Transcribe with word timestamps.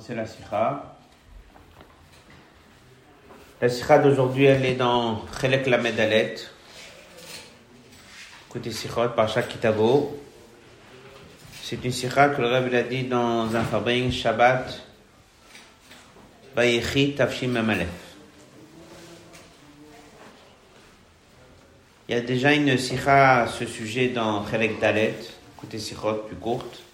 C'est 0.00 0.14
la 0.14 0.26
sikha. 0.26 0.96
La 3.60 3.68
sikha 3.68 3.98
d'aujourd'hui, 3.98 4.44
elle 4.44 4.64
est 4.64 4.74
dans 4.74 5.26
Chelek 5.38 5.66
la 5.66 5.76
Medalet. 5.76 6.36
Côté 8.48 8.70
sikhot, 8.70 9.10
par 9.10 9.28
chaque 9.28 9.48
kitabo. 9.48 10.18
C'est 11.62 11.84
une 11.84 11.92
sikha 11.92 12.30
que 12.30 12.40
le 12.40 12.48
Rebbe 12.48 12.74
a 12.74 12.82
dit 12.82 13.04
dans 13.04 13.54
un 13.54 13.62
fabrique 13.62 14.10
Shabbat. 14.10 14.82
Vayechi 16.56 17.14
Tafshim 17.14 17.48
Mamalef. 17.48 17.88
Il 22.08 22.14
y 22.14 22.18
a 22.18 22.22
déjà 22.22 22.54
une 22.54 22.78
sikha 22.78 23.42
à 23.42 23.46
ce 23.48 23.66
sujet 23.66 24.08
dans 24.08 24.46
Chelek 24.50 24.80
Dalet, 24.80 25.14
côté 25.58 25.78
sikhot 25.78 26.24
plus 26.26 26.36
courte. 26.36 26.84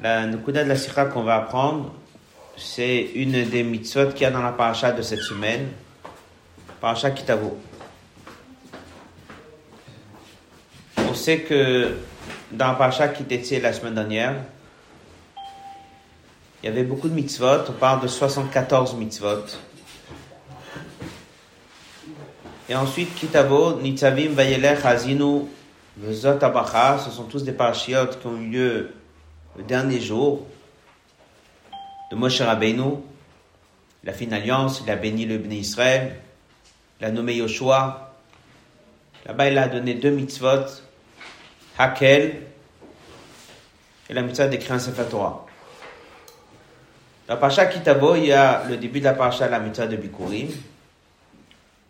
La 0.00 0.26
Nukuda 0.26 0.62
de 0.62 0.68
la 0.68 0.76
Sikha 0.76 1.06
qu'on 1.06 1.24
va 1.24 1.36
apprendre, 1.36 1.92
c'est 2.56 3.10
une 3.14 3.48
des 3.48 3.64
mitzvot 3.64 4.10
qu'il 4.12 4.22
y 4.22 4.24
a 4.26 4.30
dans 4.30 4.42
la 4.42 4.52
paracha 4.52 4.92
de 4.92 5.02
cette 5.02 5.22
semaine, 5.22 5.68
paracha 6.80 7.10
Kitavo. 7.10 7.58
On 10.98 11.14
sait 11.14 11.40
que 11.40 11.96
dans 12.52 12.68
la 12.68 12.74
paracha 12.74 13.08
qui 13.08 13.24
la 13.58 13.72
semaine 13.72 13.94
dernière, 13.94 14.34
il 16.62 16.66
y 16.66 16.68
avait 16.68 16.84
beaucoup 16.84 17.08
de 17.08 17.14
mitzvot, 17.14 17.68
on 17.68 17.72
parle 17.72 18.00
de 18.00 18.06
74 18.06 18.94
mitzvot. 18.94 19.46
Et 22.68 22.76
ensuite, 22.76 23.14
Kitavo, 23.16 23.80
Nitzavim, 23.80 24.30
Vayelech, 24.32 24.84
Hazinu, 24.84 25.46
Vezot, 25.96 26.38
Abacha, 26.40 26.98
ce 26.98 27.10
sont 27.10 27.24
tous 27.24 27.42
des 27.42 27.52
parachiotes 27.52 28.20
qui 28.20 28.26
ont 28.26 28.36
eu 28.36 28.46
lieu 28.46 28.94
le 29.58 29.64
dernier 29.64 30.00
jour 30.00 30.46
de 32.12 32.16
Moshe 32.16 32.40
Rabbeinu. 32.40 33.02
Il 34.04 34.08
a 34.08 34.12
fait 34.12 34.24
une 34.24 34.32
alliance, 34.32 34.80
il 34.84 34.90
a 34.90 34.94
béni 34.94 35.26
le 35.26 35.36
Bnei 35.36 35.58
Israël, 35.58 36.16
il 37.00 37.06
a 37.06 37.10
nommé 37.10 37.34
Yoshua. 37.34 38.14
Là-bas, 39.26 39.50
il 39.50 39.58
a 39.58 39.68
donné 39.68 39.94
deux 39.94 40.10
mitzvot, 40.10 40.64
Hakel 41.76 42.42
et 44.08 44.14
la 44.14 44.22
mitzvah 44.22 44.46
d'écrire 44.46 44.74
un 44.74 44.78
Sefer 44.78 45.04
Torah. 45.10 45.44
Dans 47.26 47.34
la 47.34 47.40
Parasha 47.40 47.66
Kitabo, 47.66 48.14
il 48.14 48.26
y 48.26 48.32
a 48.32 48.64
le 48.68 48.76
début 48.76 49.00
de 49.00 49.04
la 49.04 49.14
Parasha, 49.14 49.48
la 49.48 49.58
mitzvah 49.58 49.88
de 49.88 49.96
Bikurim. 49.96 50.48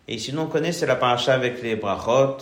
Et 0.07 0.17
sinon, 0.17 0.43
on 0.43 0.47
connaît, 0.47 0.71
c'est 0.71 0.87
la 0.87 0.95
Parasha 0.95 1.35
avec 1.35 1.61
les 1.61 1.75
brachot. 1.75 2.37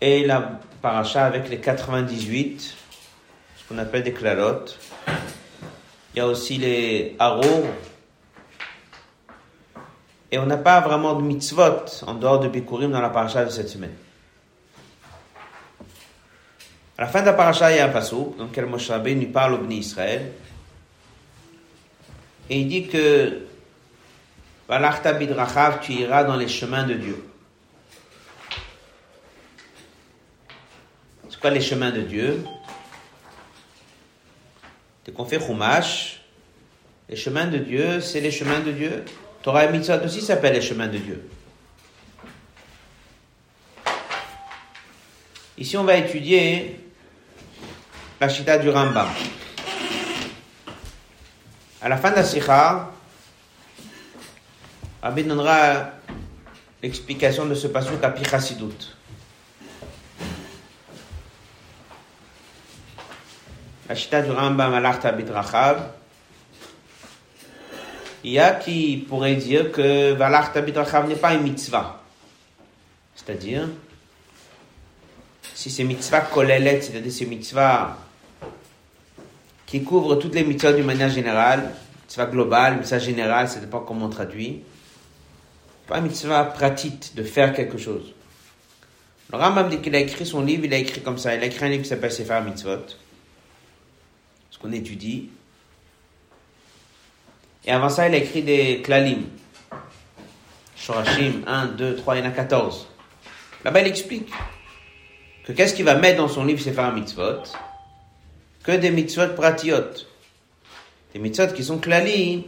Et 0.00 0.26
la 0.26 0.60
paracha 0.84 1.24
avec 1.24 1.48
les 1.48 1.60
98, 1.60 2.76
ce 3.56 3.66
qu'on 3.66 3.78
appelle 3.78 4.02
des 4.02 4.12
clarotes. 4.12 4.78
Il 6.14 6.18
y 6.18 6.20
a 6.20 6.26
aussi 6.26 6.58
les 6.58 7.16
haros. 7.18 7.64
Et 10.30 10.38
on 10.38 10.44
n'a 10.44 10.58
pas 10.58 10.82
vraiment 10.82 11.14
de 11.14 11.22
mitzvot 11.22 11.86
en 12.06 12.12
dehors 12.12 12.38
de 12.38 12.48
Bikurim 12.48 12.90
dans 12.90 13.00
la 13.00 13.08
paracha 13.08 13.46
de 13.46 13.50
cette 13.50 13.70
semaine. 13.70 13.94
À 16.98 17.02
la 17.02 17.08
fin 17.08 17.22
de 17.22 17.26
la 17.26 17.32
paracha, 17.32 17.72
il 17.72 17.78
y 17.78 17.80
a 17.80 17.86
un 17.86 17.88
passage 17.88 18.18
dans 18.36 18.44
lequel 18.44 18.66
Moshe 18.66 18.90
nous 18.90 19.32
parle 19.32 19.54
au 19.54 19.58
Bnei 19.58 19.78
Israël. 19.78 20.32
Et 22.50 22.60
il 22.60 22.68
dit 22.68 22.88
que 22.88 23.46
tu 25.80 25.92
iras 25.92 26.24
dans 26.24 26.36
les 26.36 26.48
chemins 26.48 26.84
de 26.84 26.94
Dieu. 26.94 27.24
Quoi 31.44 31.50
les 31.50 31.60
chemins 31.60 31.90
de 31.90 32.00
Dieu 32.00 32.42
qu'on 35.14 35.28
Chumash, 35.28 36.22
les 37.06 37.16
chemins 37.16 37.44
de 37.44 37.58
Dieu, 37.58 38.00
c'est 38.00 38.22
les 38.22 38.30
chemins 38.30 38.60
de 38.60 38.72
Dieu. 38.72 39.04
Torah 39.42 39.66
et 39.66 39.70
Mitzvot 39.70 40.02
aussi 40.06 40.22
s'appellent 40.22 40.54
les 40.54 40.62
chemins 40.62 40.86
de 40.86 40.96
Dieu. 40.96 41.28
Ici, 45.58 45.76
on 45.76 45.84
va 45.84 45.98
étudier 45.98 46.80
la 48.22 48.30
Shita 48.30 48.56
du 48.56 48.70
Rambam. 48.70 49.08
À 51.82 51.90
la 51.90 51.98
fin 51.98 52.10
de 52.10 52.16
la 52.16 52.24
Sikha, 52.24 52.90
Rabbi 55.02 55.24
donnera 55.24 55.90
l'explication 56.82 57.44
de 57.44 57.54
ce 57.54 57.66
passage 57.66 57.98
à 58.02 58.08
Pichasidut. 58.08 58.94
Shita 63.94 64.22
du 64.22 64.30
Rambam 64.30 64.74
Alachta 64.74 65.12
Bidrachav. 65.12 65.90
Il 68.24 68.32
y 68.32 68.38
a 68.38 68.52
qui 68.52 69.04
pourrait 69.08 69.36
dire 69.36 69.70
que 69.70 70.12
Valachta 70.12 70.60
Bidrachav 70.62 71.08
n'est 71.08 71.16
pas 71.16 71.34
une 71.34 71.42
mitzvah. 71.42 72.00
C'est-à-dire, 73.14 73.68
si 75.54 75.70
c'est 75.70 75.84
mitzvah 75.84 76.20
kolelet, 76.22 76.80
c'est-à-dire 76.80 77.12
c'est 77.12 77.26
mitzvah 77.26 77.98
qui 79.66 79.82
couvre 79.82 80.16
toutes 80.16 80.34
les 80.34 80.44
mitzvahs 80.44 80.72
d'une 80.72 80.86
manière 80.86 81.10
générale, 81.10 81.72
mitzvah 82.04 82.26
globale, 82.26 82.78
mitzvah 82.78 82.98
générale, 82.98 83.48
ça 83.48 83.60
dépend 83.60 83.80
comment 83.80 84.06
on 84.06 84.10
traduit. 84.10 84.62
Pas 85.86 86.00
mitzvah 86.00 86.44
pratique 86.44 87.14
de 87.14 87.22
faire 87.22 87.52
quelque 87.52 87.76
chose. 87.76 88.14
Le 89.32 89.38
Rambam 89.38 89.68
dit 89.68 89.78
qu'il 89.78 89.94
a 89.94 89.98
écrit 89.98 90.24
son 90.24 90.42
livre, 90.42 90.64
il 90.64 90.72
a 90.72 90.78
écrit 90.78 91.00
comme 91.00 91.18
ça. 91.18 91.34
Il 91.34 91.42
a 91.42 91.46
écrit 91.46 91.64
un 91.64 91.68
livre 91.68 91.82
qui 91.82 91.88
s'appelle 91.88 92.12
Sefer 92.12 92.40
Mitzvot, 92.44 92.86
qu'on 94.64 94.72
étudie. 94.72 95.28
Et 97.66 97.70
avant 97.70 97.90
ça, 97.90 98.08
il 98.08 98.14
a 98.14 98.18
écrit 98.18 98.42
des 98.42 98.80
klalim. 98.82 99.24
Shorashim, 100.76 101.42
1, 101.46 101.66
2, 101.66 101.96
3, 101.96 102.16
il 102.16 102.24
y 102.24 102.26
en 102.26 102.30
a 102.30 102.32
14. 102.32 102.88
Là-bas, 103.64 103.80
il 103.80 103.86
explique 103.86 104.30
que 105.44 105.52
qu'est-ce 105.52 105.74
qu'il 105.74 105.84
va 105.84 105.94
mettre 105.94 106.18
dans 106.18 106.28
son 106.28 106.44
livre 106.44 106.60
Sefer 106.60 106.90
Mitzvot 106.94 107.42
Que 108.62 108.72
des 108.72 108.90
mitzvot 108.90 109.34
pratiot. 109.34 110.06
Des 111.12 111.20
mitzvot 111.20 111.48
qui 111.54 111.64
sont 111.64 111.78
klalim. 111.78 112.42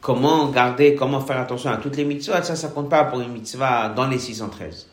Comment 0.00 0.48
garder, 0.50 0.94
comment 0.94 1.20
faire 1.20 1.40
attention 1.40 1.70
à 1.70 1.78
toutes 1.78 1.96
les 1.96 2.04
mitzvot, 2.04 2.42
ça, 2.42 2.54
ça 2.54 2.68
compte 2.68 2.88
pas 2.88 3.04
pour 3.04 3.20
une 3.20 3.32
mitzvah 3.32 3.88
dans 3.88 4.06
les 4.06 4.18
613. 4.20 4.88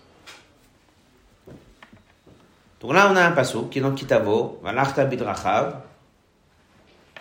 Donc 2.83 2.93
là, 2.93 3.09
on 3.09 3.15
a 3.15 3.23
un 3.23 3.31
passo 3.31 3.63
qui 3.71 3.79
est 3.79 3.81
dans 3.81 3.93
Kitavo, 3.93 4.59
Valachta 4.61 5.05
Bidrachav. 5.05 5.77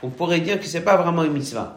On 0.02 0.10
pourrait 0.10 0.40
dire 0.40 0.58
que 0.58 0.66
c'est 0.66 0.80
pas 0.80 0.96
vraiment 0.96 1.22
une 1.22 1.32
mitzvah. 1.32 1.76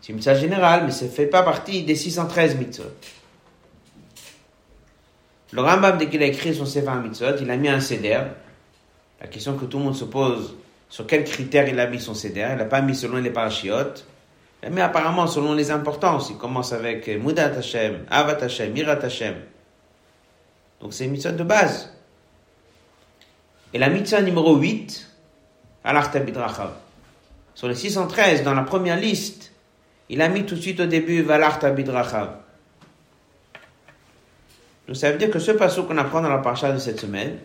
C'est 0.00 0.10
une 0.10 0.16
mitzvah 0.16 0.36
générale, 0.36 0.84
mais 0.86 0.92
ça 0.92 1.08
fait 1.08 1.26
pas 1.26 1.42
partie 1.42 1.82
des 1.82 1.96
613 1.96 2.56
mitzvot. 2.56 2.84
Le 5.50 5.60
Rambam, 5.62 5.98
dès 5.98 6.08
qu'il 6.08 6.22
a 6.22 6.26
écrit 6.26 6.54
son 6.54 6.66
Sefer 6.66 6.94
Mitzvot, 7.02 7.36
il 7.40 7.50
a 7.50 7.56
mis 7.56 7.68
un 7.68 7.80
seder. 7.80 8.22
La 9.20 9.26
question 9.26 9.56
que 9.56 9.64
tout 9.64 9.78
le 9.78 9.84
monde 9.84 9.96
se 9.96 10.04
pose, 10.04 10.56
sur 10.88 11.06
quels 11.06 11.24
critères 11.24 11.68
il 11.68 11.78
a 11.80 11.86
mis 11.86 12.00
son 12.00 12.14
seder? 12.14 12.48
Il 12.52 12.58
n'a 12.58 12.64
pas 12.64 12.82
mis 12.82 12.94
selon 12.94 13.18
les 13.18 13.30
parachiotes. 13.30 14.04
Il 14.62 14.66
a 14.68 14.70
mis 14.70 14.80
apparemment 14.80 15.26
selon 15.26 15.54
les 15.54 15.70
importances. 15.70 16.30
Il 16.30 16.36
commence 16.36 16.72
avec 16.72 17.08
Mudat 17.08 17.56
Hashem, 17.56 18.04
Avat 18.10 18.42
Hashem, 18.42 18.72
Mirat 18.72 19.02
Hashem. 19.02 19.34
Donc 20.80 20.92
c'est 20.92 21.04
une 21.04 21.12
mitzvah 21.12 21.32
de 21.32 21.44
base. 21.44 21.90
Et 23.72 23.78
la 23.78 23.88
mitzvah 23.88 24.22
numéro 24.22 24.56
8, 24.56 25.10
Alachta 25.84 26.20
Bidrachav. 26.20 26.72
Sur 27.54 27.68
les 27.68 27.74
613, 27.74 28.42
dans 28.42 28.54
la 28.54 28.62
première 28.62 28.96
liste, 28.96 29.52
il 30.08 30.20
a 30.22 30.28
mis 30.28 30.44
tout 30.44 30.54
de 30.54 30.60
suite 30.60 30.80
au 30.80 30.86
début 30.86 31.22
Valachta 31.22 31.70
Bidrachav. 31.70 32.36
Donc 34.86 34.96
ça 34.96 35.10
veut 35.10 35.18
dire 35.18 35.30
que 35.30 35.38
ce 35.38 35.52
passage 35.52 35.86
qu'on 35.86 35.96
apprend 35.98 36.20
dans 36.20 36.28
la 36.28 36.38
paracha 36.38 36.72
de 36.72 36.78
cette 36.78 37.00
semaine, 37.00 37.38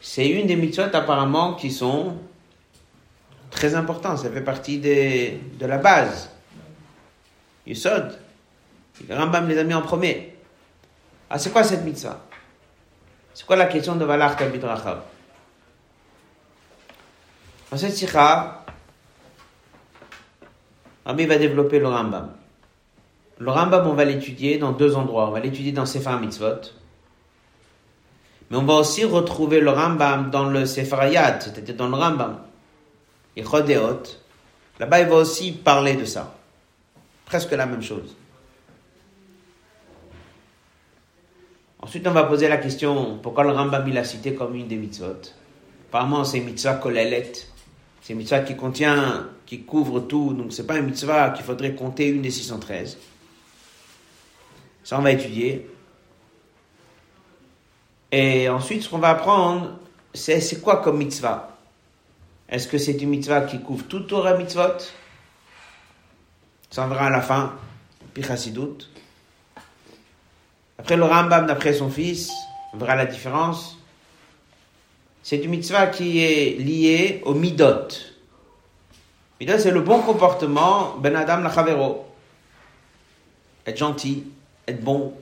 c'est 0.00 0.28
une 0.28 0.46
des 0.46 0.56
mitzvot 0.56 0.94
apparemment 0.94 1.54
qui 1.54 1.70
sont 1.70 2.16
très 3.50 3.74
importantes. 3.74 4.18
Ça 4.18 4.30
fait 4.30 4.40
partie 4.42 4.78
des, 4.78 5.40
de 5.58 5.66
la 5.66 5.78
base. 5.78 6.30
Yusod. 7.66 8.18
Le 9.08 9.16
Rambam 9.16 9.48
les 9.48 9.58
a 9.58 9.64
mis 9.64 9.74
en 9.74 9.82
premier. 9.82 10.36
Ah, 11.30 11.38
c'est 11.38 11.50
quoi 11.50 11.64
cette 11.64 11.84
mitzvah? 11.84 12.20
C'est 13.34 13.46
quoi 13.46 13.56
la 13.56 13.66
question 13.66 13.96
de 13.96 14.04
Valach 14.04 14.36
Tabit 14.36 14.60
Rachav 14.60 15.02
Dans 17.70 17.76
cette 17.76 17.96
sikha, 17.96 18.64
Rabbi 21.04 21.26
va 21.26 21.38
développer 21.38 21.78
le 21.78 21.88
Rambam. 21.88 22.32
Le 23.38 23.50
Rambam, 23.50 23.86
on 23.88 23.94
va 23.94 24.04
l'étudier 24.04 24.58
dans 24.58 24.72
deux 24.72 24.94
endroits. 24.94 25.28
On 25.28 25.32
va 25.32 25.40
l'étudier 25.40 25.72
dans 25.72 25.86
Sefer 25.86 26.16
Mitzvot. 26.20 26.60
Mais 28.50 28.56
on 28.56 28.64
va 28.64 28.74
aussi 28.74 29.04
retrouver 29.04 29.60
le 29.60 29.70
Rambam 29.70 30.30
dans 30.30 30.44
le 30.44 30.66
Sefer 30.66 30.96
Hayat, 31.00 31.40
c'est-à-dire 31.40 31.74
dans 31.74 31.88
le 31.88 31.96
Rambam. 31.96 32.38
Et 33.34 33.42
Chodeot. 33.42 34.02
Là-bas, 34.78 35.00
il 35.00 35.08
va 35.08 35.16
aussi 35.16 35.52
parler 35.52 35.94
de 35.94 36.04
ça. 36.04 36.34
Presque 37.24 37.52
la 37.52 37.66
même 37.66 37.82
chose. 37.82 38.14
Ensuite, 41.82 42.06
on 42.06 42.12
va 42.12 42.22
poser 42.24 42.48
la 42.48 42.58
question, 42.58 43.18
pourquoi 43.20 43.42
le 43.42 43.50
Rambam 43.50 43.86
il 43.88 43.98
a 43.98 44.04
cité 44.04 44.34
comme 44.34 44.54
une 44.54 44.68
des 44.68 44.76
mitzvot? 44.76 45.16
Apparemment, 45.88 46.24
c'est 46.24 46.38
mitzvah 46.38 46.74
kolelet. 46.74 47.32
C'est 48.00 48.14
mitzvah 48.14 48.40
qui 48.40 48.56
contient, 48.56 49.28
qui 49.44 49.64
couvre 49.64 50.00
tout. 50.00 50.32
Donc, 50.32 50.52
c'est 50.52 50.66
pas 50.66 50.78
une 50.78 50.86
mitzvah 50.86 51.30
qu'il 51.30 51.44
faudrait 51.44 51.74
compter 51.74 52.08
une 52.08 52.22
des 52.22 52.30
613. 52.30 52.98
Ça, 54.84 54.98
on 54.98 55.02
va 55.02 55.10
étudier. 55.10 55.68
Et 58.12 58.48
ensuite, 58.48 58.82
ce 58.82 58.88
qu'on 58.88 58.98
va 58.98 59.10
apprendre, 59.10 59.78
c'est 60.14 60.40
c'est 60.40 60.60
quoi 60.60 60.82
comme 60.82 60.98
mitzvah? 60.98 61.58
Est-ce 62.48 62.68
que 62.68 62.78
c'est 62.78 63.00
une 63.02 63.10
mitzvah 63.10 63.40
qui 63.42 63.60
couvre 63.60 63.84
tout 63.86 64.00
Torah 64.00 64.36
mitzvot? 64.36 64.78
Ça, 66.70 66.84
on 66.84 66.88
verra 66.88 67.06
à 67.06 67.10
la 67.10 67.22
fin. 67.22 67.54
Puis 68.14 68.22
Après 70.82 70.96
le 70.96 71.04
Rambam, 71.04 71.46
d'après 71.46 71.74
son 71.74 71.88
fils, 71.88 72.32
on 72.74 72.76
verra 72.76 72.96
la 72.96 73.06
différence. 73.06 73.78
C'est 75.22 75.36
une 75.36 75.50
mitzvah 75.50 75.86
qui 75.86 76.18
est 76.18 76.58
liée 76.58 77.22
au 77.24 77.34
midot. 77.34 77.86
Midot, 79.40 79.58
c'est 79.60 79.70
le 79.70 79.80
bon 79.80 80.00
comportement, 80.00 80.96
ben 80.98 81.14
adam 81.14 81.36
lachavero. 81.36 82.04
Être 83.64 83.78
gentil, 83.78 84.24
être 84.66 84.82
bon. 84.82 85.14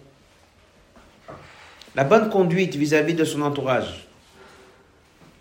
La 1.94 2.04
bonne 2.04 2.30
conduite 2.30 2.74
vis-à-vis 2.76 3.12
de 3.12 3.26
son 3.26 3.42
entourage. 3.42 4.08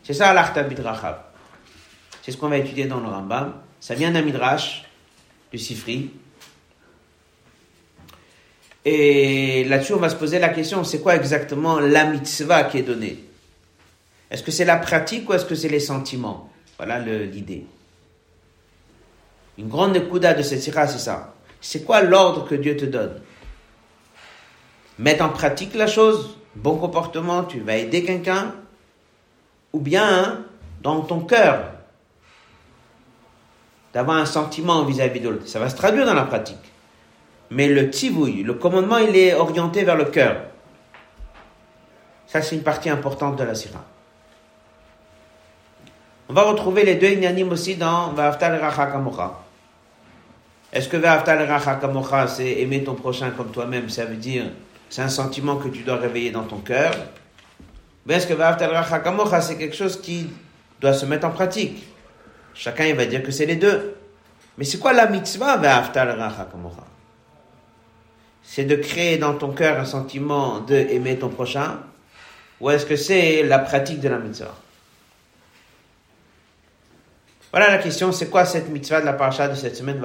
C'est 0.04 0.14
ça 0.14 0.34
l'arta 0.34 0.64
bidrachab. 0.64 1.22
C'est 2.24 2.34
ce 2.34 2.38
qu'on 2.38 2.50
va 2.50 2.58
étudier 2.58 2.88
dans 2.88 3.00
le 3.00 3.08
Rambam. 3.08 3.54
Ça 3.80 3.96
vient 3.96 4.12
d'un 4.12 4.22
midrash, 4.22 4.84
du 5.54 5.58
Sifri. 5.58 6.12
Et 8.86 9.66
là-dessus, 9.66 9.94
on 9.94 10.00
va 10.00 10.10
se 10.10 10.16
poser 10.16 10.40
la 10.40 10.50
question, 10.50 10.84
c'est 10.84 11.02
quoi 11.02 11.16
exactement 11.16 11.80
la 11.80 12.06
mitzvah 12.06 12.64
qui 12.64 12.78
est 12.78 12.84
donnée? 12.84 13.24
Est-ce 14.32 14.44
que 14.44 14.52
c'est 14.52 14.66
la 14.66 14.78
pratique 14.78 15.30
ou 15.30 15.34
est-ce 15.34 15.46
que 15.46 15.56
c'est 15.56 15.70
les 15.70 15.80
sentiments? 15.80 16.50
Voilà 16.78 17.00
l'idée. 17.00 17.66
Une 19.58 19.68
grande 19.68 19.98
écouda 19.98 20.34
de 20.34 20.42
cette 20.42 20.62
sira, 20.62 20.88
c'est 20.88 21.00
ça. 21.00 21.34
C'est 21.60 21.84
quoi 21.84 22.02
l'ordre 22.02 22.48
que 22.48 22.56
Dieu 22.56 22.78
te 22.78 22.86
donne? 22.86 23.20
Mettre 24.98 25.26
en 25.26 25.30
pratique 25.30 25.76
la 25.76 25.88
chose, 25.88 26.38
bon 26.56 26.78
comportement, 26.78 27.44
tu 27.44 27.60
vas 27.60 27.76
aider 27.76 28.04
quelqu'un, 28.06 28.56
ou 29.74 29.80
bien 29.80 30.46
dans 30.82 31.02
ton 31.02 31.20
cœur, 31.20 31.72
d'avoir 33.94 34.18
un 34.18 34.26
sentiment 34.26 34.86
vis-à-vis 34.86 35.20
de 35.20 35.30
l'autre. 35.30 35.48
Ça 35.48 35.60
va 35.60 35.70
se 35.70 35.76
traduire 35.76 36.06
dans 36.06 36.14
la 36.14 36.24
pratique. 36.24 36.58
Mais 37.52 37.68
le 37.68 37.90
tivouille, 37.90 38.44
le 38.44 38.54
commandement, 38.54 38.98
il 38.98 39.16
est 39.16 39.34
orienté 39.34 39.84
vers 39.84 39.96
le 39.96 40.06
cœur. 40.06 40.38
Ça, 42.28 42.42
c'est 42.42 42.56
une 42.56 42.64
partie 42.64 42.90
importante 42.90 43.38
de 43.38 43.44
la 43.44 43.56
sira. 43.56 43.84
On 46.28 46.34
va 46.34 46.44
retrouver 46.44 46.86
les 46.86 46.96
deux 46.96 47.10
inanimes 47.10 47.52
aussi 47.52 47.76
dans 47.76 48.10
Va'aftal 48.14 48.62
Racha 48.62 48.86
Kamocha. 48.86 49.40
Est-ce 50.72 50.88
que 50.88 50.98
Va'aftal 50.98 51.42
Racha 51.50 51.76
Kamocha, 51.76 52.28
c'est 52.28 52.60
aimer 52.60 52.84
ton 52.84 52.94
prochain 52.94 53.32
comme 53.32 53.50
toi-même 53.50 53.90
Ça 53.90 54.06
veut 54.06 54.16
dire, 54.16 54.44
c'est 54.92 55.02
un 55.02 55.10
sentiment 55.10 55.56
que 55.56 55.70
tu 55.70 55.82
dois 55.82 55.96
réveiller 55.96 56.30
dans 56.30 56.44
ton 56.44 56.60
cœur? 56.60 56.94
Mais 58.06 58.14
est-ce 58.14 58.28
que 58.28 58.36
Va'aftal 58.36 58.72
Racha 58.72 59.00
Kamocha, 59.00 59.42
c'est 59.42 59.58
quelque 59.58 59.76
chose 59.76 60.00
qui 60.00 60.30
doit 60.80 60.94
se 60.94 61.08
mettre 61.08 61.26
en 61.26 61.32
pratique? 61.32 61.88
Chacun, 62.54 62.86
il 62.86 62.96
va 62.96 63.08
dire 63.08 63.24
que 63.24 63.32
c'est 63.32 63.48
les 63.48 63.56
deux. 63.56 63.96
Mais 64.56 64.66
c'est 64.66 64.78
quoi 64.78 64.94
la 64.94 65.08
mitzvah 65.08 65.58
Va'aftal 65.58 66.12
Racha 66.12 66.48
Kamocha? 66.52 66.84
C'est 68.44 68.66
de 68.66 68.76
créer 68.76 69.18
dans 69.18 69.34
ton 69.36 69.52
cœur 69.52 69.80
un 69.80 69.86
sentiment 69.86 70.60
de 70.60 70.76
aimer 70.76 71.18
ton 71.18 71.30
prochain 71.30 71.80
ou 72.60 72.70
est-ce 72.70 72.86
que 72.86 72.96
c'est 72.96 73.44
la 73.44 73.60
pratique 73.60 74.00
de 74.00 74.10
la 74.10 74.18
mitzvah? 74.18 74.56
Voilà 77.52 77.70
la 77.70 77.78
question, 77.78 78.12
c'est 78.12 78.30
quoi 78.30 78.46
cette 78.46 78.70
mitzvah 78.70 79.02
de 79.02 79.06
la 79.06 79.14
paracha 79.14 79.48
de 79.48 79.56
cette 79.56 79.76
semaine? 79.76 80.02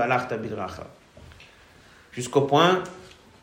Jusqu'au 2.12 2.42
point 2.42 2.82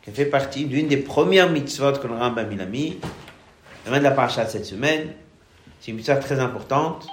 qu'elle 0.01 0.13
fait 0.13 0.25
partie 0.25 0.65
d'une 0.65 0.87
des 0.87 0.97
premières 0.97 1.49
mitzvot 1.49 1.93
que 1.93 2.07
le 2.07 2.15
Rambam 2.15 2.59
a 2.59 2.65
mis, 2.65 2.99
la 3.89 3.99
de 3.99 4.03
la 4.03 4.11
paracha 4.11 4.45
de 4.45 4.49
cette 4.49 4.65
semaine. 4.65 5.13
C'est 5.79 5.91
une 5.91 5.97
mitzvah 5.97 6.15
très 6.15 6.39
importante. 6.39 7.07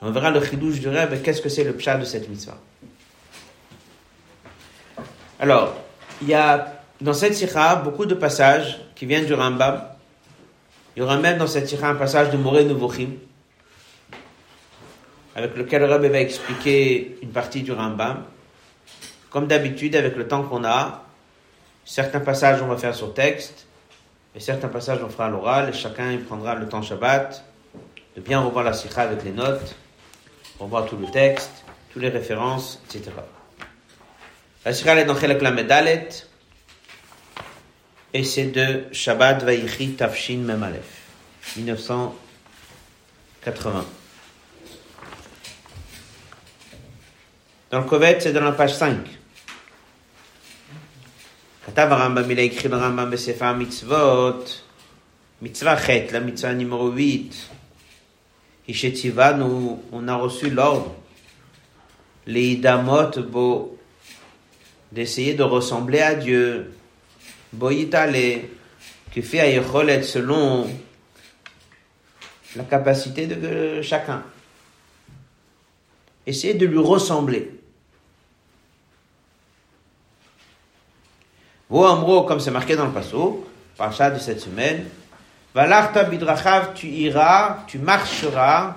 On 0.00 0.10
verra 0.12 0.30
le 0.30 0.42
chidouche 0.42 0.80
du 0.80 0.88
rêve 0.88 1.20
qu'est-ce 1.22 1.42
que 1.42 1.50
c'est 1.50 1.64
le 1.64 1.74
pshat 1.74 1.98
de 1.98 2.04
cette 2.04 2.28
mitzvah? 2.28 2.58
Alors, 5.38 5.74
il 6.22 6.28
y 6.28 6.34
a 6.34 6.79
dans 7.00 7.14
cette 7.14 7.34
sikha 7.34 7.76
beaucoup 7.76 8.04
de 8.04 8.14
passages 8.14 8.78
qui 8.94 9.06
viennent 9.06 9.26
du 9.26 9.34
Rambam. 9.34 9.82
Il 10.94 11.00
y 11.00 11.02
aura 11.02 11.16
même 11.16 11.38
dans 11.38 11.46
cette 11.46 11.68
sikha 11.68 11.88
un 11.88 11.94
passage 11.94 12.30
de 12.30 12.36
Moré 12.36 12.64
Nevuchim, 12.64 13.12
avec 15.34 15.56
lequel 15.56 15.82
le 15.82 15.88
Rabbi 15.88 16.08
va 16.08 16.20
expliquer 16.20 17.18
une 17.22 17.30
partie 17.30 17.62
du 17.62 17.72
Rambam. 17.72 18.24
Comme 19.30 19.46
d'habitude, 19.46 19.94
avec 19.94 20.16
le 20.16 20.26
temps 20.26 20.42
qu'on 20.42 20.64
a, 20.64 21.04
certains 21.84 22.20
passages 22.20 22.60
on 22.60 22.66
va 22.66 22.76
faire 22.76 22.94
sur 22.94 23.14
texte, 23.14 23.66
et 24.34 24.40
certains 24.40 24.68
passages 24.68 24.98
on 25.02 25.08
fera 25.08 25.26
à 25.26 25.30
l'oral, 25.30 25.68
et 25.70 25.72
chacun 25.72 26.10
il 26.12 26.22
prendra 26.22 26.54
le 26.54 26.68
temps 26.68 26.82
Shabbat 26.82 27.44
de 28.16 28.20
bien 28.20 28.40
revoir 28.40 28.64
la 28.64 28.72
sikha 28.72 29.02
avec 29.02 29.24
les 29.24 29.30
notes, 29.30 29.76
revoir 30.58 30.86
tout 30.86 30.96
le 30.96 31.06
texte, 31.10 31.64
toutes 31.92 32.02
les 32.02 32.08
références, 32.08 32.82
etc. 32.88 33.12
La 34.64 34.74
sikha 34.74 34.96
est 34.96 35.04
dans 35.04 35.16
Chelek 35.16 35.40
Lamedalet, 35.40 36.08
et 38.12 38.24
c'est 38.24 38.46
de 38.46 38.86
Shabbat 38.92 39.46
Tafshin 39.96 40.38
Memalef, 40.38 40.82
1980. 41.56 43.86
Dans 47.70 47.78
le 47.80 47.84
Kovet, 47.84 48.18
c'est 48.20 48.32
dans 48.32 48.42
la 48.42 48.50
page 48.52 48.74
5. 48.74 48.96
Katav 51.66 51.92
Rambam, 51.92 52.30
il 52.30 52.38
a 52.40 52.42
écrit 52.42 52.68
le 52.68 52.76
Rambam 52.76 53.16
Sefer 53.16 53.54
Mitzvot, 53.56 54.44
Mitzvah 55.40 55.80
Chet, 55.80 56.08
la 56.10 56.20
mitzvah 56.20 56.52
numéro 56.52 56.90
8. 56.90 57.48
Ishetiva, 58.66 59.34
nous, 59.34 59.80
on 59.92 60.08
a 60.08 60.16
reçu 60.16 60.50
l'ordre, 60.50 60.96
les 62.26 62.54
Idamot, 62.54 63.12
d'essayer 64.90 65.34
de 65.34 65.44
ressembler 65.44 66.00
à 66.00 66.16
Dieu, 66.16 66.72
Boyitale, 67.52 68.42
qui 69.12 69.22
fait 69.22 69.38
Ayecholet 69.38 70.02
selon 70.02 70.68
la 72.56 72.64
capacité 72.64 73.26
de 73.26 73.82
chacun. 73.82 74.22
Essayez 76.26 76.54
de 76.54 76.66
lui 76.66 76.78
ressembler. 76.78 77.50
Vous, 81.68 81.84
Amro, 81.84 82.22
comme 82.22 82.40
c'est 82.40 82.50
marqué 82.50 82.74
dans 82.74 82.86
le 82.86 82.92
passo, 82.92 83.46
parcha 83.76 84.10
de 84.10 84.18
cette 84.18 84.40
semaine, 84.40 84.86
Valarta 85.54 86.04
bidrachav, 86.04 86.74
tu 86.74 86.86
iras, 86.86 87.64
tu 87.66 87.78
marcheras, 87.78 88.76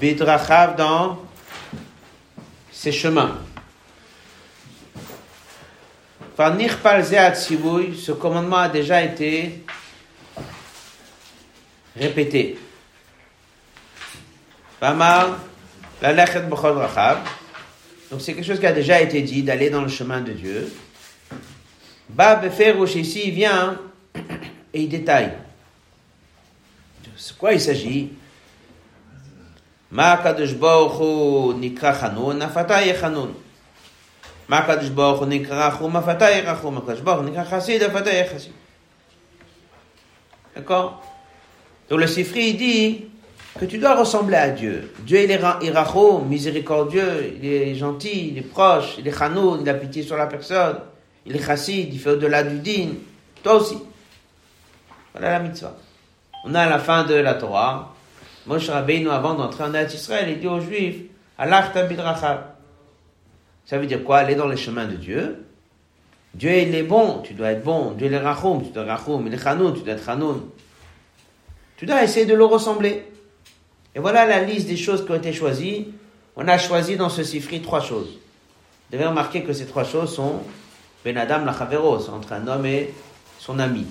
bidrachav 0.00 0.76
dans 0.76 1.18
ses 2.70 2.92
chemins 2.92 3.38
ce 6.36 8.12
commandement 8.12 8.58
a 8.58 8.68
déjà 8.68 9.02
été 9.02 9.64
répété. 11.96 12.58
Donc 18.10 18.20
c'est 18.20 18.34
quelque 18.34 18.44
chose 18.44 18.60
qui 18.60 18.66
a 18.66 18.72
déjà 18.72 19.00
été 19.00 19.22
dit, 19.22 19.42
d'aller 19.42 19.70
dans 19.70 19.80
le 19.80 19.88
chemin 19.88 20.20
de 20.20 20.32
Dieu. 20.32 20.70
Bab 22.10 22.50
Ferouch 22.50 22.96
ici, 22.96 23.30
vient 23.30 23.80
et 24.74 24.82
il 24.82 24.88
détaille. 24.90 25.32
De 27.02 27.10
quoi 27.38 27.54
il 27.54 27.60
s'agit 27.60 28.10
Ma 29.90 30.18
kadosh 30.18 30.54
nikra 31.58 31.92
afata 31.92 32.82
chanun. 38.38 38.54
D'accord 40.54 41.02
Donc 41.90 42.00
le 42.00 42.06
Sifri 42.06 42.54
dit 42.54 43.06
que 43.58 43.64
tu 43.64 43.78
dois 43.78 43.96
ressembler 43.96 44.36
à 44.36 44.50
Dieu. 44.50 44.92
Dieu 45.00 45.22
il 45.24 45.30
est 45.30 45.40
iracho, 45.62 46.20
miséricordieux, 46.20 47.34
il 47.42 47.44
est 47.44 47.74
gentil, 47.74 48.28
il 48.30 48.38
est 48.38 48.42
proche, 48.42 48.96
il 48.98 49.08
est 49.08 49.16
chanoun, 49.16 49.60
il 49.62 49.68
a 49.68 49.74
pitié 49.74 50.02
sur 50.02 50.16
la 50.16 50.26
personne, 50.26 50.78
il 51.24 51.34
est 51.34 51.44
chassid, 51.44 51.92
il 51.92 51.98
fait 51.98 52.10
au-delà 52.10 52.42
du 52.44 52.58
din. 52.60 52.90
Toi 53.42 53.54
aussi. 53.54 53.78
Voilà 55.12 55.30
la 55.30 55.40
mitzvah. 55.40 55.74
On 56.44 56.54
a 56.54 56.62
à 56.62 56.68
la 56.68 56.78
fin 56.78 57.04
de 57.04 57.14
la 57.14 57.34
Torah, 57.34 57.94
Moshe 58.46 58.68
Rabbeinu, 58.68 59.10
avant 59.10 59.34
d'entrer 59.34 59.64
en 59.64 59.74
Israël, 59.74 60.28
il 60.28 60.38
dit 60.38 60.46
aux 60.46 60.60
Juifs, 60.60 61.02
Allah 61.36 61.72
bidrachab. 61.88 62.55
Ça 63.66 63.78
veut 63.78 63.86
dire 63.86 64.02
quoi? 64.04 64.18
Aller 64.18 64.36
dans 64.36 64.48
les 64.48 64.56
chemins 64.56 64.86
de 64.86 64.96
Dieu. 64.96 65.44
Dieu 66.34 66.50
il 66.50 66.74
est 66.74 66.82
bon, 66.82 67.20
tu 67.22 67.34
dois 67.34 67.50
être 67.52 67.64
bon. 67.64 67.92
Dieu 67.92 68.06
il 68.06 68.12
est 68.12 68.18
rachoum, 68.18 68.64
tu 68.64 68.70
dois 68.70 68.84
être 68.84 68.90
rachoum. 68.90 69.26
Il 69.26 69.34
est 69.34 69.42
chanoun, 69.42 69.74
tu 69.74 69.80
dois 69.80 69.94
être 69.94 70.04
chanoun. 70.04 70.42
Tu 71.76 71.84
dois 71.84 72.02
essayer 72.02 72.26
de 72.26 72.34
le 72.34 72.44
ressembler. 72.44 73.04
Et 73.94 73.98
voilà 73.98 74.24
la 74.26 74.42
liste 74.42 74.68
des 74.68 74.76
choses 74.76 75.04
qui 75.04 75.10
ont 75.10 75.16
été 75.16 75.32
choisies. 75.32 75.88
On 76.36 76.46
a 76.48 76.58
choisi 76.58 76.96
dans 76.96 77.08
ce 77.08 77.24
sifri 77.24 77.60
trois 77.60 77.80
choses. 77.80 78.10
Vous 78.10 78.92
devez 78.92 79.06
remarquer 79.06 79.42
que 79.42 79.52
ces 79.52 79.66
trois 79.66 79.84
choses 79.84 80.14
sont 80.14 80.42
Ben 81.04 81.16
Adam 81.16 81.44
la 81.44 81.52
entre 81.52 82.32
un 82.32 82.46
homme 82.46 82.66
et 82.66 82.92
son 83.38 83.58
ami. 83.58 83.86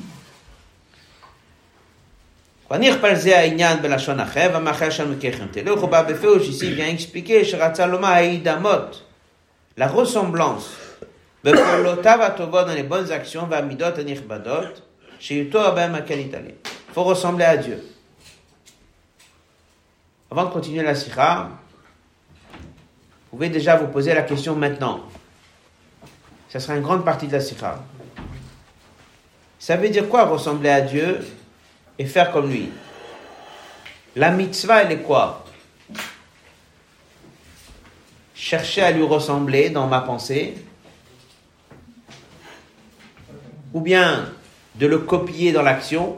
Ici 6.50 6.72
vient 6.74 6.88
expliquer 6.88 7.44
la 9.78 9.88
ressemblance 9.88 10.72
dans 11.44 12.74
les 12.74 12.84
bonnes 12.84 13.12
actions 13.12 13.48
il 15.30 15.48
faut 16.94 17.04
ressembler 17.04 17.46
à 17.46 17.58
Dieu. 17.58 17.84
Avant 20.32 20.46
de 20.46 20.50
continuer 20.50 20.84
la 20.84 20.96
sikha, 20.96 21.50
vous 22.52 23.38
pouvez 23.38 23.50
déjà 23.50 23.76
vous 23.76 23.88
poser 23.88 24.14
la 24.14 24.24
question 24.24 24.56
maintenant. 24.56 25.02
Ça 26.50 26.60
sera 26.60 26.76
une 26.76 26.82
grande 26.82 27.06
partie 27.06 27.28
de 27.28 27.34
la 27.34 27.42
sikha. 27.42 27.84
Ça 29.60 29.78
veut 29.78 29.90
dire 29.90 30.10
quoi 30.10 30.26
ressembler 30.26 30.70
à 30.70 30.82
Dieu 30.82 31.20
et 32.00 32.06
faire 32.06 32.32
comme 32.32 32.50
lui? 32.50 32.70
La 34.16 34.32
mitzvah, 34.32 34.84
elle 34.84 34.92
est 34.94 35.02
quoi? 35.02 35.45
Chercher 38.36 38.82
à 38.82 38.92
lui 38.92 39.04
ressembler 39.04 39.70
dans 39.70 39.88
ma 39.88 40.02
pensée 40.02 40.56
ou 43.74 43.82
bien 43.82 44.32
de 44.76 44.88
le 44.88 45.00
copier 45.00 45.52
dans 45.52 45.62
l'action, 45.62 46.18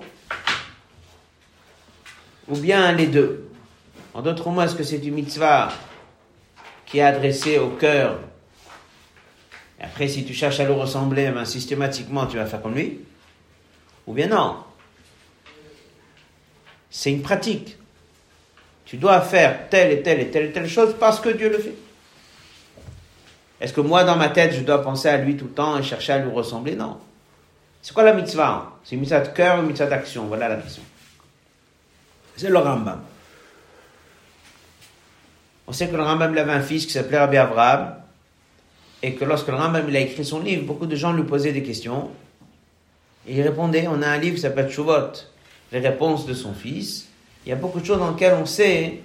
ou 2.48 2.56
bien 2.56 2.92
les 2.92 3.08
deux. 3.08 3.50
En 4.14 4.22
d'autres 4.22 4.50
mots, 4.50 4.62
est-ce 4.62 4.76
que 4.76 4.84
c'est 4.84 4.98
une 4.98 5.16
mitzvah 5.16 5.70
qui 6.86 7.00
est 7.00 7.04
adressée 7.04 7.58
au 7.58 7.70
cœur 7.70 8.20
après, 9.80 10.08
si 10.08 10.26
tu 10.26 10.34
cherches 10.34 10.60
à 10.60 10.66
le 10.66 10.74
ressembler, 10.74 11.30
ben, 11.30 11.46
systématiquement, 11.46 12.26
tu 12.26 12.38
vas 12.38 12.46
faire 12.46 12.62
comme 12.62 12.76
lui 12.76 13.00
Ou 14.08 14.14
bien 14.14 14.28
non 14.28 14.58
C'est 16.90 17.12
une 17.12 17.22
pratique. 17.22 17.78
Tu 18.86 18.98
dois 18.98 19.22
faire 19.22 19.70
telle 19.70 19.92
et 19.92 20.02
telle 20.02 20.20
et 20.20 20.32
telle 20.32 20.46
et 20.46 20.52
telle 20.52 20.68
chose 20.68 20.96
parce 21.00 21.20
que 21.20 21.30
Dieu 21.30 21.50
le 21.50 21.60
fait. 21.60 21.76
Est-ce 23.60 23.74
que 23.74 23.82
moi, 23.82 24.04
dans 24.04 24.16
ma 24.16 24.30
tête, 24.30 24.54
je 24.54 24.62
dois 24.62 24.82
penser 24.82 25.10
à 25.10 25.18
lui 25.18 25.36
tout 25.36 25.46
le 25.46 25.52
temps 25.52 25.78
et 25.78 25.84
chercher 25.84 26.14
à 26.14 26.20
lui 26.20 26.32
ressembler? 26.32 26.76
Non. 26.76 26.98
C'est 27.82 27.94
quoi 27.94 28.04
la 28.04 28.14
mitzvah? 28.14 28.74
C'est 28.84 28.96
une 28.96 29.02
mitzvah 29.02 29.22
de 29.22 29.30
cœur 29.30 29.58
ou 29.58 29.62
une 29.62 29.68
mitzvah 29.68 29.88
d'action? 29.88 30.26
Voilà 30.26 30.50
la 30.50 30.58
question. 30.58 30.84
C'est 32.36 32.50
le 32.50 32.58
Rambam. 32.60 33.02
On 35.66 35.72
sait 35.72 35.88
que 35.88 35.96
le 35.96 36.04
Rambam 36.04 36.38
avait 36.38 36.52
un 36.52 36.62
fils 36.62 36.86
qui 36.86 36.92
s'appelait 36.92 37.18
Rabbi 37.18 37.38
Avraham, 37.38 37.96
et 39.02 39.16
que 39.16 39.26
lorsque 39.26 39.48
le 39.48 39.56
Rambam 39.56 39.86
il 39.88 39.96
a 39.96 40.00
écrit 40.00 40.24
son 40.24 40.40
livre, 40.40 40.66
beaucoup 40.66 40.86
de 40.86 40.96
gens 40.96 41.14
lui 41.14 41.24
posaient 41.24 41.52
des 41.52 41.64
questions, 41.64 42.12
et 43.28 43.36
il 43.36 43.42
répondait, 43.42 43.88
on 43.88 44.02
a 44.02 44.08
un 44.08 44.18
livre 44.18 44.36
qui 44.36 44.42
s'appelle 44.42 44.70
Shuvot, 44.70 45.12
les 45.72 45.80
réponses 45.80 46.26
de 46.26 46.34
son 46.34 46.54
fils. 46.54 47.08
Il 47.46 47.50
y 47.50 47.52
a 47.52 47.56
beaucoup 47.56 47.80
de 47.80 47.86
choses 47.86 48.00
dans 48.00 48.12
lesquelles 48.12 48.36
on 48.36 48.46
sait 48.46 49.02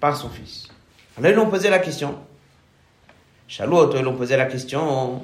par 0.00 0.16
son 0.16 0.28
fils. 0.28 0.68
Alors 1.16 1.30
ils 1.30 1.34
l'ont 1.34 1.48
posé 1.48 1.70
la 1.70 1.78
question. 1.78 2.18
Shalot, 3.46 3.94
ils 3.96 4.02
l'ont 4.02 4.16
posé 4.16 4.36
la 4.36 4.46
question. 4.46 5.22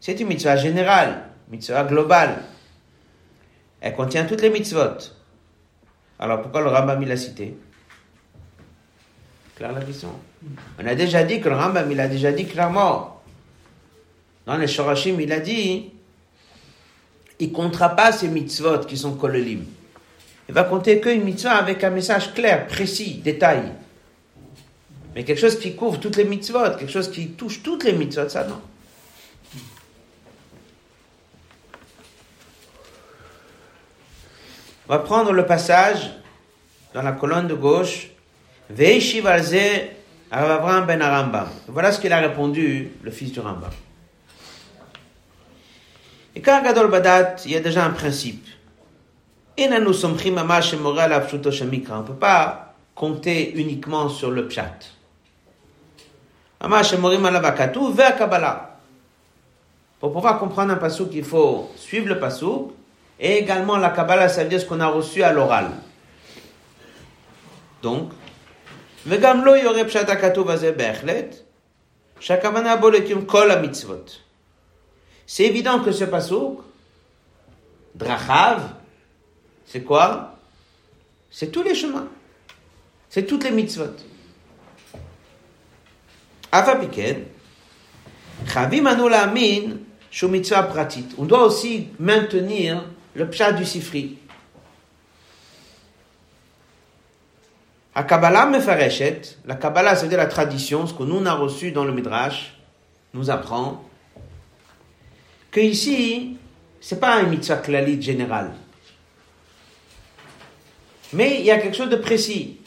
C'est 0.00 0.20
une 0.20 0.28
mitzvah 0.28 0.56
générale, 0.56 1.24
mitzvah 1.50 1.84
globale. 1.84 2.42
Elle 3.80 3.94
contient 3.94 4.24
toutes 4.24 4.42
les 4.42 4.50
mitzvot. 4.50 4.98
Alors 6.18 6.42
pourquoi 6.42 6.60
le 6.60 6.68
Rambam 6.68 7.02
il 7.02 7.10
a 7.10 7.16
cité 7.16 7.56
Claire 9.56 9.72
la 9.72 9.80
question. 9.82 10.08
On 10.80 10.86
a 10.86 10.94
déjà 10.94 11.24
dit 11.24 11.40
que 11.40 11.48
le 11.48 11.56
Rambam 11.56 11.90
il 11.90 12.00
a 12.00 12.08
déjà 12.08 12.32
dit 12.32 12.46
clairement. 12.46 13.20
Dans 14.46 14.56
les 14.56 14.66
Shorashim 14.66 15.20
il 15.20 15.32
a 15.32 15.40
dit 15.40 15.90
il 17.38 17.52
comptera 17.52 17.90
pas 17.90 18.12
ces 18.12 18.28
mitzvot 18.28 18.80
qui 18.80 18.96
sont 18.96 19.14
kololim. 19.14 19.64
Il 20.48 20.54
va 20.54 20.64
compter 20.64 21.00
qu'une 21.00 21.24
mitzvah 21.24 21.56
avec 21.56 21.82
un 21.82 21.90
message 21.90 22.34
clair, 22.34 22.66
précis, 22.66 23.20
détaillé. 23.24 23.70
Mais 25.14 25.24
quelque 25.24 25.40
chose 25.40 25.58
qui 25.58 25.76
couvre 25.76 26.00
toutes 26.00 26.16
les 26.16 26.24
mitzvot, 26.24 26.76
quelque 26.78 26.92
chose 26.92 27.10
qui 27.10 27.32
touche 27.32 27.62
toutes 27.62 27.84
les 27.84 27.92
mitzvot, 27.92 28.28
ça 28.28 28.44
non. 28.44 28.60
On 34.88 34.92
va 34.92 34.98
prendre 34.98 35.32
le 35.32 35.46
passage 35.46 36.10
dans 36.92 37.02
la 37.02 37.12
colonne 37.12 37.46
de 37.46 37.54
gauche. 37.54 38.08
Ben 38.70 39.00
Arambam. 40.30 41.48
Voilà 41.68 41.92
ce 41.92 42.00
qu'il 42.00 42.12
a 42.12 42.18
répondu, 42.18 42.90
le 43.02 43.10
fils 43.10 43.32
du 43.32 43.40
Rambam. 43.40 43.70
Et 46.34 46.40
quand 46.40 46.62
Gadol 46.62 46.90
Badat, 46.90 47.36
il 47.44 47.50
y 47.52 47.56
a 47.56 47.60
déjà 47.60 47.84
un 47.84 47.90
principe. 47.90 48.46
On 49.58 49.68
ne 49.68 49.78
peut 52.02 52.14
pas 52.14 52.74
compter 52.94 53.52
uniquement 53.60 54.08
sur 54.08 54.30
le 54.30 54.48
pshat. 54.48 54.78
Pour 59.98 60.12
pouvoir 60.12 60.38
comprendre 60.38 60.72
un 60.72 60.76
pasouk, 60.76 61.10
il 61.12 61.24
faut 61.24 61.70
suivre 61.76 62.08
le 62.08 62.20
pasouk 62.20 62.72
et 63.18 63.38
également 63.38 63.76
la 63.76 63.90
Kabbalah, 63.90 64.28
ça 64.28 64.44
veut 64.44 64.48
dire 64.48 64.60
ce 64.60 64.66
qu'on 64.66 64.80
a 64.80 64.86
reçu 64.86 65.22
à 65.22 65.32
l'oral. 65.32 65.70
Donc, 67.82 68.12
c'est 75.26 75.44
évident 75.44 75.80
que 75.80 75.90
ce 75.92 76.04
pasouk, 76.04 76.60
Drachav, 77.94 78.62
c'est 79.66 79.82
quoi? 79.82 80.36
C'est 81.30 81.48
tous 81.50 81.62
les 81.64 81.74
chemins. 81.74 82.06
C'est 83.10 83.24
toutes 83.24 83.44
les 83.44 83.50
mitzvot. 83.50 83.96
On 91.18 91.24
doit 91.24 91.44
aussi 91.44 91.88
maintenir 91.98 92.84
le 93.14 93.28
pshat 93.28 93.52
du 93.52 93.64
sifri. 93.64 94.18
La 97.94 98.04
Kabbalah 98.04 98.46
mefareshet, 98.46 99.20
la 99.44 99.54
Kabbalah 99.54 99.96
c'est-à-dire 99.96 100.18
la 100.18 100.26
tradition, 100.26 100.86
ce 100.86 100.94
que 100.94 101.02
nous 101.02 101.16
on 101.16 101.26
a 101.26 101.34
reçu 101.34 101.72
dans 101.72 101.84
le 101.84 101.92
Midrash, 101.92 102.54
nous 103.12 103.30
apprend 103.30 103.84
que 105.50 105.60
ici, 105.60 106.38
c'est 106.80 106.98
pas 106.98 107.16
un 107.16 107.24
mitzvah 107.24 107.56
klalit 107.56 108.00
général. 108.00 108.52
Mais 111.12 111.40
il 111.40 111.44
y 111.44 111.50
a 111.50 111.58
quelque 111.58 111.76
chose 111.76 111.90
de 111.90 111.96
précis. 111.96 112.61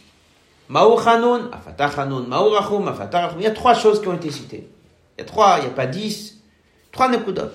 Ma'ur 0.69 1.01
chanun, 1.03 1.49
afatah 1.51 1.91
chanun, 1.91 2.21
ma'ur 2.21 2.53
rachum, 2.53 2.87
afatah 2.87 3.27
rachum. 3.27 3.39
Il 3.39 3.43
y 3.43 3.47
a 3.47 3.51
trois 3.51 3.75
choses 3.75 4.01
qui 4.01 4.07
ont 4.07 4.15
été 4.15 4.31
citées. 4.31 4.67
Il 5.17 5.21
y 5.21 5.23
a 5.23 5.25
trois, 5.25 5.57
il 5.59 5.65
n'y 5.65 5.67
a 5.67 5.71
pas 5.71 5.85
dix. 5.85 6.41
Trois 6.91 7.09
nekudot. 7.09 7.51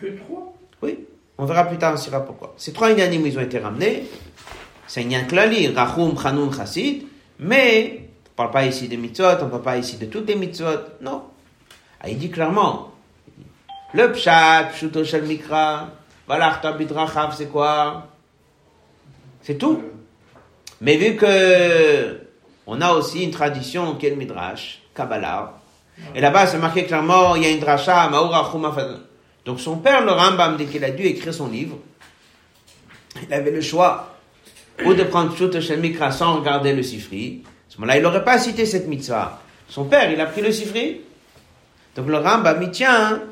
Que 0.00 0.06
trois? 0.18 0.54
Oui. 0.82 1.06
On 1.38 1.44
verra 1.44 1.64
plus 1.64 1.78
tard, 1.78 1.94
on 1.94 1.96
saura 1.96 2.20
pourquoi. 2.24 2.54
Ces 2.56 2.72
trois 2.72 2.90
inanimes, 2.90 3.26
ils 3.26 3.38
ont 3.38 3.42
été 3.42 3.58
ramenés. 3.58 4.06
C'est 4.86 5.02
un 5.14 5.24
klali, 5.24 5.68
rachum, 5.68 6.18
chanoun, 6.18 6.52
chassid. 6.52 7.06
Mais, 7.38 7.98
on 7.98 8.30
ne 8.30 8.36
parle 8.36 8.50
pas 8.50 8.64
ici 8.64 8.88
des 8.88 8.96
mitzvot, 8.96 9.24
on 9.40 9.44
ne 9.44 9.50
parle 9.50 9.62
pas 9.62 9.76
ici 9.76 9.96
de 9.96 10.06
toutes 10.06 10.28
les 10.28 10.36
mitzvot. 10.36 10.78
Non. 11.00 11.24
Ah, 12.00 12.08
il 12.08 12.18
dit 12.18 12.30
clairement, 12.30 12.92
le 13.92 14.12
pshat, 14.12 14.70
pshuto 14.72 15.02
shel 15.04 15.24
mikra, 15.24 15.88
valachta 16.28 16.72
bidrachav, 16.72 17.34
c'est 17.36 17.46
quoi? 17.46 18.06
C'est 19.42 19.56
tout. 19.56 19.82
Mais 20.80 20.96
vu 20.96 21.16
que 21.16 22.25
on 22.66 22.80
a 22.80 22.92
aussi 22.92 23.22
une 23.22 23.30
tradition 23.30 23.94
qui 23.94 24.06
est 24.06 24.10
le 24.10 24.16
midrash, 24.16 24.80
Kabbalah, 24.94 25.58
et 26.14 26.20
là-bas 26.20 26.46
c'est 26.46 26.58
marqué 26.58 26.84
clairement, 26.84 27.34
il 27.36 27.42
y 27.42 27.46
a 27.46 27.50
une 27.50 27.60
dracha, 27.60 28.08
maourachum, 28.08 28.70
donc 29.46 29.60
son 29.60 29.76
père, 29.76 30.04
le 30.04 30.10
Rambam, 30.10 30.56
dès 30.56 30.64
qu'il 30.64 30.84
a 30.84 30.90
dû 30.90 31.04
écrire 31.04 31.32
son 31.32 31.48
livre, 31.48 31.78
il 33.22 33.32
avait 33.32 33.52
le 33.52 33.60
choix 33.60 34.16
ou 34.84 34.92
de 34.92 35.04
prendre 35.04 35.32
Pshut 35.32 35.60
Shel 35.60 35.80
Mikra 35.80 36.10
sans 36.10 36.34
regarder 36.40 36.74
le 36.74 36.82
Sifri. 36.82 37.42
À 37.46 37.48
ce 37.68 37.76
moment-là, 37.78 37.96
il 37.96 38.02
n'aurait 38.02 38.24
pas 38.24 38.38
cité 38.38 38.66
cette 38.66 38.88
mitzvah. 38.88 39.40
Son 39.68 39.84
père, 39.84 40.10
il 40.10 40.20
a 40.20 40.26
pris 40.26 40.42
le 40.42 40.50
Sifri. 40.52 41.00
Donc 41.94 42.08
le 42.08 42.18
Rambam, 42.18 42.60
il 42.60 42.70
tient 42.70 43.22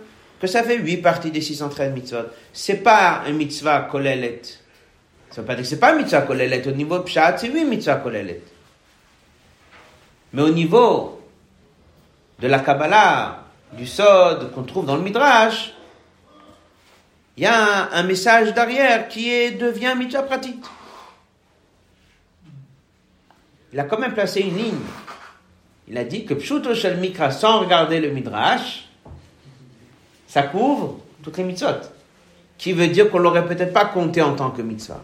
que 0.40 0.46
ça 0.46 0.62
fait 0.62 0.78
huit 0.78 0.98
parties 0.98 1.32
des 1.32 1.40
613 1.40 1.92
mitzvot. 1.92 2.26
C'est 2.52 2.82
pas 2.82 3.22
un 3.26 3.32
mitzvah 3.32 3.80
kolelet. 3.80 4.40
Ça 5.30 5.40
veut 5.40 5.46
pas 5.46 5.54
dire 5.54 5.64
que 5.64 5.68
c'est 5.68 5.80
pas 5.80 5.92
un 5.92 5.96
mitzvah 5.96 6.22
kolelet. 6.22 6.66
Au 6.68 6.70
niveau 6.70 7.00
pshat, 7.00 7.38
c'est 7.38 7.48
huit 7.48 7.64
mitzvah 7.64 7.96
kolelet. 7.96 8.40
Mais 10.34 10.42
au 10.42 10.50
niveau 10.50 11.22
de 12.40 12.48
la 12.48 12.58
Kabbalah, 12.58 13.44
du 13.72 13.86
Sod 13.86 14.50
qu'on 14.52 14.64
trouve 14.64 14.84
dans 14.84 14.96
le 14.96 15.02
Midrash, 15.02 15.72
il 17.36 17.44
y 17.44 17.46
a 17.46 17.92
un, 17.92 18.02
message 18.02 18.52
derrière 18.52 19.08
qui 19.08 19.52
devient 19.52 19.94
mitzvah 19.96 20.24
pratique. 20.24 20.64
Il 23.72 23.78
a 23.78 23.84
quand 23.84 23.98
même 23.98 24.12
placé 24.12 24.40
une 24.40 24.56
ligne. 24.56 24.80
Il 25.86 25.96
a 25.98 26.04
dit 26.04 26.24
que 26.24 26.34
Pshuto 26.34 26.74
Shel 26.74 26.98
Mikra, 26.98 27.30
sans 27.30 27.60
regarder 27.60 28.00
le 28.00 28.10
Midrash, 28.10 28.88
ça 30.26 30.42
couvre 30.42 30.98
toutes 31.22 31.36
les 31.38 31.44
mitzvot. 31.44 31.80
Qui 32.58 32.72
veut 32.72 32.88
dire 32.88 33.08
qu'on 33.08 33.18
l'aurait 33.18 33.46
peut-être 33.46 33.72
pas 33.72 33.84
compté 33.84 34.20
en 34.20 34.34
tant 34.34 34.50
que 34.50 34.62
mitzvah. 34.62 35.02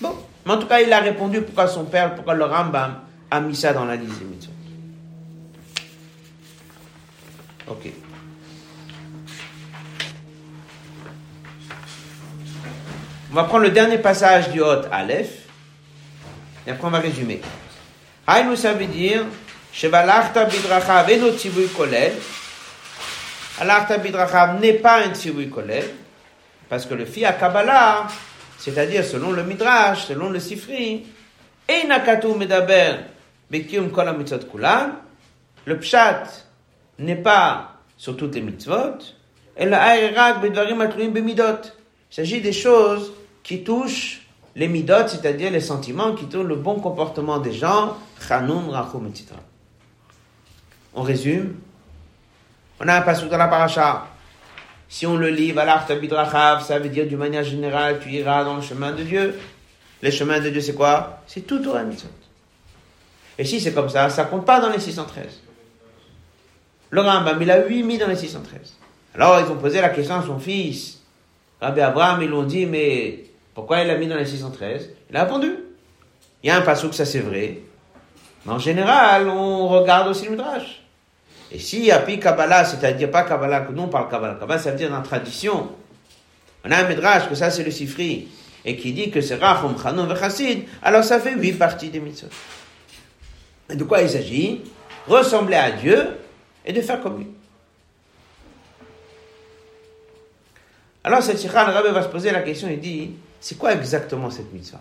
Bon. 0.00 0.16
Mais 0.46 0.52
en 0.52 0.58
tout 0.58 0.66
cas, 0.66 0.80
il 0.80 0.90
a 0.90 1.00
répondu 1.00 1.42
pourquoi 1.42 1.66
son 1.66 1.84
père, 1.84 2.14
pourquoi 2.14 2.32
le 2.32 2.44
Rambam 2.44 3.09
a 3.30 3.40
mis 3.40 3.54
ça 3.54 3.72
dans 3.72 3.84
la 3.84 3.96
liste 3.96 4.18
des 4.18 4.24
mitzvot. 4.24 4.52
Ok. 7.68 7.92
On 13.30 13.34
va 13.34 13.44
prendre 13.44 13.62
le 13.62 13.70
dernier 13.70 13.98
passage 13.98 14.50
du 14.50 14.60
Hot 14.60 14.82
Aleph. 14.90 15.46
Et 16.66 16.70
après, 16.70 16.86
on 16.86 16.90
va 16.90 16.98
résumer. 16.98 17.40
Haïnou, 18.26 18.56
ça 18.56 18.72
veut 18.72 18.86
dire, 18.86 19.24
Shevalachta 19.72 20.44
bidrachav 20.46 21.08
eno 21.10 21.30
tzivui 21.32 21.68
kolel. 21.68 22.12
Alachta 23.60 23.98
bidrachav 23.98 24.60
n'est 24.60 24.74
pas 24.74 25.04
un 25.04 25.14
tzivui 25.14 25.48
kolel. 25.48 25.84
Parce 26.68 26.86
que 26.86 26.94
le 26.94 27.04
fi 27.04 27.24
à 27.24 27.32
Kabbalah, 27.32 28.08
c'est-à-dire 28.58 29.04
selon 29.04 29.32
le 29.32 29.42
Midrash, 29.42 30.04
selon 30.06 30.30
le 30.30 30.38
Sifri, 30.38 31.06
Einakatu 31.66 32.28
medaber 32.34 33.09
bekium 33.50 33.90
kol 33.90 34.16
mitzvot. 34.16 34.46
Le 35.66 35.78
pshat 35.78 36.24
n'est 36.98 37.16
pas 37.16 37.74
sur 37.96 38.16
toutes 38.16 38.34
les 38.34 38.42
mitzvot. 38.42 38.98
Et 39.56 39.66
la 39.66 40.34
bedvarim 40.34 40.80
atluim 40.80 41.10
bemidot. 41.10 41.62
Il 42.10 42.14
s'agit 42.14 42.40
des 42.40 42.52
choses 42.52 43.12
qui 43.42 43.62
touchent 43.62 44.26
les 44.56 44.68
midot, 44.68 45.06
c'est-à-dire 45.06 45.50
les 45.50 45.60
sentiments, 45.60 46.14
qui 46.14 46.26
touchent 46.26 46.46
le 46.46 46.56
bon 46.56 46.80
comportement 46.80 47.38
des 47.38 47.52
gens, 47.52 47.96
chanun, 48.26 48.70
rachum, 48.70 49.06
etc. 49.06 49.26
On 50.94 51.02
résume. 51.02 51.56
On 52.80 52.88
a 52.88 52.96
un 52.96 53.02
passage 53.02 53.28
dans 53.28 53.36
la 53.36 53.48
paracha. 53.48 54.06
Si 54.88 55.06
on 55.06 55.16
le 55.16 55.28
lit, 55.28 55.52
bidrachav, 55.52 56.64
ça 56.64 56.78
veut 56.78 56.88
dire 56.88 57.06
d'une 57.06 57.18
manière 57.18 57.44
générale, 57.44 58.00
tu 58.00 58.08
iras 58.10 58.42
dans 58.44 58.56
le 58.56 58.62
chemin 58.62 58.92
de 58.92 59.04
Dieu. 59.04 59.38
Le 60.02 60.10
chemin 60.10 60.40
de 60.40 60.48
Dieu, 60.48 60.60
c'est 60.60 60.74
quoi? 60.74 61.20
C'est 61.26 61.42
tout 61.42 61.60
Torah 61.60 61.84
mitzvot. 61.84 62.08
Et 63.40 63.44
si 63.46 63.58
c'est 63.58 63.72
comme 63.72 63.88
ça, 63.88 64.10
ça 64.10 64.24
compte 64.24 64.44
pas 64.44 64.60
dans 64.60 64.68
les 64.68 64.78
613. 64.78 65.24
Le 66.90 67.00
Rambam, 67.00 67.40
il 67.40 67.50
a 67.50 67.66
8000 67.66 67.98
dans 67.98 68.08
les 68.08 68.16
613. 68.16 68.76
Alors, 69.14 69.40
ils 69.40 69.50
ont 69.50 69.56
posé 69.56 69.80
la 69.80 69.88
question 69.88 70.16
à 70.16 70.22
son 70.22 70.38
fils. 70.38 70.98
Rabbi 71.58 71.80
Abraham, 71.80 72.20
ils 72.20 72.28
l'ont 72.28 72.42
dit, 72.42 72.66
mais 72.66 73.24
pourquoi 73.54 73.80
il 73.80 73.86
l'a 73.86 73.96
mis 73.96 74.08
dans 74.08 74.16
les 74.16 74.26
613 74.26 74.90
Il 75.08 75.16
a 75.16 75.24
répondu. 75.24 75.54
Il 76.42 76.48
y 76.48 76.50
a 76.50 76.58
un 76.58 76.60
que 76.60 76.94
ça 76.94 77.06
c'est 77.06 77.20
vrai. 77.20 77.60
Mais 78.44 78.52
en 78.52 78.58
général, 78.58 79.26
on 79.30 79.68
regarde 79.68 80.08
aussi 80.08 80.26
le 80.26 80.32
Midrash. 80.32 80.82
Et 81.50 81.58
s'il 81.58 81.86
y 81.86 81.90
a 81.90 81.98
puis 82.00 82.20
Kabbalah, 82.20 82.66
c'est-à-dire 82.66 83.10
pas 83.10 83.22
Kabbalah, 83.22 83.62
que 83.62 83.72
nous 83.72 83.84
on 83.84 83.88
parle 83.88 84.10
Kabbalah, 84.10 84.34
Kabbalah 84.34 84.58
ça 84.58 84.72
veut 84.72 84.76
dire 84.76 84.90
dans 84.90 85.00
tradition. 85.00 85.70
On 86.62 86.70
a 86.70 86.76
un 86.76 86.88
Midrash, 86.88 87.26
que 87.26 87.34
ça 87.34 87.50
c'est 87.50 87.64
le 87.64 87.70
Sifri, 87.70 88.28
et 88.66 88.76
qui 88.76 88.92
dit 88.92 89.10
que 89.10 89.22
c'est 89.22 89.36
Rachum, 89.36 89.76
Chanon, 89.82 90.14
Chassid, 90.14 90.64
alors 90.82 91.04
ça 91.04 91.20
fait 91.20 91.34
huit 91.34 91.54
parties 91.54 91.88
des 91.88 92.00
mitzvot. 92.00 92.28
Et 93.70 93.76
de 93.76 93.84
quoi 93.84 94.02
il 94.02 94.10
s'agit 94.10 94.62
Ressembler 95.06 95.56
à 95.56 95.70
Dieu 95.70 96.18
et 96.64 96.72
de 96.72 96.80
faire 96.80 97.00
comme 97.00 97.18
lui. 97.18 97.26
Alors 101.02 101.22
cette 101.22 101.38
sikha, 101.38 101.66
le 101.66 101.72
Rabbi 101.72 101.90
va 101.90 102.02
se 102.02 102.08
poser 102.08 102.30
la 102.30 102.42
question, 102.42 102.68
il 102.68 102.80
dit, 102.80 103.12
c'est 103.40 103.56
quoi 103.56 103.72
exactement 103.72 104.30
cette 104.30 104.52
mitzvah? 104.52 104.80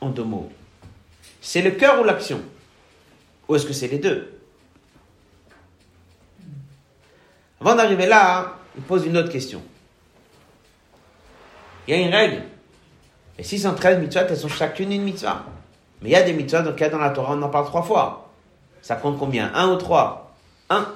En 0.00 0.08
deux 0.08 0.24
mots. 0.24 0.50
C'est 1.40 1.60
le 1.60 1.72
cœur 1.72 2.00
ou 2.00 2.04
l'action? 2.04 2.40
Ou 3.48 3.56
est-ce 3.56 3.66
que 3.66 3.72
c'est 3.72 3.88
les 3.88 3.98
deux? 3.98 4.32
Avant 7.60 7.74
d'arriver 7.74 8.06
là, 8.06 8.56
il 8.76 8.82
pose 8.82 9.04
une 9.04 9.16
autre 9.16 9.30
question. 9.30 9.62
Il 11.86 11.94
y 11.94 11.98
a 11.98 12.00
une 12.00 12.12
règle. 12.12 12.42
Les 13.36 13.44
613 13.44 14.00
mitzvahs, 14.00 14.26
elles 14.28 14.36
sont 14.36 14.48
chacune 14.48 14.92
une 14.92 15.02
mitzvah. 15.02 15.44
Mais 16.02 16.10
il 16.10 16.12
y 16.12 16.16
a 16.16 16.22
des 16.22 16.32
mitzvahs 16.32 16.62
dans, 16.62 16.72
dans 16.72 16.98
la 16.98 17.10
Torah, 17.10 17.34
on 17.34 17.42
en 17.42 17.48
parle 17.48 17.66
trois 17.66 17.82
fois. 17.82 18.28
Ça 18.82 18.96
compte 18.96 19.18
combien? 19.18 19.52
Un 19.54 19.70
ou 19.70 19.76
trois? 19.76 20.34
Un. 20.68 20.86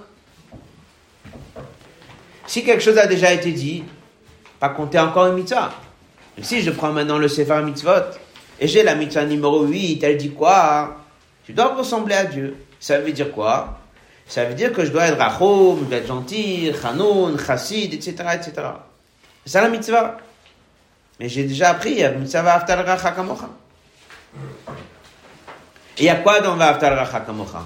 Si 2.47 2.65
quelque 2.65 2.83
chose 2.83 2.99
a 2.99 3.07
déjà 3.07 3.33
été 3.33 3.53
dit, 3.53 3.85
pas 4.59 4.69
compter 4.71 4.99
encore 4.99 5.27
une 5.27 5.35
mitzvah. 5.35 5.71
Si 6.43 6.63
je 6.63 6.71
prends 6.71 6.93
maintenant 6.93 7.19
le 7.19 7.29
Sefer 7.29 7.63
Mitzvot, 7.63 8.19
et 8.59 8.69
j'ai 8.69 8.83
la 8.83 8.95
mitzvah 8.95 9.25
numéro 9.25 9.63
8, 9.65 10.03
elle 10.03 10.17
dit 10.17 10.31
quoi? 10.31 10.97
Tu 11.45 11.53
dois 11.53 11.75
ressembler 11.75 12.15
à 12.15 12.25
Dieu. 12.25 12.57
Ça 12.81 12.99
veut 12.99 13.13
dire 13.13 13.33
quoi? 13.33 13.79
Ça 14.27 14.45
veut 14.45 14.55
dire 14.55 14.73
que 14.73 14.85
je 14.85 14.91
dois 14.91 15.07
être 15.07 15.19
rachom, 15.19 15.79
je 15.81 15.85
dois 15.85 15.99
être 15.99 16.09
gentil, 16.09 16.73
chanoun, 16.81 17.39
chassid, 17.39 17.95
etc., 17.95 18.15
etc. 18.35 18.53
C'est 19.45 19.61
la 19.61 19.69
mitzvah. 19.69 20.17
Mais 21.21 21.29
j'ai 21.29 21.45
déjà 21.45 21.71
appris, 21.71 22.01
la 22.01 22.11
mitzvah 22.11 22.55
aftal 22.55 22.81
racha. 22.81 23.15
Et 25.99 26.03
il 26.03 26.07
y 26.07 26.09
a 26.11 26.17
quoi 26.17 26.41
dans 26.41 26.59
aftal 26.61 26.93
racha 26.95 27.21
kamocha 27.21 27.65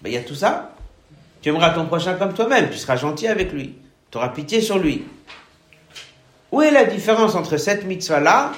ben, 0.00 0.10
Il 0.10 0.14
y 0.14 0.16
a 0.16 0.22
tout 0.22 0.34
ça. 0.34 0.70
Tu 1.42 1.48
aimeras 1.48 1.70
ton 1.70 1.86
prochain 1.86 2.14
comme 2.14 2.32
toi-même, 2.32 2.70
tu 2.70 2.78
seras 2.78 2.96
gentil 2.96 3.28
avec 3.28 3.52
lui, 3.52 3.76
tu 4.10 4.18
auras 4.18 4.30
pitié 4.30 4.60
sur 4.60 4.78
lui. 4.78 5.04
Où 6.50 6.62
est 6.62 6.70
la 6.70 6.84
différence 6.84 7.34
entre 7.34 7.56
cette 7.56 7.84
mitzvah-là 7.84 8.52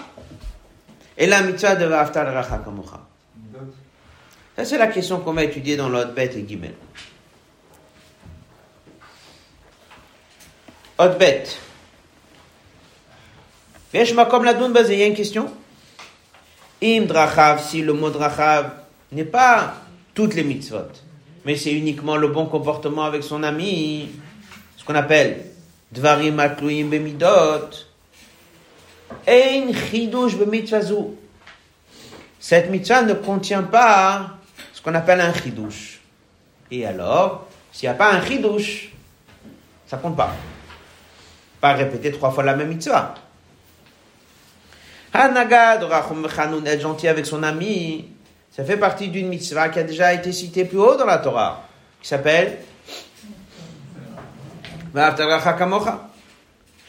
et 1.17 1.27
la 1.27 1.43
mitzvah 1.43 1.75
de 1.75 1.85
Vaftar 1.87 2.33
Racha 2.33 2.59
Kamocha 2.59 3.01
Ça, 4.57 4.65
c'est 4.65 4.79
la 4.79 4.87
question 4.87 5.21
qu'on 5.21 5.33
va 5.33 5.45
étudier 5.45 5.77
dans 5.77 5.89
l'autre 5.89 6.13
bête 6.13 6.37
et 6.37 6.47
Gimel. 6.47 6.75
Autre 10.99 11.19
bête. 11.19 11.59
comme 14.31 14.45
la 14.45 14.53
il 14.53 14.99
y 14.99 15.03
a 15.03 15.07
une 15.07 15.15
question. 15.15 15.51
Im 16.83 17.07
drachav, 17.07 17.63
si 17.63 17.83
le 17.83 17.93
mot 17.93 18.11
drachav 18.11 18.71
n'est 19.13 19.25
pas 19.25 19.75
toutes 20.15 20.35
les 20.35 20.45
mitzvot, 20.45 20.91
mais 21.45 21.57
c'est 21.57 21.73
uniquement 21.73 22.17
le 22.17 22.29
bon 22.29 22.47
comportement 22.47 23.05
avec 23.05 23.23
son 23.23 23.43
ami, 23.43 24.11
ce 24.77 24.85
qu'on 24.85 24.95
appelle 24.95 25.45
Dvarim 25.91 26.39
atluim 26.39 26.91
bemidot. 26.91 27.87
Ein 29.27 29.73
chidush 29.73 30.37
bemitzvazou. 30.37 31.17
Cette 32.39 32.71
mitzvah 32.71 33.03
ne 33.03 33.15
contient 33.15 33.63
pas 33.63 34.37
ce 34.73 34.83
qu'on 34.83 34.95
appelle 34.95 35.21
un 35.21 35.33
chidush. 35.33 36.01
Et 36.71 36.85
alors, 36.85 37.49
s'il 37.73 37.89
n'y 37.89 37.95
a 37.95 37.97
pas 37.97 38.13
un 38.13 38.23
chidush, 38.23 38.93
ça 39.87 39.97
compte 39.97 40.17
pas. 40.17 40.35
Pas 41.61 41.73
répéter 41.73 42.13
trois 42.13 42.31
fois 42.31 42.45
la 42.45 42.55
même 42.55 42.69
mitzvah. 42.69 43.15
Hanagad, 45.15 45.83
Rachum 45.85 46.29
Chanoun, 46.29 46.67
être 46.67 46.83
gentil 46.83 47.09
avec 47.09 47.25
son 47.25 47.43
ami, 47.43 48.09
ça 48.59 48.65
fait 48.65 48.77
partie 48.77 49.07
d'une 49.07 49.29
mitzvah 49.29 49.69
qui 49.69 49.79
a 49.79 49.85
déjà 49.85 50.13
été 50.13 50.33
citée 50.33 50.65
plus 50.65 50.81
haut 50.81 50.97
dans 50.97 51.07
la 51.07 51.19
Torah, 51.19 51.63
qui 52.03 52.09
s'appelle 52.09 52.59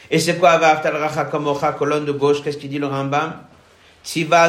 et 0.09 0.17
c'est 0.17 0.37
quoi 0.37 0.57
Racha 0.57 1.25
Kamocha, 1.25 1.73
colonne 1.73 2.05
de 2.05 2.11
gauche, 2.11 2.41
qu'est-ce 2.43 2.57
qu'il 2.57 2.71
dit 2.71 2.79
le 2.79 2.87
Rambam? 2.87 3.33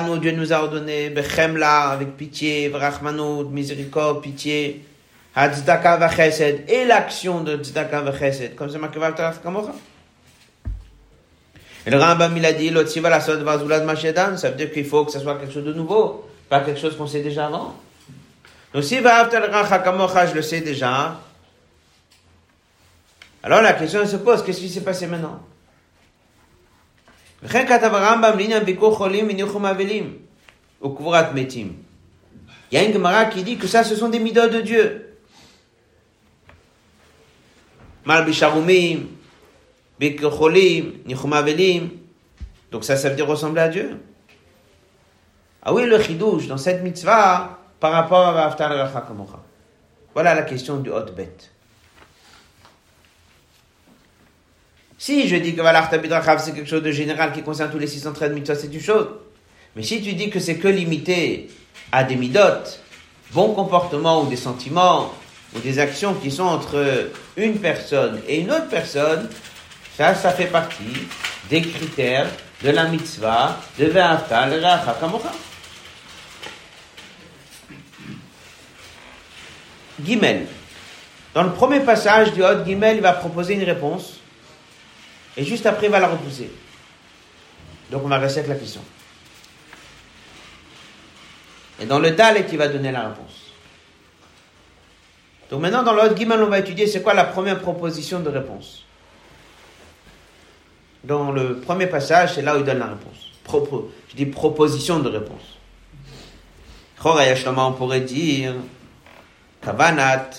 Nous, 0.06 0.16
Dieu 0.16 0.32
nous 0.32 0.50
a 0.50 0.62
ordonné, 0.62 1.10
Bechemla, 1.10 1.90
avec 1.90 2.16
pitié, 2.16 2.70
Vrachmanout, 2.70 3.50
miséricorde, 3.50 4.22
pitié, 4.22 4.86
Hadzdaka 5.34 5.98
Vachesed, 5.98 6.70
et 6.70 6.86
l'action 6.86 7.42
de 7.42 7.58
Tzedaka 7.58 8.00
Vachesed, 8.00 8.54
comme 8.54 8.70
c'est 8.70 8.78
marqué 8.78 8.98
Racha 8.98 9.34
Kamocha? 9.42 9.72
Et 11.84 11.90
le 11.90 11.98
Rambam, 11.98 12.34
il 12.34 12.46
a 12.46 12.54
dit, 12.54 12.70
Lotsiva 12.70 13.10
la 13.10 13.20
Sod 13.20 13.42
Vazulad 13.42 13.84
Mashedan, 13.84 14.38
ça 14.38 14.48
veut 14.48 14.56
dire 14.56 14.72
qu'il 14.72 14.86
faut 14.86 15.04
que 15.04 15.12
ce 15.12 15.20
soit 15.20 15.34
quelque 15.34 15.52
chose 15.52 15.66
de 15.66 15.74
nouveau, 15.74 16.29
pas 16.50 16.60
quelque 16.60 16.80
chose 16.80 16.96
qu'on 16.96 17.06
sait 17.06 17.22
déjà 17.22 17.46
avant? 17.46 17.74
Donc 18.74 18.84
si 18.84 18.96
je 18.96 20.34
le 20.34 20.42
sais 20.42 20.60
déjà, 20.60 21.20
alors 23.42 23.62
la 23.62 23.72
question 23.72 24.04
se 24.06 24.16
pose, 24.16 24.44
qu'est-ce 24.44 24.60
qui 24.60 24.68
s'est 24.68 24.82
passé 24.82 25.06
maintenant? 25.06 25.40
Il 27.42 27.50
y 32.72 32.76
a 32.76 32.84
une 32.84 32.92
Gemara 32.92 33.24
qui 33.26 33.42
dit 33.42 33.56
que 33.56 33.66
ça, 33.66 33.82
ce 33.82 33.96
sont 33.96 34.08
des 34.08 34.18
midot 34.18 34.48
de 34.48 34.60
Dieu. 34.60 35.16
Donc 42.70 42.84
ça, 42.84 42.96
ça 42.96 43.08
veut 43.08 43.16
dire 43.16 43.26
ressembler 43.26 43.62
à 43.62 43.68
Dieu? 43.68 43.96
Ah 45.62 45.74
oui, 45.74 45.84
le 45.84 46.00
chidouche 46.02 46.46
dans 46.46 46.56
cette 46.56 46.82
mitzvah 46.82 47.58
par 47.78 47.92
rapport 47.92 48.26
à 48.26 48.32
Vaftar 48.32 48.70
Kamocha. 49.06 49.40
Voilà 50.14 50.34
la 50.34 50.42
question 50.42 50.78
du 50.78 50.90
hot 50.90 51.12
bête. 51.14 51.50
Si 54.96 55.28
je 55.28 55.36
dis 55.36 55.54
que 55.54 55.62
c'est 56.38 56.52
quelque 56.52 56.68
chose 56.68 56.82
de 56.82 56.92
général 56.92 57.32
qui 57.32 57.42
concerne 57.42 57.70
tous 57.70 57.78
les 57.78 57.86
613 57.86 58.32
mitzvot, 58.32 58.54
c'est 58.54 58.72
une 58.72 58.80
chose. 58.80 59.08
Mais 59.76 59.82
si 59.82 60.02
tu 60.02 60.14
dis 60.14 60.30
que 60.30 60.40
c'est 60.40 60.56
que 60.56 60.68
limité 60.68 61.50
à 61.92 62.04
des 62.04 62.16
midotes, 62.16 62.80
bons 63.32 63.52
comportements 63.52 64.22
ou 64.22 64.26
des 64.28 64.36
sentiments 64.36 65.12
ou 65.54 65.60
des 65.60 65.78
actions 65.78 66.14
qui 66.14 66.30
sont 66.30 66.44
entre 66.44 67.10
une 67.36 67.58
personne 67.58 68.20
et 68.26 68.40
une 68.40 68.50
autre 68.50 68.68
personne, 68.68 69.28
ça, 69.96 70.14
ça 70.14 70.30
fait 70.30 70.46
partie 70.46 71.06
des 71.50 71.60
critères 71.60 72.28
de 72.62 72.70
la 72.70 72.84
mitzvah 72.84 73.56
de 73.78 73.86
Ve'afta 73.86 74.46
le 74.46 74.60
Kamocha. 75.00 75.32
Gimel. 80.04 80.46
Dans 81.34 81.42
le 81.42 81.52
premier 81.52 81.80
passage 81.80 82.32
du 82.32 82.42
Hot 82.42 82.64
Gimel, 82.64 82.96
il 82.96 83.02
va 83.02 83.12
proposer 83.12 83.54
une 83.54 83.64
réponse. 83.64 84.18
Et 85.36 85.44
juste 85.44 85.66
après, 85.66 85.86
il 85.86 85.92
va 85.92 86.00
la 86.00 86.08
repousser. 86.08 86.50
Donc 87.90 88.04
on 88.04 88.08
va 88.08 88.18
rester 88.18 88.40
avec 88.40 88.50
la 88.50 88.56
question. 88.56 88.82
Et 91.80 91.86
dans 91.86 91.98
le 91.98 92.10
Dalet, 92.10 92.46
il 92.50 92.58
va 92.58 92.68
donner 92.68 92.92
la 92.92 93.08
réponse. 93.08 93.52
Donc 95.50 95.60
maintenant, 95.60 95.82
dans 95.82 95.94
le 95.94 96.02
Hot 96.02 96.16
Gimel, 96.16 96.42
on 96.42 96.48
va 96.48 96.58
étudier 96.58 96.86
c'est 96.86 97.02
quoi 97.02 97.14
la 97.14 97.24
première 97.24 97.60
proposition 97.60 98.20
de 98.20 98.28
réponse. 98.28 98.84
Dans 101.04 101.32
le 101.32 101.60
premier 101.60 101.86
passage, 101.86 102.34
c'est 102.34 102.42
là 102.42 102.56
où 102.56 102.60
il 102.60 102.64
donne 102.64 102.78
la 102.78 102.86
réponse. 102.88 103.88
je 104.08 104.16
dis 104.16 104.26
proposition 104.26 105.00
de 105.00 105.08
réponse. 105.08 105.56
on 107.02 107.72
pourrait 107.72 108.02
dire 108.02 108.54
Kavanat, 109.62 110.30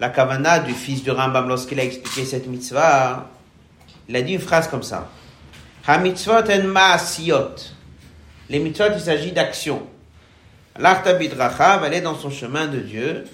la 0.00 0.08
Kavanat 0.08 0.60
du 0.60 0.72
fils 0.72 1.02
du 1.02 1.10
Rambam 1.10 1.48
lorsqu'il 1.48 1.78
a 1.78 1.84
expliqué 1.84 2.24
cette 2.24 2.48
mitzvah, 2.48 3.30
il 4.08 4.16
a 4.16 4.22
dit 4.22 4.34
une 4.34 4.40
phrase 4.40 4.68
comme 4.68 4.82
ça. 4.82 5.08
Ha 5.86 5.98
mitzvot 5.98 6.50
en 6.50 6.62
ma'asiyot. 6.64 7.54
Les 8.48 8.58
mitzvot, 8.58 8.92
il 8.94 9.00
s'agit 9.00 9.32
d'action. 9.32 9.86
L'arta 10.78 11.14
bidrachav, 11.14 11.84
elle 11.84 11.94
est 11.94 12.00
dans 12.00 12.16
son 12.16 12.30
chemin 12.30 12.66
de 12.66 12.78
Dieu. 12.78 13.24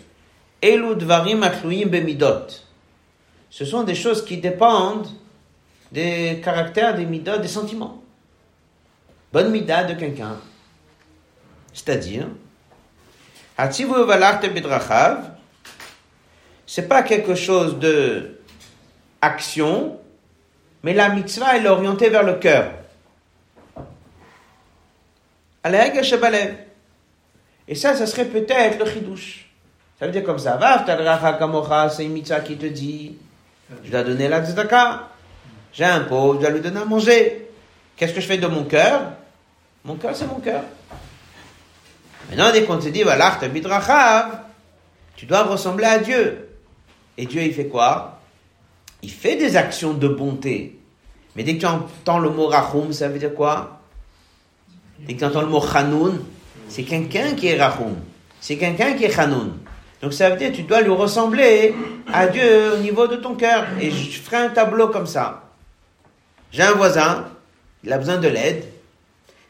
Elu 0.62 0.94
dvarim 0.96 1.42
atluim 1.42 1.86
bemidot. 1.86 2.46
Ce 3.50 3.64
sont 3.64 3.82
des 3.82 3.94
choses 3.94 4.24
qui 4.24 4.38
dépendent 4.38 5.08
des 5.94 6.40
caractères, 6.42 6.96
des 6.96 7.06
midot, 7.06 7.38
des 7.38 7.46
sentiments. 7.48 8.02
Bonne 9.32 9.52
mida 9.52 9.84
de 9.84 9.94
quelqu'un. 9.94 10.36
C'est-à-dire, 11.72 12.26
c'est 16.66 16.88
pas 16.88 17.02
quelque 17.04 17.36
chose 17.36 17.78
de 17.78 18.40
action, 19.22 20.00
mais 20.82 20.94
la 20.94 21.10
mitzvah 21.10 21.56
est 21.56 21.66
orientée 21.66 22.10
vers 22.10 22.24
le 22.24 22.34
cœur. 22.34 22.72
Et 27.68 27.74
ça, 27.76 27.94
ça 27.94 28.06
serait 28.06 28.26
peut-être 28.26 28.84
le 28.84 28.90
chidouche. 28.90 29.48
Ça 30.00 30.06
veut 30.06 30.12
dire 30.12 30.24
comme 30.24 30.40
ça. 30.40 30.58
C'est 31.90 32.04
une 32.04 32.12
mitzvah 32.12 32.40
qui 32.40 32.56
te 32.56 32.66
dit, 32.66 33.16
je 33.84 33.90
dois 33.92 34.02
donner 34.02 34.26
la 34.26 34.44
tzedaka. 34.44 35.10
J'ai 35.74 35.84
un 35.84 36.00
pauvre, 36.00 36.36
je 36.36 36.40
dois 36.40 36.50
lui 36.50 36.60
donner 36.60 36.80
à 36.80 36.84
manger. 36.84 37.50
Qu'est-ce 37.96 38.14
que 38.14 38.20
je 38.20 38.26
fais 38.26 38.38
de 38.38 38.46
mon 38.46 38.64
cœur? 38.64 39.12
Mon 39.84 39.96
cœur, 39.96 40.14
c'est 40.14 40.26
mon 40.26 40.40
cœur. 40.40 40.62
Maintenant, 42.30 42.52
dès 42.52 42.62
qu'on 42.62 42.78
te 42.78 42.88
dit, 42.88 43.02
voilà, 43.02 43.38
tu 45.16 45.26
dois 45.26 45.42
ressembler 45.42 45.84
à 45.84 45.98
Dieu. 45.98 46.48
Et 47.18 47.26
Dieu, 47.26 47.42
il 47.42 47.52
fait 47.52 47.66
quoi? 47.66 48.20
Il 49.02 49.10
fait 49.10 49.36
des 49.36 49.56
actions 49.56 49.92
de 49.92 50.08
bonté. 50.08 50.78
Mais 51.36 51.42
dès 51.42 51.56
que 51.56 51.60
tu 51.60 51.66
entends 51.66 52.18
le 52.18 52.30
mot 52.30 52.46
rachum, 52.46 52.92
ça 52.92 53.08
veut 53.08 53.18
dire 53.18 53.34
quoi? 53.34 53.80
Dès 55.00 55.14
que 55.14 55.18
tu 55.18 55.24
entends 55.24 55.42
le 55.42 55.48
mot 55.48 55.60
chanoun, 55.60 56.24
c'est 56.68 56.84
quelqu'un 56.84 57.34
qui 57.34 57.48
est 57.48 57.60
rachum. 57.60 57.96
C'est 58.40 58.56
quelqu'un 58.56 58.94
qui 58.94 59.04
est 59.04 59.10
chanoun. 59.10 59.58
Donc 60.00 60.12
ça 60.12 60.30
veut 60.30 60.36
dire 60.36 60.50
que 60.50 60.56
tu 60.56 60.62
dois 60.62 60.80
lui 60.80 60.92
ressembler 60.92 61.74
à 62.12 62.26
Dieu 62.28 62.74
au 62.74 62.78
niveau 62.78 63.06
de 63.06 63.16
ton 63.16 63.34
cœur. 63.34 63.66
Et 63.80 63.90
je 63.90 64.20
ferai 64.20 64.36
un 64.36 64.48
tableau 64.48 64.88
comme 64.88 65.06
ça. 65.06 65.43
J'ai 66.54 66.62
un 66.62 66.74
voisin, 66.74 67.24
il 67.82 67.92
a 67.92 67.98
besoin 67.98 68.18
de 68.18 68.28
l'aide. 68.28 68.62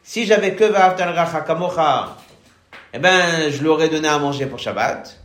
Si 0.01 0.25
j'avais 0.25 0.55
que 0.55 0.63
Va'aftal 0.63 1.13
Racha 1.13 1.41
Kamocha, 1.41 2.17
eh 2.91 2.97
ben, 2.97 3.51
je 3.51 3.61
lui 3.61 3.67
aurais 3.67 3.89
donné 3.89 4.07
à 4.07 4.17
manger 4.17 4.47
pour 4.47 4.57
Shabbat. 4.57 5.15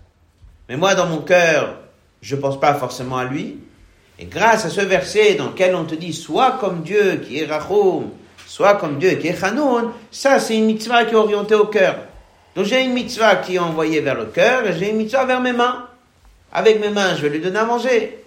Mais 0.69 0.77
moi, 0.77 0.95
dans 0.95 1.07
mon 1.07 1.23
cœur, 1.23 1.77
je 2.21 2.37
pense 2.37 2.61
pas 2.61 2.75
forcément 2.75 3.17
à 3.17 3.25
lui. 3.25 3.61
Et 4.19 4.27
grâce 4.27 4.67
à 4.67 4.69
ce 4.69 4.83
verset 4.83 5.37
dans 5.37 5.47
lequel 5.47 5.75
on 5.75 5.85
te 5.85 5.95
dit, 5.95 6.13
soit 6.13 6.59
comme 6.61 6.83
Dieu 6.83 7.23
qui 7.27 7.39
est 7.39 7.47
Rachum, 7.47 8.11
soit 8.47 8.75
comme 8.75 8.99
Dieu 8.99 9.13
qui 9.13 9.29
est 9.29 9.41
Chanoun, 9.41 9.91
ça, 10.11 10.39
c'est 10.39 10.59
une 10.59 10.67
mitzvah 10.67 11.07
qui 11.07 11.15
est 11.15 11.17
orientée 11.17 11.55
au 11.55 11.65
cœur. 11.65 11.97
Donc 12.57 12.67
j'ai 12.67 12.85
une 12.85 12.93
mitzvah 12.93 13.37
qui 13.37 13.55
est 13.55 13.59
envoyée 13.59 14.03
vers 14.03 14.17
le 14.17 14.27
cœur 14.27 14.67
et 14.67 14.79
j'ai 14.79 14.91
une 14.91 14.99
mitzvah 14.99 15.25
vers 15.25 15.41
mes 15.41 15.55
mains. 15.55 15.87
Avec 16.53 16.79
mes 16.79 16.91
mains, 16.91 17.17
je 17.17 17.23
vais 17.23 17.31
lui 17.31 17.41
donner 17.41 17.59
à 17.59 17.65
manger. 17.65 18.23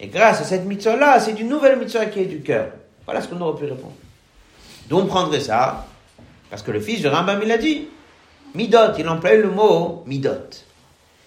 Et 0.00 0.08
grâce 0.08 0.40
à 0.40 0.44
cette 0.44 0.64
mitzvah-là, 0.64 1.18
c'est 1.20 1.38
une 1.40 1.48
nouvelle 1.48 1.78
mitzvah 1.78 2.06
qui 2.06 2.20
est 2.20 2.26
du 2.26 2.40
cœur. 2.40 2.70
Voilà 3.04 3.20
ce 3.20 3.28
qu'on 3.28 3.40
aurait 3.40 3.58
pu 3.58 3.64
répondre. 3.64 3.94
D'où 4.88 4.98
on 4.98 5.06
prendrait 5.06 5.40
ça? 5.40 5.86
Parce 6.50 6.62
que 6.62 6.70
le 6.70 6.80
fils 6.80 7.02
de 7.02 7.08
Rambam, 7.08 7.40
il 7.42 7.50
a 7.50 7.58
dit. 7.58 7.88
Midot, 8.54 8.94
il 8.98 9.08
employait 9.08 9.38
le 9.38 9.50
mot 9.50 10.02
midot. 10.06 10.50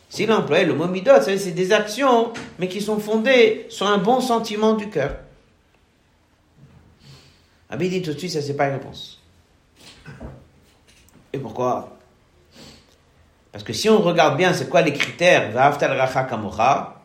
S'il 0.10 0.32
employait 0.32 0.66
le 0.66 0.74
mot 0.74 0.88
midot, 0.88 1.22
c'est 1.22 1.52
des 1.52 1.72
actions, 1.72 2.34
mais 2.58 2.68
qui 2.68 2.82
sont 2.82 3.00
fondées 3.00 3.68
sur 3.70 3.88
un 3.88 4.00
bon 4.00 4.22
sentiment 4.22 4.74
du 4.74 4.90
cœur. 4.90 5.18
Abi 7.70 7.90
dit 7.90 8.02
tout 8.02 8.14
de 8.14 8.20
suite, 8.20 8.32
ça 8.32 8.42
c'est 8.42 8.56
pas 8.56 8.68
une 8.68 8.74
réponse. 8.74 9.22
Et 11.32 11.38
pourquoi? 11.38 11.98
Parce 13.52 13.64
que 13.64 13.74
si 13.74 13.90
on 13.90 14.00
regarde 14.00 14.38
bien, 14.38 14.54
c'est 14.54 14.68
quoi 14.70 14.82
les 14.82 14.94
critères? 14.94 15.54
Racha 15.54 16.24
kamocha? 16.24 17.01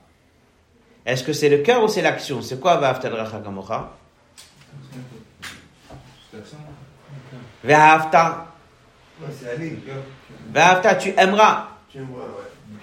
Est-ce 1.07 1.23
que 1.23 1.33
c'est 1.33 1.49
le 1.49 1.59
cœur 1.59 1.85
ou 1.85 1.88
c'est 1.88 2.03
l'action? 2.03 2.42
C'est 2.42 2.61
quoi 2.61 2.77
va'aftal 2.77 3.14
racha 3.14 3.38
kamocha 3.38 3.92
Va'afta 7.64 8.47
Va'afta, 10.53 10.95
tu 10.97 11.14
aimeras. 11.16 11.69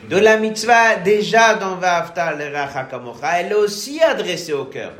De 0.09 0.17
la 0.17 0.37
mitzvah, 0.37 0.95
déjà 0.97 1.55
dans 1.55 1.75
Va'afta, 1.75 2.33
le 2.33 2.53
Racha 2.53 2.85
Kamocha, 2.85 3.39
elle 3.39 3.51
est 3.51 3.55
aussi 3.55 4.01
adressée 4.01 4.53
au 4.53 4.65
cœur. 4.65 4.93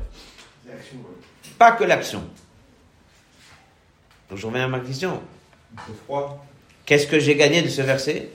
Pas 1.57 1.71
que 1.73 1.83
l'action. 1.83 2.23
Donc 4.29 4.37
je 4.39 4.45
reviens 4.45 4.65
à 4.65 4.67
ma 4.67 4.79
question. 4.79 5.21
Qu'est-ce 6.85 7.07
que 7.07 7.19
j'ai 7.19 7.35
gagné 7.35 7.61
de 7.61 7.69
ce 7.69 7.81
verset? 7.81 8.29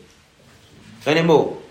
Dans 1.06 1.14
les 1.14 1.22
mots. 1.22 1.62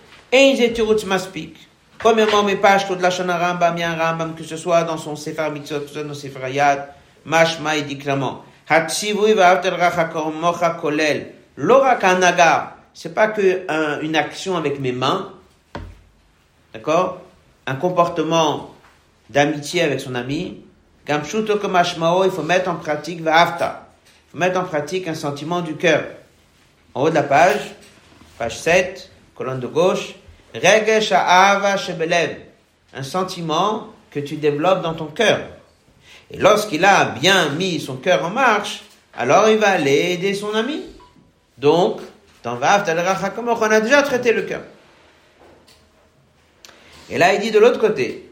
maspik. 1.06 1.67
Premièrement, 1.98 2.44
mes 2.44 2.56
pages, 2.56 2.86
toute 2.86 3.00
la 3.00 3.10
Shana 3.10 3.38
Rambam, 3.38 3.76
un 3.76 3.96
Rambam, 3.96 4.34
que 4.34 4.44
ce 4.44 4.56
soit 4.56 4.84
dans 4.84 4.96
son 4.96 5.16
Sefer 5.16 5.50
Mitzvot, 5.50 5.80
que 5.80 5.88
ce 5.88 5.94
soit 5.94 6.04
dans 6.04 6.14
Sefer 6.14 6.50
Yad, 6.50 6.88
Mashma, 7.24 7.76
il 7.76 7.86
dit 7.86 7.98
clairement. 7.98 8.44
Hatsivui 8.68 9.34
Va'afta 9.34 9.70
Racha 9.70 10.04
Kamocha 10.04 10.70
Kolel. 10.80 11.32
L'orakanaga, 11.56 12.76
c'est 12.94 13.14
pas 13.14 13.28
que 13.28 13.66
une 14.02 14.14
action 14.14 14.56
avec 14.56 14.78
mes 14.78 14.92
mains, 14.92 15.32
d'accord? 16.72 17.20
Un 17.66 17.74
comportement 17.74 18.74
d'amitié 19.28 19.82
avec 19.82 20.00
son 20.00 20.14
ami. 20.14 20.62
Gamshuto 21.06 21.56
kamashmao, 21.56 22.24
il 22.24 22.30
faut 22.30 22.42
mettre 22.42 22.70
en 22.70 22.76
pratique 22.76 23.22
va'afta. 23.22 23.88
Il 24.06 24.30
faut 24.32 24.38
mettre 24.38 24.60
en 24.60 24.64
pratique 24.64 25.08
un 25.08 25.14
sentiment 25.14 25.62
du 25.62 25.74
cœur. 25.74 26.04
En 26.94 27.02
haut 27.02 27.10
de 27.10 27.14
la 27.14 27.22
page, 27.22 27.74
page 28.38 28.56
7, 28.58 29.10
colonne 29.34 29.58
de 29.58 29.66
gauche, 29.66 30.14
Un 32.94 33.02
sentiment 33.02 33.88
que 34.10 34.20
tu 34.20 34.36
développes 34.36 34.82
dans 34.82 34.94
ton 34.94 35.06
cœur. 35.06 35.40
Et 36.30 36.38
lorsqu'il 36.38 36.84
a 36.84 37.04
bien 37.06 37.50
mis 37.50 37.80
son 37.80 37.96
cœur 37.96 38.24
en 38.24 38.30
marche, 38.30 38.82
alors 39.16 39.48
il 39.48 39.58
va 39.58 39.70
aller 39.70 40.12
aider 40.12 40.34
son 40.34 40.54
ami. 40.54 40.82
Donc, 41.58 42.00
on 42.44 42.62
a 42.62 43.80
déjà 43.80 44.02
traité 44.02 44.32
le 44.32 44.42
cœur. 44.42 44.62
Et 47.10 47.18
là, 47.18 47.34
il 47.34 47.40
dit 47.40 47.50
de 47.50 47.58
l'autre 47.58 47.80
côté, 47.80 48.30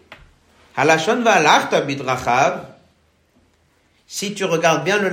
si 4.06 4.34
tu 4.34 4.44
regardes 4.44 4.84
bien 4.84 4.98
le 4.98 5.08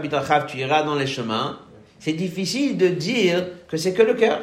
bidrachav, 0.00 0.46
tu 0.46 0.58
iras 0.58 0.82
dans 0.82 0.94
les 0.94 1.06
chemins, 1.06 1.58
c'est 1.98 2.12
difficile 2.12 2.76
de 2.76 2.88
dire 2.88 3.46
que 3.68 3.76
c'est 3.76 3.94
que 3.94 4.02
le 4.02 4.14
cœur. 4.14 4.40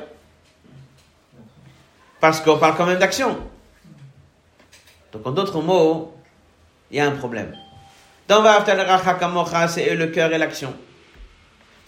Parce 2.24 2.40
qu'on 2.40 2.58
parle 2.58 2.78
quand 2.78 2.86
même 2.86 3.00
d'action. 3.00 3.38
Donc, 5.12 5.28
en 5.28 5.32
d'autres 5.32 5.62
mots, 5.62 6.16
il 6.90 6.96
y 6.96 7.02
a 7.02 7.06
un 7.06 7.12
problème. 7.12 7.54
Dans 8.30 8.42
c'est 9.68 9.94
le 9.94 10.08
cœur 10.08 10.32
et 10.32 10.38
l'action. 10.38 10.74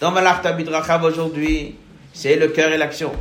Dans 0.02 0.12
Bidrachav 0.12 1.06
aujourd'hui, 1.06 1.78
c'est 2.12 2.36
le 2.36 2.50
cœur 2.50 2.69
et 2.74 2.78
l'action. 2.78 3.13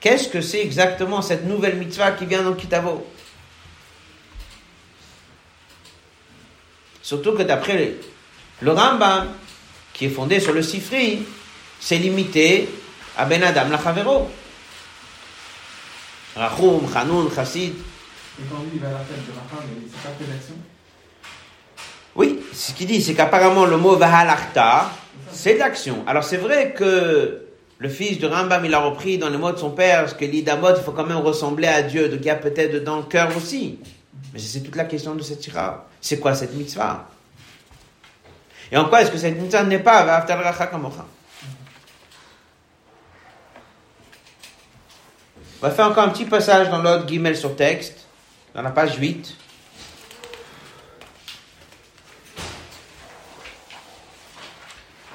Qu'est-ce 0.00 0.28
que 0.28 0.40
c'est 0.40 0.60
exactement 0.60 1.22
cette 1.22 1.44
nouvelle 1.44 1.76
mitzvah 1.76 2.10
qui 2.10 2.26
vient 2.26 2.42
dans 2.42 2.54
Kitavo? 2.54 3.06
Surtout 7.02 7.34
que 7.34 7.44
d'après 7.44 7.94
le 8.62 8.72
Rambam, 8.72 9.28
qui 9.92 10.06
est 10.06 10.10
fondé 10.10 10.40
sur 10.40 10.54
le 10.54 10.62
Sifri, 10.62 11.22
c'est 11.78 11.98
limité 11.98 12.68
à 13.16 13.26
Ben 13.26 13.44
Adam 13.44 13.68
la 13.70 13.80
Chavero. 13.80 14.28
Rachum, 16.36 16.92
Chanoun, 16.92 17.30
Chassid. 17.34 17.72
Et 18.38 18.42
quand 18.50 18.60
lui, 18.62 18.72
il 18.74 18.80
va 18.80 18.88
à 18.88 18.92
la 18.92 18.98
fête 18.98 19.24
de 19.26 19.32
Racham, 19.32 19.64
c'est 19.90 20.02
pas 20.02 20.14
que 20.18 20.30
l'action 20.30 20.54
Oui, 22.14 22.40
ce 22.52 22.72
qu'il 22.72 22.86
dit, 22.86 23.00
c'est 23.02 23.14
qu'apparemment 23.14 23.64
le 23.64 23.78
mot 23.78 23.96
Vahalachta, 23.96 24.90
c'est 25.32 25.54
de 25.54 25.58
l'action. 25.58 26.04
Alors 26.06 26.24
c'est 26.24 26.36
vrai 26.36 26.74
que 26.74 27.46
le 27.78 27.88
fils 27.88 28.18
de 28.18 28.26
Rambam, 28.26 28.64
il 28.64 28.74
a 28.74 28.80
repris 28.80 29.18
dans 29.18 29.28
les 29.28 29.38
mots 29.38 29.52
de 29.52 29.58
son 29.58 29.70
père, 29.70 30.00
parce 30.00 30.14
que 30.14 30.24
l'idamot, 30.24 30.76
il 30.76 30.82
faut 30.82 30.92
quand 30.92 31.06
même 31.06 31.18
ressembler 31.18 31.68
à 31.68 31.82
Dieu, 31.82 32.08
donc 32.08 32.20
il 32.20 32.26
y 32.26 32.30
a 32.30 32.36
peut-être 32.36 32.84
dans 32.84 32.96
le 32.96 33.04
cœur 33.04 33.34
aussi. 33.36 33.78
Mais 34.32 34.38
c'est 34.38 34.60
toute 34.60 34.76
la 34.76 34.84
question 34.84 35.14
de 35.14 35.22
cette 35.22 35.40
tira. 35.40 35.88
C'est 36.00 36.18
quoi 36.18 36.34
cette 36.34 36.54
mitzvah? 36.54 37.08
Et 38.70 38.76
en 38.76 38.86
quoi 38.86 39.02
est-ce 39.02 39.10
que 39.10 39.18
cette 39.18 39.38
mitzvah 39.38 39.64
n'est 39.64 39.78
pas 39.78 40.04
Va'aftal 40.04 40.40
racha 40.40 40.66
kamocha? 40.66 41.06
On 45.55 45.67
va 45.67 45.71
faire 45.71 45.87
encore 45.87 46.03
un 46.03 46.09
petit 46.09 46.25
passage 46.25 46.69
dans 46.69 46.81
l'autre 46.81 47.05
guillemets 47.05 47.35
sur 47.35 47.55
texte, 47.55 48.05
dans 48.55 48.61
la 48.61 48.71
page 48.71 48.97
8. 48.97 49.35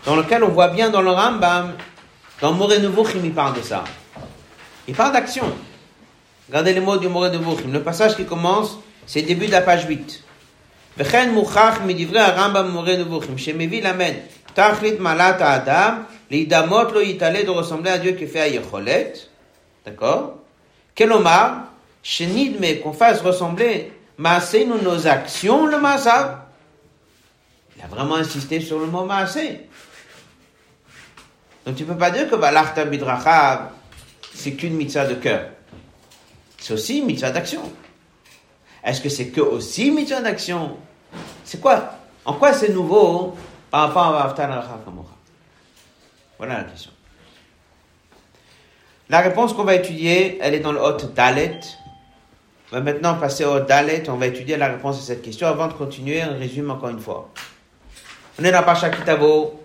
Dans 0.04 0.16
lequel 0.16 0.44
on 0.44 0.48
voit 0.48 0.68
bien 0.68 0.90
dans 0.90 1.02
le 1.02 1.10
Rambam, 1.10 1.74
dans 2.40 2.52
Moré 2.52 2.78
Nevuchim, 2.78 3.20
il 3.24 3.32
parle 3.32 3.56
de 3.56 3.62
ça. 3.62 3.84
Il 4.86 4.94
parle 4.94 5.12
d'action. 5.12 5.52
Regardez 6.48 6.72
les 6.74 6.80
mots 6.80 6.96
du 6.96 7.08
Moré 7.08 7.30
Nevuchim. 7.30 7.72
Le 7.72 7.82
passage 7.82 8.14
qui 8.14 8.24
commence, 8.24 8.78
c'est 9.06 9.22
le 9.22 9.26
début 9.26 9.46
de 9.46 9.52
la 9.52 9.62
page 9.62 9.86
8. 9.86 10.22
וכן 10.98 11.30
מוכח 11.34 11.78
מדברי 11.86 12.20
הרמב"ם 12.20 12.70
מורה 12.70 12.96
נבוכים, 12.96 13.38
שמביא 13.38 13.82
למד 13.82 14.12
תכלית 14.54 15.00
מעלת 15.00 15.40
האדם, 15.40 16.02
להידמות 16.30 16.92
לו 16.92 17.00
יתעלה 17.00 17.40
de 17.40 17.50
ressembler 17.50 17.90
à 17.90 17.98
Dieu 17.98 18.12
qui 18.12 18.26
fait 18.26 18.40
היכולת, 18.40 19.18
D'accord? 19.85 20.37
Quel 20.93 21.09
Kelomar, 21.09 21.71
chenid, 22.03 22.59
mais 22.59 22.79
qu'on 22.79 22.93
fasse 22.93 23.21
ressembler 23.21 23.91
nous 24.17 24.81
nos 24.81 25.07
actions, 25.07 25.65
le 25.65 25.79
Maasav. 25.79 26.41
Il 27.75 27.83
a 27.83 27.87
vraiment 27.87 28.15
insisté 28.15 28.61
sur 28.61 28.79
le 28.79 28.85
mot 28.85 29.05
Maasé. 29.05 29.67
Donc 31.65 31.75
tu 31.75 31.83
ne 31.83 31.87
peux 31.87 31.97
pas 31.97 32.11
dire 32.11 32.29
que 32.29 32.35
Balarta 32.35 32.85
Bidrachav, 32.85 33.69
c'est 34.33 34.53
qu'une 34.53 34.75
mitzvah 34.75 35.05
de 35.05 35.15
cœur. 35.15 35.49
C'est 36.57 36.73
aussi 36.73 36.99
une 36.99 37.05
mitzvah 37.05 37.31
d'action. 37.31 37.61
Est-ce 38.83 39.01
que 39.01 39.09
c'est 39.09 39.29
que 39.29 39.41
aussi 39.41 39.87
une 39.87 39.95
mitzvah 39.95 40.21
d'action? 40.21 40.77
C'est 41.43 41.59
quoi? 41.59 41.97
En 42.25 42.33
quoi 42.33 42.53
c'est 42.53 42.69
nouveau? 42.69 43.35
Par 43.69 43.87
rapport 43.87 44.15
à 44.15 44.25
Haftan 44.25 44.51
al 44.51 44.63
Voilà 46.37 46.57
la 46.57 46.63
question. 46.65 46.91
La 49.11 49.19
réponse 49.19 49.51
qu'on 49.51 49.65
va 49.65 49.75
étudier, 49.75 50.39
elle 50.41 50.53
est 50.53 50.61
dans 50.61 50.71
le 50.71 50.79
Hot 50.79 50.95
Dalet. 51.13 51.59
On 52.71 52.77
va 52.77 52.81
maintenant 52.81 53.15
passer 53.15 53.43
au 53.43 53.59
Dalet. 53.59 54.09
On 54.09 54.15
va 54.15 54.27
étudier 54.27 54.55
la 54.55 54.69
réponse 54.69 54.99
à 54.99 55.01
cette 55.01 55.21
question. 55.21 55.47
Avant 55.47 55.67
de 55.67 55.73
continuer, 55.73 56.23
on 56.23 56.39
résume 56.39 56.71
encore 56.71 56.87
une 56.87 57.01
fois. 57.01 57.29
On 58.39 58.45
est 58.45 58.53
dans 58.53 58.63
Pacha 58.63 58.89
Kitavo. 58.89 59.59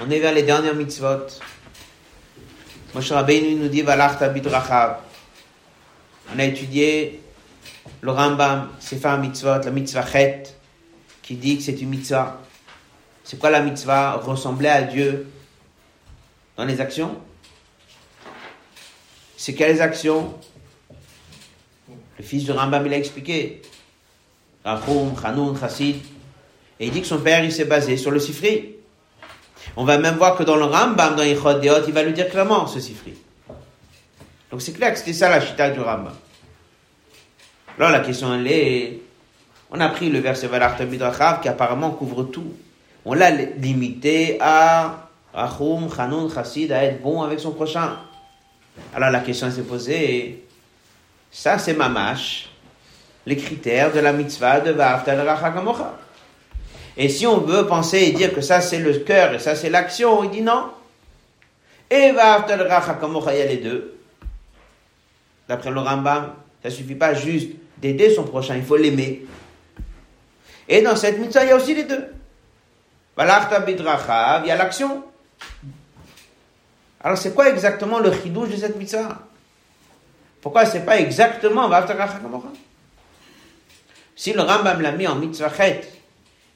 On 0.00 0.10
est 0.10 0.20
vers 0.20 0.32
les 0.32 0.42
dernières 0.42 0.74
mitzvot. 0.74 1.26
Moshe 2.94 3.12
Rabbeinu 3.12 3.56
nous 3.56 3.68
dit 3.68 3.82
Valachta 3.82 4.30
bidrachav. 4.30 5.00
On 6.34 6.38
a 6.38 6.44
étudié 6.44 7.20
le 8.00 8.10
Rambam, 8.10 8.70
Sefer 8.80 9.18
Mitzvot, 9.20 9.64
la 9.64 9.70
mitzvah 9.70 10.06
chet, 10.06 10.44
qui 11.20 11.34
dit 11.34 11.58
que 11.58 11.62
c'est 11.62 11.78
une 11.82 11.90
mitzvah. 11.90 12.40
C'est 13.22 13.38
quoi 13.38 13.50
la 13.50 13.60
mitzvah? 13.60 14.12
Ressembler 14.14 14.70
à 14.70 14.80
Dieu 14.80 15.28
dans 16.56 16.64
les 16.64 16.80
actions? 16.80 17.20
C'est 19.36 19.54
quelles 19.54 19.82
actions 19.82 20.34
Le 22.18 22.24
fils 22.24 22.44
de 22.44 22.52
Rambam, 22.52 22.86
il 22.86 22.94
a 22.94 22.96
expliqué. 22.96 23.62
Rachum, 24.64 25.14
Chanoun, 25.20 25.58
Chassid. 25.58 25.96
Et 26.80 26.86
il 26.86 26.92
dit 26.92 27.00
que 27.00 27.06
son 27.06 27.18
père, 27.18 27.44
il 27.44 27.52
s'est 27.52 27.64
basé 27.64 27.96
sur 27.96 28.10
le 28.10 28.18
Sifri. 28.18 28.76
On 29.76 29.84
va 29.84 29.98
même 29.98 30.16
voir 30.16 30.36
que 30.36 30.42
dans 30.42 30.56
le 30.56 30.64
Rambam, 30.64 31.16
dans 31.16 31.22
Yichot 31.22 31.60
Deot, 31.60 31.86
il 31.86 31.92
va 31.92 32.02
lui 32.02 32.12
dire 32.12 32.28
clairement 32.28 32.66
ce 32.66 32.80
Sifri. 32.80 33.14
Donc 34.50 34.62
c'est 34.62 34.72
clair 34.72 34.92
que 34.92 34.98
c'était 34.98 35.12
ça 35.12 35.28
la 35.28 35.40
chita 35.40 35.70
du 35.70 35.80
Rambam. 35.80 36.14
Alors 37.78 37.90
la 37.90 38.00
question 38.00 38.32
elle 38.34 38.46
est, 38.46 39.00
on 39.70 39.80
a 39.80 39.88
pris 39.88 40.08
le 40.08 40.18
verset 40.20 40.46
Valarta 40.46 40.84
Bidrachav 40.86 41.40
qui 41.40 41.48
apparemment 41.48 41.90
couvre 41.90 42.24
tout. 42.24 42.54
On 43.04 43.12
l'a 43.12 43.30
limité 43.30 44.38
à 44.40 45.10
Rachum, 45.34 45.92
Chanoun, 45.94 46.32
Chassid, 46.32 46.72
à 46.72 46.84
être 46.84 47.02
bon 47.02 47.22
avec 47.22 47.40
son 47.40 47.52
prochain. 47.52 47.98
Alors 48.94 49.10
la 49.10 49.20
question 49.20 49.50
s'est 49.50 49.62
posée, 49.62 50.44
ça 51.30 51.58
c'est 51.58 51.74
mamash, 51.74 52.48
les 53.26 53.36
critères 53.36 53.92
de 53.92 54.00
la 54.00 54.12
mitzvah 54.12 54.60
de 54.60 54.72
Va'aftal 54.72 55.20
Rachagamocha. 55.20 55.98
Et 56.96 57.08
si 57.08 57.26
on 57.26 57.38
veut 57.38 57.66
penser 57.66 57.98
et 57.98 58.12
dire 58.12 58.32
que 58.34 58.40
ça 58.40 58.60
c'est 58.60 58.78
le 58.78 58.94
cœur 59.00 59.34
et 59.34 59.38
ça 59.38 59.54
c'est 59.54 59.70
l'action, 59.70 60.24
il 60.24 60.30
dit 60.30 60.42
non. 60.42 60.70
Et 61.90 62.12
Va'aftal 62.12 62.62
Rachagamocha, 62.62 63.34
il 63.34 63.38
y 63.38 63.42
a 63.42 63.46
les 63.46 63.58
deux. 63.58 63.98
D'après 65.48 65.70
le 65.70 65.80
Rambam, 65.80 66.34
ça 66.62 66.70
suffit 66.70 66.94
pas 66.94 67.14
juste 67.14 67.50
d'aider 67.78 68.14
son 68.14 68.24
prochain, 68.24 68.56
il 68.56 68.64
faut 68.64 68.76
l'aimer. 68.76 69.26
Et 70.68 70.82
dans 70.82 70.96
cette 70.96 71.18
mitzvah, 71.18 71.44
il 71.44 71.48
y 71.48 71.52
a 71.52 71.56
aussi 71.56 71.74
les 71.74 71.84
deux. 71.84 72.04
Valachta 73.16 73.60
bidrachav, 73.60 74.42
il 74.44 74.48
y 74.48 74.50
a 74.50 74.56
l'action. 74.56 75.04
Alors 77.02 77.18
c'est 77.18 77.34
quoi 77.34 77.48
exactement 77.48 77.98
le 77.98 78.12
chidouche 78.12 78.50
de 78.50 78.56
cette 78.56 78.76
mitzvah? 78.76 79.18
Pourquoi 80.40 80.64
c'est 80.64 80.84
pas 80.84 80.98
exactement 80.98 81.68
Si 84.14 84.32
le 84.32 84.42
Rambam 84.42 84.80
l'a 84.80 84.92
mis 84.92 85.06
en 85.06 85.16
mitzvah 85.16 85.52
chet, 85.54 85.82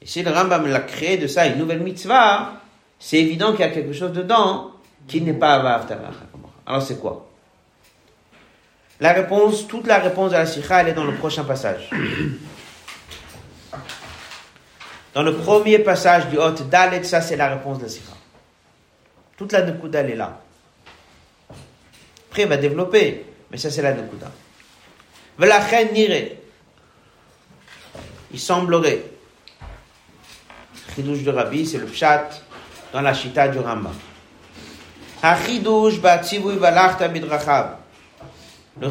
et 0.01 0.05
si 0.05 0.23
le 0.23 0.31
Rambam 0.31 0.67
l'a 0.67 0.79
créé 0.79 1.17
de 1.17 1.27
ça 1.27 1.45
une 1.45 1.57
nouvelle 1.57 1.81
mitzvah, 1.81 2.53
c'est 2.99 3.17
évident 3.17 3.51
qu'il 3.51 3.61
y 3.61 3.63
a 3.63 3.69
quelque 3.69 3.93
chose 3.93 4.13
dedans 4.13 4.71
qui 5.07 5.21
n'est 5.21 5.33
pas 5.33 5.83
Alors 6.65 6.81
c'est 6.81 6.99
quoi? 6.99 7.27
La 8.99 9.13
réponse, 9.13 9.67
toute 9.67 9.87
la 9.87 9.97
réponse 9.97 10.31
de 10.31 10.37
la 10.37 10.45
sikha, 10.45 10.81
elle 10.81 10.89
est 10.89 10.93
dans 10.93 11.05
le 11.05 11.15
prochain 11.15 11.43
passage. 11.43 11.89
Dans 15.13 15.23
le 15.23 15.33
premier 15.33 15.79
passage 15.79 16.29
du 16.29 16.37
Hot 16.37 16.51
Dalet, 16.69 17.03
ça 17.03 17.19
c'est 17.19 17.35
la 17.35 17.49
réponse 17.49 17.79
de 17.79 17.83
la 17.83 17.89
sikha. 17.89 18.13
Toute 19.41 19.53
la 19.53 19.63
Nekuda, 19.63 20.01
elle 20.01 20.11
est 20.11 20.15
là. 20.15 20.39
Après, 22.29 22.43
il 22.43 22.47
va 22.47 22.57
développer, 22.57 23.25
mais 23.49 23.57
ça 23.57 23.71
c'est 23.71 23.81
la 23.81 23.95
Nekuda. 23.95 24.29
Velachen 25.39 25.93
nire. 25.93 26.33
Il 28.31 28.39
semblerait. 28.39 29.01
Chidouche 30.93 31.23
de 31.23 31.31
Rabbi, 31.31 31.65
c'est 31.65 31.79
le 31.79 31.87
pshat 31.87 32.29
dans 32.93 33.01
la 33.01 33.15
chita 33.15 33.47
du 33.47 33.57
Rambam. 33.57 33.95
Le 35.23 35.35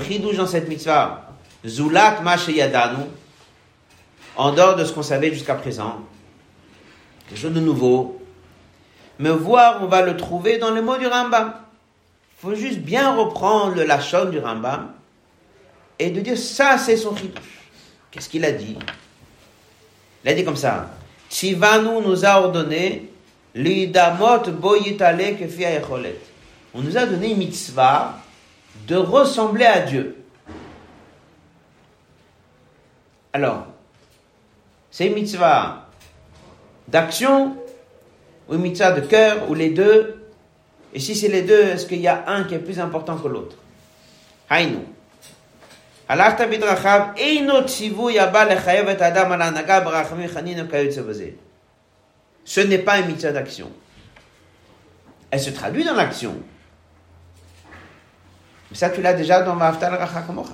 chidouche 0.02 0.36
dans 0.36 0.48
cette 0.48 0.68
mitzvah, 0.68 1.30
zulat 1.64 2.22
ma 2.22 2.34
yadanu, 2.34 3.04
en 4.34 4.50
dehors 4.50 4.74
de 4.74 4.84
ce 4.84 4.92
qu'on 4.92 5.04
savait 5.04 5.32
jusqu'à 5.32 5.54
présent, 5.54 6.00
quelque 7.28 7.38
chose 7.38 7.52
de 7.52 7.60
nouveau, 7.60 8.19
mais 9.20 9.28
voir, 9.28 9.82
on 9.82 9.86
va 9.86 10.00
le 10.00 10.16
trouver 10.16 10.56
dans 10.56 10.72
les 10.72 10.80
mots 10.80 10.96
du 10.96 11.06
Rambam. 11.06 11.52
Il 11.52 12.40
faut 12.40 12.54
juste 12.54 12.78
bien 12.78 13.14
reprendre 13.14 13.74
le 13.74 13.84
lachon 13.84 14.24
du 14.30 14.38
Rambam 14.38 14.92
et 15.98 16.08
de 16.10 16.22
dire 16.22 16.38
ça, 16.38 16.78
c'est 16.78 16.96
son 16.96 17.14
chidouche. 17.14 17.60
Qu'est-ce 18.10 18.30
qu'il 18.30 18.46
a 18.46 18.52
dit? 18.52 18.78
Il 20.24 20.30
a 20.30 20.32
dit 20.32 20.42
comme 20.42 20.56
ça 20.56 20.88
Tzivanu 21.28 22.00
nous 22.02 22.24
a 22.24 22.40
ordonné 22.40 23.10
l'idamot 23.54 24.50
boyitale 24.58 25.36
kefi 25.36 25.66
On 26.72 26.80
nous 26.80 26.96
a 26.96 27.04
donné 27.04 27.32
une 27.32 27.38
mitzvah 27.38 28.14
de 28.86 28.96
ressembler 28.96 29.66
à 29.66 29.80
Dieu. 29.80 30.16
Alors, 33.34 33.66
c'est 34.90 35.08
une 35.08 35.14
mitzvah 35.14 35.88
d'action 36.88 37.59
ou 38.49 38.55
une 38.55 38.61
mitzvah 38.61 38.91
de 38.91 39.01
cœur, 39.01 39.49
ou 39.49 39.53
les 39.53 39.69
deux. 39.69 40.27
Et 40.93 40.99
si 40.99 41.15
c'est 41.15 41.27
les 41.27 41.41
deux, 41.41 41.61
est-ce 41.61 41.85
qu'il 41.85 42.01
y 42.01 42.07
a 42.07 42.23
un 42.27 42.43
qui 42.43 42.55
est 42.55 42.59
plus 42.59 42.79
important 42.79 43.17
que 43.17 43.27
l'autre 43.27 43.57
Haïnou. 44.49 44.85
הלכת 46.09 46.41
בדרכיו, 46.41 47.01
אינו 47.17 47.65
ציווי 47.65 48.19
הבא 48.19 48.43
לחייב 48.43 48.87
את 48.87 49.01
האדם 49.01 49.31
על 49.31 49.41
ההנהגה 49.41 49.79
ברחמים 49.79 50.27
חנין 50.27 50.65
וכיוצא 50.67 51.01
בזה. 51.01 51.29
Ce 52.45 52.61
n'est 52.61 52.77
pas 52.77 52.99
une 52.99 53.07
mitzvah 53.07 53.31
d'action. 53.31 53.71
Elle 55.31 55.39
se 55.39 55.49
traduit 55.49 55.83
dans 55.83 55.95
l'action. 55.95 56.35
Mais 58.69 58.77
ça, 58.77 58.91
tu 58.91 59.01
l'as 59.01 59.13
déjà 59.13 59.41
dans 59.41 59.55
Vaftal 59.55 59.95
Racha 59.95 60.21
Kamocha. 60.21 60.53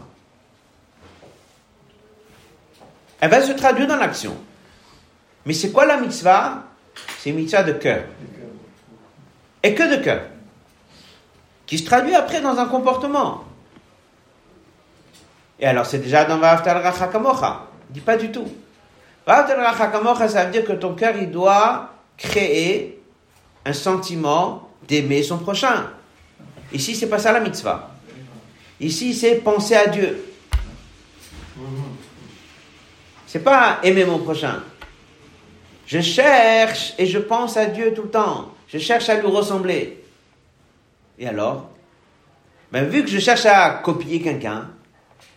Elle 3.20 3.30
va 3.30 3.42
se 3.42 3.52
traduire 3.52 3.88
dans 3.88 3.98
l'action. 3.98 4.38
Mais 5.46 5.54
c'est 5.54 5.72
quoi 5.72 5.86
la 5.86 5.98
mitzvah 5.98 6.64
C'est 7.19 7.31
une 7.31 7.37
mitzvah 7.37 7.63
de 7.63 7.73
cœur. 7.73 8.05
Et 9.63 9.75
que 9.75 9.97
de 9.97 10.03
cœur. 10.03 10.23
Qui 11.67 11.79
se 11.79 11.85
traduit 11.85 12.15
après 12.15 12.41
dans 12.41 12.59
un 12.59 12.67
comportement. 12.67 13.45
Et 15.59 15.67
alors, 15.67 15.87
c'est 15.87 15.99
déjà 15.99 16.25
dans 16.25 16.39
Vaftal 16.39 16.77
Racha 16.83 17.09
Kamocha. 17.09 17.67
Il 17.91 17.95
dit 17.95 18.01
pas 18.01 18.17
du 18.17 18.31
tout. 18.31 18.47
Vaftal 19.27 19.61
Racha 19.61 19.89
Kamocha, 19.89 20.29
ça 20.29 20.45
veut 20.45 20.53
dire 20.53 20.65
que 20.65 20.73
ton 20.73 20.95
cœur, 20.95 21.15
il 21.17 21.31
doit 21.31 21.91
créer 22.17 23.03
un 23.65 23.73
sentiment 23.73 24.71
d'aimer 24.87 25.23
son 25.23 25.39
prochain. 25.39 25.91
Ici, 26.73 26.95
c'est 26.95 27.09
pas 27.09 27.19
ça 27.19 27.33
la 27.33 27.41
mitzvah. 27.41 27.91
Ici, 28.81 29.15
c'est 29.15 29.37
penser 29.37 29.75
à 29.75 29.87
Dieu. 29.89 30.25
C'est 33.27 33.43
pas 33.43 33.81
aimer 33.83 34.05
mon 34.05 34.19
prochain. 34.19 34.63
Je 35.87 36.01
cherche 36.01 36.95
et 36.99 37.07
je 37.07 37.19
pense 37.19 37.57
à 37.57 37.67
Dieu 37.67 37.95
tout 37.95 38.03
le 38.03 38.11
temps. 38.11 38.51
Je 38.69 38.79
cherche 38.79 39.09
à 39.09 39.15
lui 39.15 39.27
ressembler. 39.27 40.03
Et 41.19 41.27
alors? 41.29 41.69
Ben, 42.73 42.85
Vu 42.85 43.05
que 43.05 43.11
je 43.11 43.19
cherche 43.19 43.47
à 43.47 43.71
copier 43.85 44.21
quelqu'un, 44.21 44.69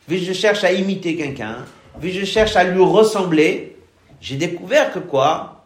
vu 0.07 0.17
que 0.17 0.25
je 0.25 0.33
cherche 0.33 0.63
à 0.63 0.71
imiter 0.71 1.15
quelqu'un, 1.15 1.65
vu 1.99 2.09
que 2.09 2.19
je 2.19 2.25
cherche 2.25 2.55
à 2.55 2.63
lui 2.63 2.81
ressembler, 2.83 3.77
j'ai 4.19 4.35
découvert 4.35 4.91
que 4.91 4.99
quoi? 4.99 5.63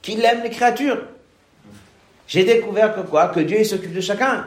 Qu'il 0.00 0.24
aime 0.24 0.42
les 0.44 0.50
créatures. 0.50 1.02
J'ai 2.28 2.44
découvert 2.44 2.94
que 2.94 3.00
quoi? 3.00 3.28
Que 3.28 3.40
Dieu 3.40 3.64
s'occupe 3.64 3.92
de 3.92 4.00
chacun. 4.00 4.46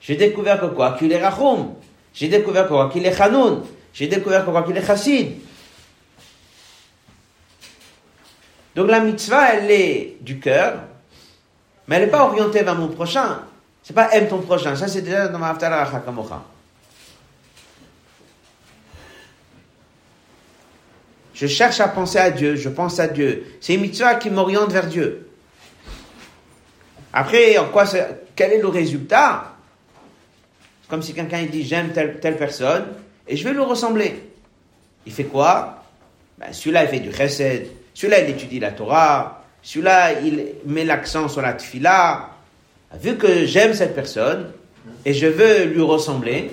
J'ai 0.00 0.16
découvert 0.16 0.58
que 0.58 0.66
quoi? 0.66 0.96
Qu'il 0.98 1.12
est 1.12 1.22
Rachum. 1.22 1.74
J'ai 2.14 2.28
découvert 2.28 2.64
que 2.64 2.68
quoi? 2.68 2.88
Qu'il 2.90 3.04
est 3.04 3.20
Hanoun. 3.20 3.62
J'ai 3.92 4.06
découvert 4.06 4.44
que 4.44 4.50
quoi? 4.50 4.62
Qu'il 4.62 4.76
est 4.76 4.86
Chassid. 4.86 5.32
Donc 8.74 8.88
la 8.88 9.00
mitzvah, 9.00 9.54
elle 9.54 9.70
est 9.70 10.16
du 10.20 10.40
cœur, 10.40 10.80
mais 11.86 11.96
elle 11.96 12.06
n'est 12.06 12.10
pas 12.10 12.24
orientée 12.24 12.62
vers 12.62 12.74
mon 12.74 12.88
prochain. 12.88 13.40
C'est 13.82 13.92
pas 13.94 14.10
aime 14.12 14.28
ton 14.28 14.40
prochain. 14.40 14.74
Ça, 14.74 14.88
c'est 14.88 15.02
déjà 15.02 15.28
dans 15.28 15.38
ma 15.38 15.50
Haftarah 15.50 16.00
Kamocha. 16.00 16.42
Je 21.34 21.46
cherche 21.46 21.80
à 21.80 21.88
penser 21.88 22.18
à 22.18 22.30
Dieu, 22.30 22.56
je 22.56 22.68
pense 22.68 22.98
à 23.00 23.08
Dieu. 23.08 23.58
C'est 23.60 23.74
une 23.74 23.82
mitzvah 23.82 24.14
qui 24.14 24.30
m'oriente 24.30 24.72
vers 24.72 24.86
Dieu. 24.86 25.28
Après, 27.12 27.58
en 27.58 27.68
quoi 27.68 27.84
quel 28.34 28.52
est 28.52 28.60
le 28.60 28.68
résultat? 28.68 29.52
Comme 30.88 31.02
si 31.02 31.12
quelqu'un 31.12 31.44
dit 31.44 31.64
j'aime 31.64 31.92
telle, 31.92 32.20
telle 32.20 32.36
personne 32.36 32.86
et 33.26 33.36
je 33.36 33.44
vais 33.44 33.52
lui 33.52 33.60
ressembler. 33.60 34.30
Il 35.06 35.12
fait 35.12 35.24
quoi? 35.24 35.82
Ben, 36.38 36.52
Celui-là, 36.52 36.84
il 36.84 36.90
fait 36.90 37.00
du 37.00 37.12
chesed. 37.12 37.68
Celui-là, 37.94 38.20
il 38.20 38.30
étudie 38.30 38.60
la 38.60 38.72
Torah. 38.72 39.44
Celui-là, 39.62 40.20
il 40.20 40.46
met 40.66 40.84
l'accent 40.84 41.28
sur 41.28 41.40
la 41.40 41.54
tfila. 41.54 42.30
Vu 43.00 43.16
que 43.16 43.46
j'aime 43.46 43.72
cette 43.72 43.94
personne 43.94 44.52
et 45.04 45.14
je 45.14 45.26
veux 45.26 45.64
lui 45.64 45.82
ressembler, 45.82 46.50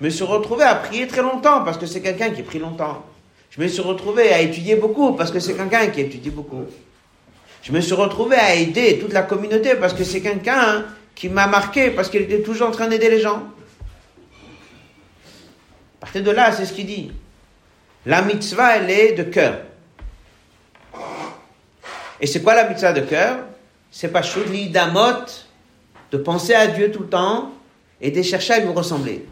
je 0.00 0.04
me 0.04 0.10
suis 0.10 0.24
retrouvé 0.24 0.64
à 0.64 0.74
prier 0.74 1.06
très 1.06 1.22
longtemps 1.22 1.62
parce 1.62 1.78
que 1.78 1.86
c'est 1.86 2.00
quelqu'un 2.00 2.30
qui 2.30 2.42
prie 2.42 2.58
longtemps. 2.58 3.04
Je 3.50 3.60
me 3.60 3.68
suis 3.68 3.82
retrouvé 3.82 4.32
à 4.32 4.40
étudier 4.40 4.76
beaucoup 4.76 5.12
parce 5.12 5.30
que 5.30 5.38
c'est 5.38 5.54
quelqu'un 5.54 5.86
qui 5.88 6.00
étudie 6.00 6.30
beaucoup. 6.30 6.64
Je 7.62 7.72
me 7.72 7.80
suis 7.80 7.94
retrouvé 7.94 8.36
à 8.36 8.54
aider 8.54 8.98
toute 8.98 9.12
la 9.12 9.22
communauté 9.22 9.74
parce 9.76 9.92
que 9.92 10.04
c'est 10.04 10.20
quelqu'un 10.20 10.84
qui 11.14 11.28
m'a 11.28 11.46
marqué 11.46 11.90
parce 11.90 12.08
qu'il 12.08 12.22
était 12.22 12.42
toujours 12.42 12.68
en 12.68 12.72
train 12.72 12.88
d'aider 12.88 13.08
les 13.08 13.20
gens. 13.20 13.42
À 15.98 16.06
partir 16.06 16.22
de 16.22 16.30
là, 16.30 16.52
c'est 16.52 16.66
ce 16.66 16.72
qu'il 16.72 16.86
dit. 16.86 17.12
La 18.04 18.22
mitzvah, 18.22 18.76
elle 18.76 18.90
est 18.90 19.12
de 19.12 19.22
cœur. 19.22 19.60
Et 22.20 22.26
c'est 22.26 22.42
quoi 22.42 22.54
la 22.54 22.68
mitzvah 22.68 22.92
de 22.92 23.00
cœur? 23.00 23.44
C'est 23.90 24.08
pas 24.08 24.22
choudli 24.22 24.70
damot, 24.70 25.24
de 26.10 26.16
penser 26.16 26.54
à 26.54 26.66
Dieu 26.66 26.90
tout 26.90 27.02
le 27.02 27.08
temps 27.08 27.52
et 28.00 28.10
de 28.10 28.22
chercher 28.22 28.54
à 28.54 28.58
lui 28.60 28.68
ressembler. 28.68 29.26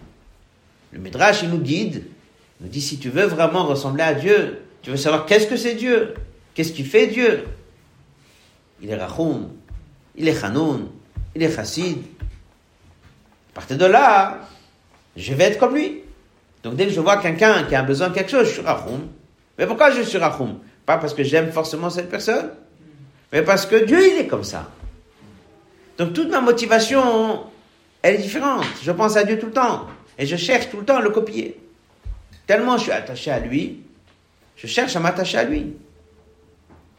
Le 0.92 0.98
Midrash, 0.98 1.42
il 1.42 1.50
nous 1.50 1.58
guide, 1.58 2.04
il 2.60 2.66
nous 2.66 2.68
dit 2.68 2.80
si 2.80 2.98
tu 2.98 3.08
veux 3.08 3.24
vraiment 3.24 3.64
ressembler 3.64 4.02
à 4.02 4.14
Dieu, 4.14 4.62
tu 4.82 4.90
veux 4.90 4.96
savoir 4.96 5.26
qu'est-ce 5.26 5.46
que 5.46 5.56
c'est 5.56 5.74
Dieu, 5.74 6.14
qu'est-ce 6.54 6.72
qui 6.72 6.84
fait 6.84 7.06
Dieu? 7.06 7.44
Il 8.80 8.90
est 8.90 8.96
Rachum, 8.96 9.50
il 10.16 10.28
est 10.28 10.44
Hanoun, 10.44 10.88
il 11.34 11.42
est 11.42 11.54
Chassid. 11.54 11.98
À 13.52 13.54
partir 13.54 13.78
de 13.78 13.86
là, 13.86 14.40
je 15.16 15.34
vais 15.34 15.44
être 15.44 15.58
comme 15.58 15.74
lui. 15.74 16.02
Donc 16.62 16.76
dès 16.76 16.86
que 16.86 16.92
je 16.92 17.00
vois 17.00 17.16
quelqu'un 17.18 17.64
qui 17.64 17.74
a 17.74 17.82
besoin 17.82 18.08
de 18.08 18.14
quelque 18.14 18.30
chose, 18.30 18.46
je 18.46 18.52
suis 18.52 18.62
Rachum. 18.62 19.08
Mais 19.58 19.66
pourquoi 19.66 19.90
je 19.90 20.02
suis 20.02 20.18
Rachum 20.18 20.58
Pas 20.84 20.98
parce 20.98 21.14
que 21.14 21.22
j'aime 21.22 21.52
forcément 21.52 21.90
cette 21.90 22.10
personne, 22.10 22.50
mais 23.32 23.42
parce 23.42 23.66
que 23.66 23.84
Dieu, 23.84 23.98
il 24.12 24.20
est 24.20 24.26
comme 24.26 24.44
ça. 24.44 24.70
Donc 25.98 26.12
toute 26.12 26.28
ma 26.28 26.40
motivation, 26.40 27.44
elle 28.02 28.16
est 28.16 28.18
différente. 28.18 28.64
Je 28.82 28.92
pense 28.92 29.16
à 29.16 29.24
Dieu 29.24 29.38
tout 29.38 29.46
le 29.46 29.52
temps. 29.52 29.86
Et 30.18 30.26
je 30.26 30.36
cherche 30.36 30.68
tout 30.70 30.78
le 30.78 30.84
temps 30.84 30.98
à 30.98 31.00
le 31.00 31.10
copier. 31.10 31.58
Tellement 32.46 32.76
je 32.76 32.82
suis 32.82 32.92
attaché 32.92 33.30
à 33.30 33.38
lui, 33.38 33.80
je 34.56 34.66
cherche 34.66 34.94
à 34.96 35.00
m'attacher 35.00 35.38
à 35.38 35.44
lui. 35.44 35.74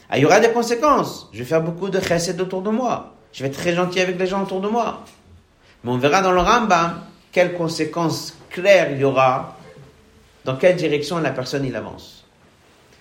Ah, 0.10 0.18
il 0.18 0.22
y 0.22 0.26
aura 0.26 0.40
des 0.40 0.50
conséquences. 0.50 1.30
Je 1.32 1.40
vais 1.40 1.46
faire 1.46 1.62
beaucoup 1.62 1.90
de 1.90 2.00
chesed 2.00 2.40
autour 2.42 2.62
de 2.62 2.70
moi. 2.70 3.14
Je 3.32 3.44
vais 3.44 3.50
être 3.50 3.58
très 3.58 3.74
gentil 3.74 4.00
avec 4.00 4.18
les 4.18 4.28
gens 4.28 4.44
autour 4.44 4.62
de 4.62 4.68
moi. 4.68 5.04
Mais 5.84 5.92
on 5.92 5.98
verra 5.98 6.22
dans 6.22 6.32
le 6.32 6.40
Rambam 6.40 7.02
quelles 7.32 7.54
conséquences 7.54 8.38
claires 8.50 8.92
il 8.92 9.00
y 9.00 9.04
aura, 9.04 9.58
dans 10.46 10.56
quelle 10.56 10.76
direction 10.76 11.18
la 11.20 11.32
personne 11.32 11.66
il 11.66 11.76
avance. 11.76 12.26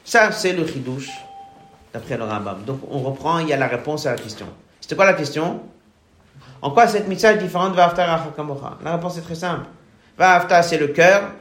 Ça, 0.04 0.32
c'est 0.32 0.52
le 0.52 0.66
chidouche 0.66 1.10
d'après 1.92 2.16
le 2.16 2.24
Rambam. 2.24 2.64
Donc 2.64 2.80
on 2.90 3.00
reprend, 3.00 3.38
il 3.38 3.48
y 3.48 3.52
a 3.52 3.56
la 3.56 3.68
réponse 3.68 4.06
à 4.06 4.12
la 4.12 4.18
question. 4.18 4.46
C'était 4.80 4.96
quoi 4.96 5.06
la 5.06 5.14
question? 5.14 5.62
En 6.60 6.70
quoi 6.70 6.86
cette 6.86 7.08
mitzvah 7.08 7.32
est 7.32 7.38
différente 7.38 7.72
de 7.72 7.76
Va'afta 7.76 8.06
La 8.84 8.92
réponse 8.92 9.18
est 9.18 9.22
très 9.22 9.34
simple. 9.34 9.66
Va'afta, 10.16 10.62
c'est 10.62 10.78
le 10.78 10.88
cœur. 10.88 11.32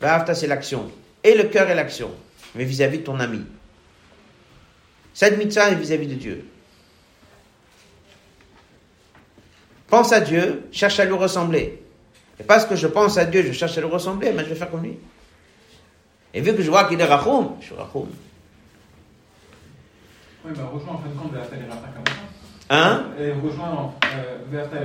Va'afta, 0.00 0.34
c'est 0.34 0.46
l'action. 0.46 0.90
Et 1.22 1.34
le 1.34 1.44
cœur 1.44 1.68
est 1.70 1.74
l'action, 1.74 2.10
mais 2.54 2.64
vis-à-vis 2.64 2.98
de 2.98 3.04
ton 3.04 3.20
ami. 3.20 3.44
Cette 5.14 5.38
mitzvah 5.38 5.70
est 5.70 5.76
vis-à-vis 5.76 6.08
de 6.08 6.14
Dieu. 6.14 6.48
Pense 9.86 10.12
à 10.12 10.20
Dieu, 10.20 10.66
cherche 10.72 10.98
à 10.98 11.04
lui 11.04 11.14
ressembler. 11.14 11.80
Et 12.40 12.42
parce 12.42 12.66
que 12.66 12.74
je 12.74 12.88
pense 12.88 13.16
à 13.16 13.24
Dieu, 13.24 13.44
je 13.46 13.52
cherche 13.52 13.78
à 13.78 13.80
lui 13.80 13.88
ressembler, 13.88 14.32
mais 14.32 14.42
je 14.42 14.48
vais 14.48 14.54
faire 14.56 14.70
comme 14.70 14.82
lui. 14.82 14.98
Et 16.32 16.40
vu 16.40 16.54
que 16.54 16.62
je 16.62 16.70
vois 16.70 16.84
qu'il 16.84 17.00
est 17.00 17.04
Rachum, 17.04 17.54
je 17.60 17.66
suis 17.66 17.74
Rachum. 17.76 18.08
Oui, 20.44 20.52
mais 20.54 20.62
rejoins 20.62 20.94
en 20.94 20.98
fin 20.98 21.08
de 21.08 21.18
compte 21.18 21.32
Vaftal 21.32 21.58
Hein? 22.70 23.02
Euh, 23.20 23.34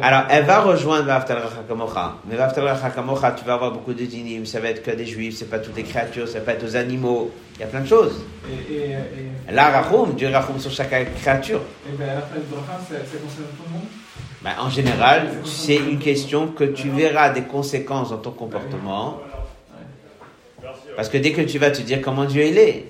Alors, 0.01 0.23
elle 0.29 0.43
va 0.45 0.59
rejoindre 0.61 1.05
Vaftal 1.05 1.37
Kamocha. 1.67 2.15
Mais 2.29 2.35
Vaftal 2.35 2.65
Kamocha, 2.93 3.31
tu 3.31 3.45
vas 3.45 3.53
avoir 3.53 3.71
beaucoup 3.71 3.93
de 3.93 4.03
dinim, 4.03 4.45
ça 4.45 4.59
va 4.59 4.69
être 4.69 4.83
que 4.83 4.91
des 4.91 5.05
juifs, 5.05 5.37
c'est 5.37 5.49
pas 5.49 5.59
toutes 5.59 5.77
les 5.77 5.83
créatures, 5.83 6.27
ça 6.27 6.39
va 6.41 6.53
être 6.53 6.65
aux 6.65 6.75
animaux, 6.75 7.31
il 7.55 7.61
y 7.61 7.63
a 7.63 7.67
plein 7.67 7.79
de 7.81 7.87
choses. 7.87 8.21
Et, 8.49 8.73
et, 8.73 8.91
et, 8.91 9.51
Là, 9.51 9.69
Rachum, 9.69 10.13
Dieu 10.13 10.29
Rachum 10.29 10.59
sur 10.59 10.71
chaque 10.71 10.89
créature. 11.21 11.61
et 11.87 11.97
la 11.97 12.21
fête 12.21 12.49
Bracha, 12.49 12.79
ça 12.79 12.95
ça 12.95 13.17
concerne 13.17 13.47
tout 13.57 13.63
le 13.67 13.73
monde? 13.73 13.87
Ben, 14.41 14.51
en 14.61 14.69
général, 14.69 15.27
c'est 15.45 15.75
une 15.77 15.99
question 15.99 16.47
que 16.47 16.65
tu 16.65 16.89
verras 16.89 17.29
des 17.29 17.43
conséquences 17.43 18.09
dans 18.11 18.17
ton 18.17 18.31
comportement. 18.31 19.19
Parce 20.95 21.09
que 21.09 21.17
dès 21.17 21.31
que 21.31 21.41
tu 21.41 21.59
vas 21.59 21.71
te 21.71 21.81
dire 21.81 22.01
comment 22.01 22.25
Dieu 22.25 22.45
il 22.45 22.57
est, 22.57 22.85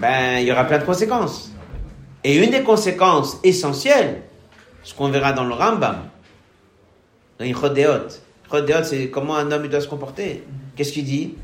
Ben, 0.00 0.38
il 0.40 0.46
y 0.46 0.52
aura 0.52 0.64
plein 0.64 0.78
de 0.78 0.84
conséquences. 0.84 1.52
Et 2.24 2.36
une 2.36 2.50
des 2.50 2.62
conséquences 2.62 3.38
essentielles, 3.44 4.22
ce 4.82 4.94
qu'on 4.94 5.08
verra 5.08 5.32
dans 5.32 5.44
le 5.44 5.54
Rambam, 5.54 6.08
dans 7.38 7.44
les 7.44 7.54
Chodeot. 7.54 8.08
Chodeot, 8.50 8.84
c'est 8.84 9.10
comment 9.10 9.36
un 9.36 9.50
homme 9.50 9.68
doit 9.68 9.80
se 9.80 9.88
comporter. 9.88 10.44
Qu'est-ce 10.74 10.92
qu'il 10.92 11.04
dit? 11.04 11.34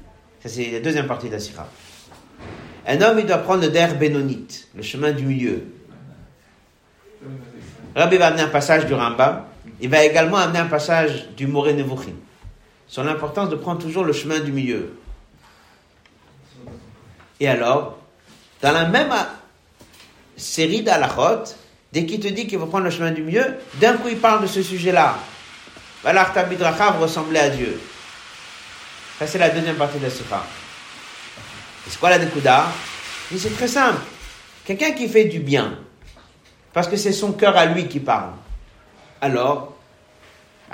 Ça, 0.41 0.49
c'est 0.49 0.71
la 0.71 0.81
deuxième 0.81 1.07
partie 1.07 1.29
de 1.29 1.33
la 1.33 1.39
Sira. 1.39 1.69
Un 2.87 3.01
homme, 3.01 3.19
il 3.21 3.27
doit 3.27 3.39
prendre 3.39 3.63
le 3.63 3.69
der 3.69 3.97
bénonite, 3.97 4.69
le 4.75 4.83
chemin 4.83 5.13
du 5.13 5.25
milieu. 5.25 5.65
Rabbi 7.95 8.17
va 8.17 8.29
amener 8.29 8.43
un 8.43 8.49
passage 8.49 8.87
du 8.87 8.95
Rambam. 8.95 9.43
Il 9.81 9.89
va 9.89 10.05
également 10.05 10.39
amener 10.39 10.59
un 10.59 10.67
passage 10.67 11.29
du 11.37 11.47
Moré 11.47 11.75
Nevuchim. 11.75 12.15
Sur 12.87 13.05
l'importance 13.05 13.51
de 13.51 13.57
prendre 13.57 13.81
toujours 13.81 14.05
le 14.05 14.13
chemin 14.13 14.41
du 14.41 14.53
milieu. 14.53 14.95
Et 17.43 17.49
alors, 17.49 17.99
dans 18.61 18.71
la 18.71 18.85
même 18.85 19.13
série 20.37 20.83
d'Alachot, 20.83 21.43
dès 21.93 22.07
qu'il 22.07 22.21
te 22.21 22.29
dit 22.29 22.47
qu'il 22.47 22.57
faut 22.57 22.67
prendre 22.67 22.85
le 22.85 22.91
chemin 22.93 23.11
du 23.11 23.25
milieu, 23.25 23.57
d'un 23.81 23.95
coup 23.97 24.07
il 24.07 24.19
parle 24.19 24.43
de 24.43 24.47
ce 24.47 24.63
sujet-là. 24.63 25.17
Valarta 26.05 26.47
midrachav 26.47 27.01
ressembler 27.01 27.41
à 27.41 27.51
Dieu. 27.51 27.81
Ça, 29.19 29.27
c'est 29.27 29.39
la 29.39 29.51
deuxième 29.51 29.75
partie 29.75 29.99
de 29.99 30.05
la 30.05 30.11
Sikha. 30.11 30.45
C'est 31.89 31.99
quoi 31.99 32.11
la 32.11 32.21
Nekuda? 32.21 32.67
C'est 33.37 33.57
très 33.57 33.67
simple. 33.67 33.99
Quelqu'un 34.65 34.93
qui 34.93 35.09
fait 35.09 35.25
du 35.25 35.41
bien, 35.41 35.81
parce 36.73 36.87
que 36.87 36.95
c'est 36.95 37.11
son 37.11 37.33
cœur 37.33 37.57
à 37.57 37.67
lui 37.67 37.89
qui 37.89 37.99
parle. 37.99 38.35
Alors, 39.21 39.72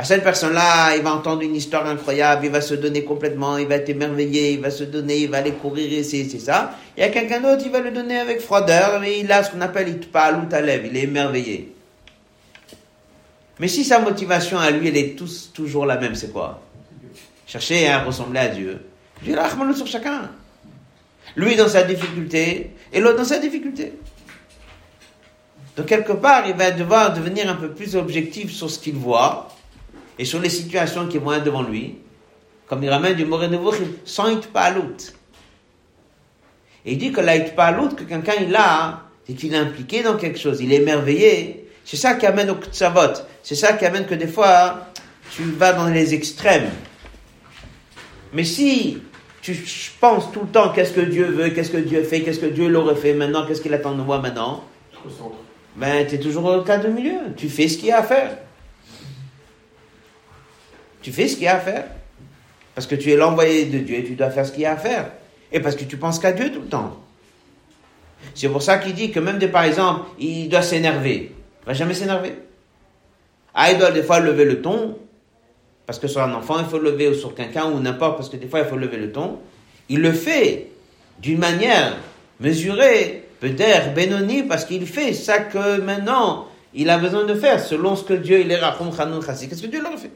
À 0.01 0.05
cette 0.05 0.23
personne-là, 0.23 0.95
il 0.95 1.03
va 1.03 1.13
entendre 1.13 1.43
une 1.43 1.57
histoire 1.57 1.85
incroyable, 1.85 2.47
il 2.47 2.53
va 2.53 2.61
se 2.61 2.75
donner 2.75 3.03
complètement, 3.03 3.59
il 3.59 3.67
va 3.67 3.75
être 3.75 3.89
émerveillé, 3.89 4.53
il 4.53 4.61
va 4.61 4.71
se 4.71 4.85
donner, 4.85 5.19
il 5.19 5.29
va 5.29 5.39
aller 5.39 5.51
courir 5.51 5.93
et 5.93 6.05
c'est 6.05 6.25
ça. 6.39 6.79
Il 6.97 7.01
y 7.01 7.03
a 7.03 7.09
quelqu'un 7.09 7.41
d'autre, 7.41 7.65
il 7.67 7.73
va 7.73 7.81
le 7.81 7.91
donner 7.91 8.17
avec 8.17 8.41
froideur, 8.41 9.01
mais 9.01 9.19
il 9.19 9.33
a 9.33 9.43
ce 9.43 9.51
qu'on 9.51 9.61
appelle 9.61 9.89
itpal 9.89 10.39
ou 10.39 10.47
talev, 10.47 10.87
il 10.87 10.97
est 10.97 11.03
émerveillé. 11.03 11.75
Mais 13.59 13.67
si 13.67 13.85
sa 13.85 13.99
motivation 13.99 14.61
à 14.61 14.71
lui, 14.71 14.87
elle 14.87 14.97
est 14.97 15.19
toujours 15.53 15.85
la 15.85 15.97
même, 15.97 16.15
c'est 16.15 16.33
quoi? 16.33 16.63
Chercher 17.45 17.89
à 17.89 18.05
ressembler 18.05 18.39
à 18.39 18.49
Dieu. 18.49 18.81
Dieu 19.21 19.37
a 19.37 19.51
sur 19.75 19.87
chacun. 19.89 20.31
Lui 21.35 21.57
dans 21.57 21.69
sa 21.69 21.83
difficulté 21.83 22.71
et 22.93 23.01
l'autre 23.01 23.17
dans 23.17 23.25
sa 23.25 23.39
difficulté. 23.39 23.95
Donc 25.77 25.87
quelque 25.87 26.13
part, 26.13 26.47
il 26.47 26.55
va 26.55 26.71
devoir 26.71 27.15
devenir 27.15 27.51
un 27.51 27.57
peu 27.57 27.71
plus 27.71 27.97
objectif 27.97 28.53
sur 28.53 28.71
ce 28.71 28.79
qu'il 28.79 28.95
voit 28.95 29.49
et 30.19 30.25
sur 30.25 30.41
les 30.41 30.51
situations 30.51 31.07
qui 31.07 31.19
vont 31.19 31.33
être 31.33 31.45
devant 31.45 31.63
lui, 31.63 31.97
comme 32.67 32.83
il 32.83 32.91
ramène 32.91 33.15
du 33.15 33.25
Moré 33.25 33.49
Nevuchim, 33.49 33.87
sans 34.05 34.29
itpalout. 34.29 35.15
Et 36.85 36.93
il 36.93 36.99
dit 36.99 37.13
que 37.13 37.21
la 37.21 37.37
itpalout 37.37 37.95
que 37.97 38.05
quelqu'un 38.05 38.35
il 38.41 38.55
a, 38.57 39.05
c'est 39.27 39.35
qu'il 39.35 39.55
est 39.55 39.59
impliqué 39.59 40.03
dans 40.03 40.17
quelque 40.17 40.39
chose, 40.39 40.61
il 40.61 40.73
est 40.73 40.77
émerveillé. 40.77 41.69
C'est 41.85 41.97
ça 41.97 42.15
qui 42.15 42.27
amène 42.27 42.51
au 42.51 42.57
ktsavot. 42.57 43.23
C'est 43.43 43.55
ça 43.55 43.75
qui 43.75 43.87
amène 43.87 44.07
que 44.07 44.15
des 44.15 44.27
fois, 44.27 44.89
tu 45.31 45.43
vas 45.43 45.73
dans 45.73 45.87
les 45.87 46.15
extrêmes. 46.15 46.71
Mais 48.33 48.45
si 48.45 48.99
tu 49.41 49.57
penses 50.01 50.31
tout 50.33 50.41
le 50.41 50.49
temps 50.49 50.71
qu'est-ce 50.71 50.93
que 50.93 51.01
Dieu 51.01 51.27
veut, 51.27 51.51
qu'est-ce 51.51 51.71
que 51.71 51.79
Dieu 51.79 52.03
fait, 52.03 52.21
qu'est-ce 52.21 52.41
que 52.41 52.47
Dieu 52.47 52.69
l'aurait 52.69 52.97
fait 52.97 53.15
maintenant, 53.15 53.47
qu'est-ce 53.47 53.63
qu'il 53.63 53.73
attend 53.73 53.95
de 53.95 54.03
moi 54.03 54.19
maintenant, 54.19 54.65
ben 55.77 56.07
tu 56.07 56.17
es 56.17 56.19
toujours 56.19 56.45
au 56.45 56.63
cas 56.63 56.79
de 56.79 56.89
milieu. 56.89 57.19
Tu 57.37 57.49
fais 57.49 57.69
ce 57.69 57.79
qu'il 57.79 57.89
y 57.89 57.93
a 57.93 58.01
à 58.01 58.03
faire. 58.03 58.37
Tu 61.03 61.13
fais 61.13 61.29
ce 61.29 61.35
qu'il 61.35 61.45
y 61.45 61.49
a 61.49 61.57
à 61.57 61.61
faire. 61.61 61.85
Parce 62.75 62.87
que 62.87 62.95
tu 62.95 63.11
es 63.11 63.17
l'envoyé 63.17 63.67
de 63.67 63.79
Dieu 63.79 63.97
et 63.97 64.05
tu 64.05 64.15
dois 64.15 64.31
faire 64.31 64.47
ce 64.47 64.53
qu'il 64.53 64.63
y 64.63 64.67
a 64.67 64.73
à 64.73 64.77
faire. 64.77 65.11
Et 65.51 65.61
parce 65.61 65.77
que 65.77 65.85
tu 65.85 65.97
penses 65.97 66.19
qu'à 66.19 66.33
Dieu 66.33 66.53
tout 66.53 66.61
le 66.61 66.69
temps. 66.69 66.97
C'est 68.35 68.49
pour 68.49 68.63
ça 68.63 68.79
qu'il 68.79 68.95
dit 68.95 69.11
que 69.11 69.21
même 69.21 69.39
des, 69.39 69.49
par 69.49 69.65
exemple, 69.65 70.03
il 70.19 70.49
doit 70.49 70.63
s'énerver. 70.63 71.33
Il 71.63 71.67
va 71.67 71.73
jamais 71.73 71.95
s'énerver. 71.95 72.35
Ah, 73.55 73.73
il 73.73 73.79
doit 73.79 73.91
des 73.91 74.03
fois 74.03 74.21
lever 74.21 74.45
le 74.45 74.63
ton. 74.63 74.99
Parce 75.87 75.99
que 75.99 76.07
sur 76.07 76.21
un 76.21 76.33
enfant, 76.35 76.59
il 76.59 76.67
faut 76.67 76.79
lever, 76.79 77.09
ou 77.09 77.15
sur 77.15 77.35
quelqu'un, 77.35 77.71
ou 77.71 77.81
n'importe, 77.81 78.17
parce 78.17 78.29
que 78.29 78.37
des 78.37 78.47
fois, 78.47 78.61
il 78.61 78.67
faut 78.67 78.77
lever 78.77 78.99
le 78.99 79.11
ton. 79.11 79.39
Il 79.89 80.01
le 80.01 80.13
fait 80.13 80.69
d'une 81.19 81.39
manière 81.39 81.97
mesurée, 82.41 83.25
peut-être 83.41 83.95
bénonie, 83.95 84.43
parce 84.43 84.65
qu'il 84.65 84.87
fait 84.87 85.15
ça 85.15 85.39
que 85.39 85.81
maintenant, 85.81 86.47
il 86.75 86.91
a 86.91 86.99
besoin 86.99 87.25
de 87.25 87.35
faire, 87.35 87.59
selon 87.59 87.97
ce 87.97 88.05
que 88.05 88.13
Dieu, 88.15 88.41
il 88.41 88.53
est 88.53 88.61
Qu'est-ce 88.61 89.63
que 89.63 89.67
Dieu 89.67 89.83
leur 89.83 89.99
fait? 89.99 90.11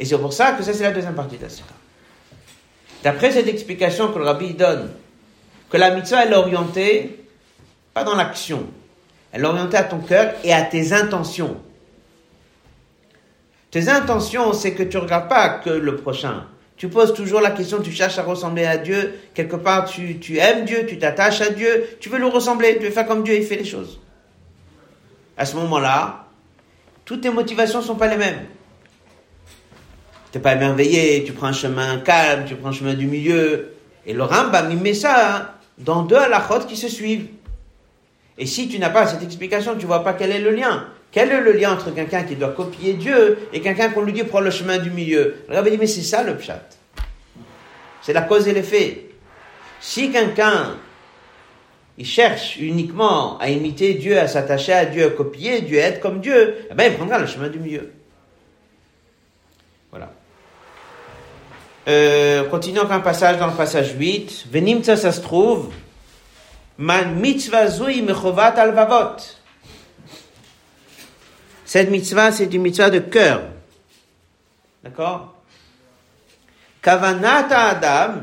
Et 0.00 0.04
c'est 0.04 0.18
pour 0.18 0.32
ça 0.32 0.52
que 0.52 0.62
ça, 0.62 0.72
c'est 0.72 0.84
la 0.84 0.92
deuxième 0.92 1.14
partie 1.14 1.36
de 1.36 1.42
la 1.42 1.48
D'après 3.02 3.32
cette 3.32 3.48
explication 3.48 4.12
que 4.12 4.18
le 4.18 4.24
rabbi 4.24 4.54
donne, 4.54 4.90
que 5.70 5.76
la 5.76 5.94
mitzvah, 5.94 6.24
elle 6.24 6.32
est 6.32 6.36
orientée, 6.36 7.24
pas 7.94 8.04
dans 8.04 8.14
l'action, 8.14 8.66
elle 9.32 9.42
est 9.42 9.46
orientée 9.46 9.76
à 9.76 9.84
ton 9.84 9.98
cœur 9.98 10.34
et 10.44 10.52
à 10.52 10.62
tes 10.62 10.92
intentions. 10.92 11.56
Tes 13.70 13.88
intentions, 13.88 14.52
c'est 14.52 14.72
que 14.72 14.82
tu 14.82 14.96
ne 14.96 15.02
regardes 15.02 15.28
pas 15.28 15.48
que 15.50 15.70
le 15.70 15.96
prochain. 15.96 16.46
Tu 16.76 16.88
poses 16.88 17.12
toujours 17.12 17.40
la 17.40 17.50
question, 17.50 17.82
tu 17.82 17.90
cherches 17.90 18.18
à 18.18 18.22
ressembler 18.22 18.64
à 18.64 18.78
Dieu. 18.78 19.18
Quelque 19.34 19.56
part, 19.56 19.84
tu, 19.84 20.18
tu 20.20 20.38
aimes 20.38 20.64
Dieu, 20.64 20.86
tu 20.86 20.98
t'attaches 20.98 21.40
à 21.40 21.50
Dieu, 21.50 21.88
tu 22.00 22.08
veux 22.08 22.18
le 22.18 22.28
ressembler, 22.28 22.78
tu 22.78 22.84
veux 22.84 22.90
faire 22.90 23.06
comme 23.06 23.24
Dieu, 23.24 23.34
il 23.34 23.44
fait 23.44 23.56
les 23.56 23.64
choses. 23.64 24.00
À 25.36 25.44
ce 25.44 25.56
moment-là, 25.56 26.26
toutes 27.04 27.20
tes 27.20 27.30
motivations 27.30 27.80
ne 27.80 27.84
sont 27.84 27.96
pas 27.96 28.06
les 28.06 28.16
mêmes 28.16 28.46
t'es 30.30 30.38
pas 30.38 30.54
émerveillé, 30.54 31.24
tu 31.24 31.32
prends 31.32 31.46
un 31.46 31.52
chemin 31.52 31.98
calme, 31.98 32.44
tu 32.46 32.54
prends 32.54 32.70
un 32.70 32.72
chemin 32.72 32.94
du 32.94 33.06
milieu. 33.06 33.74
Et 34.06 34.12
le 34.12 34.22
Rambam, 34.22 34.70
il 34.70 34.78
met 34.78 34.94
ça 34.94 35.36
hein, 35.36 35.48
dans 35.78 36.02
deux 36.02 36.16
halakhot 36.16 36.60
qui 36.60 36.76
se 36.76 36.88
suivent. 36.88 37.26
Et 38.36 38.46
si 38.46 38.68
tu 38.68 38.78
n'as 38.78 38.90
pas 38.90 39.06
cette 39.06 39.22
explication, 39.22 39.76
tu 39.76 39.86
vois 39.86 40.04
pas 40.04 40.12
quel 40.12 40.30
est 40.30 40.40
le 40.40 40.50
lien. 40.50 40.86
Quel 41.10 41.32
est 41.32 41.40
le 41.40 41.52
lien 41.52 41.72
entre 41.72 41.90
quelqu'un 41.94 42.22
qui 42.22 42.36
doit 42.36 42.50
copier 42.50 42.94
Dieu 42.94 43.38
et 43.52 43.60
quelqu'un 43.60 43.88
qu'on 43.88 44.02
lui 44.02 44.12
dit 44.12 44.24
prend 44.24 44.40
le 44.40 44.50
chemin 44.50 44.78
du 44.78 44.90
milieu? 44.90 45.36
Le 45.48 45.56
Rambam 45.56 45.70
dit, 45.70 45.78
mais 45.78 45.86
c'est 45.86 46.02
ça 46.02 46.22
le 46.22 46.36
pshat. 46.36 46.62
C'est 48.02 48.12
la 48.12 48.22
cause 48.22 48.46
et 48.46 48.52
l'effet. 48.52 49.06
Si 49.80 50.10
quelqu'un, 50.10 50.76
il 51.96 52.06
cherche 52.06 52.56
uniquement 52.58 53.38
à 53.38 53.48
imiter 53.48 53.94
Dieu, 53.94 54.18
à 54.18 54.28
s'attacher 54.28 54.72
à 54.72 54.84
Dieu, 54.84 55.06
à 55.06 55.10
copier 55.10 55.62
Dieu, 55.62 55.80
à 55.80 55.86
être 55.86 56.00
comme 56.00 56.20
Dieu, 56.20 56.56
eh 56.70 56.74
ben, 56.74 56.92
il 56.92 56.96
prendra 56.96 57.18
le 57.18 57.26
chemin 57.26 57.48
du 57.48 57.58
milieu. 57.58 57.90
Euh, 61.88 62.44
continuons 62.50 62.82
avec 62.82 62.92
un 62.92 63.00
passage 63.00 63.38
dans 63.38 63.46
le 63.46 63.54
passage 63.54 63.94
8. 63.98 64.46
Venimtsa, 64.52 64.96
ça 64.96 65.10
se 65.10 65.22
trouve. 65.22 65.72
Man 66.76 67.14
mitzvah 67.18 67.66
zui 67.66 68.02
mechovat 68.02 68.58
alvavot. 68.58 69.16
Cette 71.64 71.90
mitzvah, 71.90 72.30
c'est 72.30 72.52
une 72.52 72.60
mitzvah 72.60 72.90
de 72.90 72.98
cœur. 72.98 73.40
D'accord? 74.84 75.34
Kavanata 76.82 77.68
Adam, 77.68 78.14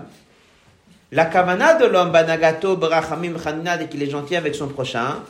la 1.11 1.25
kavana 1.25 1.73
de 1.73 1.85
l'homme, 1.85 2.11
banagato, 2.11 2.77
barachamim, 2.77 3.37
chanina, 3.43 3.77
dès 3.77 3.87
qu'il 3.87 4.01
est 4.03 4.09
gentil 4.09 4.35
avec 4.35 4.53
son 4.53 4.67
prochain. 4.67 5.23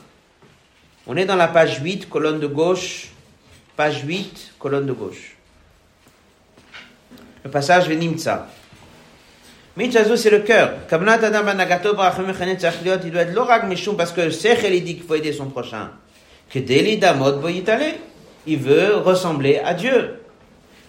On 1.07 1.15
est 1.15 1.25
dans 1.25 1.35
la 1.37 1.47
page 1.47 1.79
8, 1.81 2.09
colonne 2.09 2.39
de 2.41 2.47
gauche. 2.47 3.11
Page 3.77 4.03
8, 4.03 4.55
colonne 4.59 4.85
de 4.85 4.93
gauche. 4.93 5.34
Le 7.45 7.51
passage 7.51 7.87
Venimtsa. 7.87 8.47
Mitzazo, 9.77 10.15
c'est 10.15 10.31
le 10.31 10.39
cœur. 10.39 10.73
Il 10.91 13.11
doit 13.11 13.21
être 13.21 13.33
l'orag 13.35 13.67
mishum 13.67 13.95
parce 13.95 14.11
que 14.11 14.21
le 14.21 14.31
sechel, 14.31 14.73
il 14.73 14.83
dit 14.83 14.95
qu'il 14.95 15.03
faut 15.03 15.13
aider 15.13 15.31
son 15.31 15.45
prochain. 15.45 15.91
Que 16.49 16.57
deli 16.57 16.97
damot 16.97 17.33
boyitale. 17.33 17.93
Il 18.47 18.57
veut 18.57 18.95
ressembler 18.95 19.61
à 19.63 19.75
Dieu. 19.75 20.21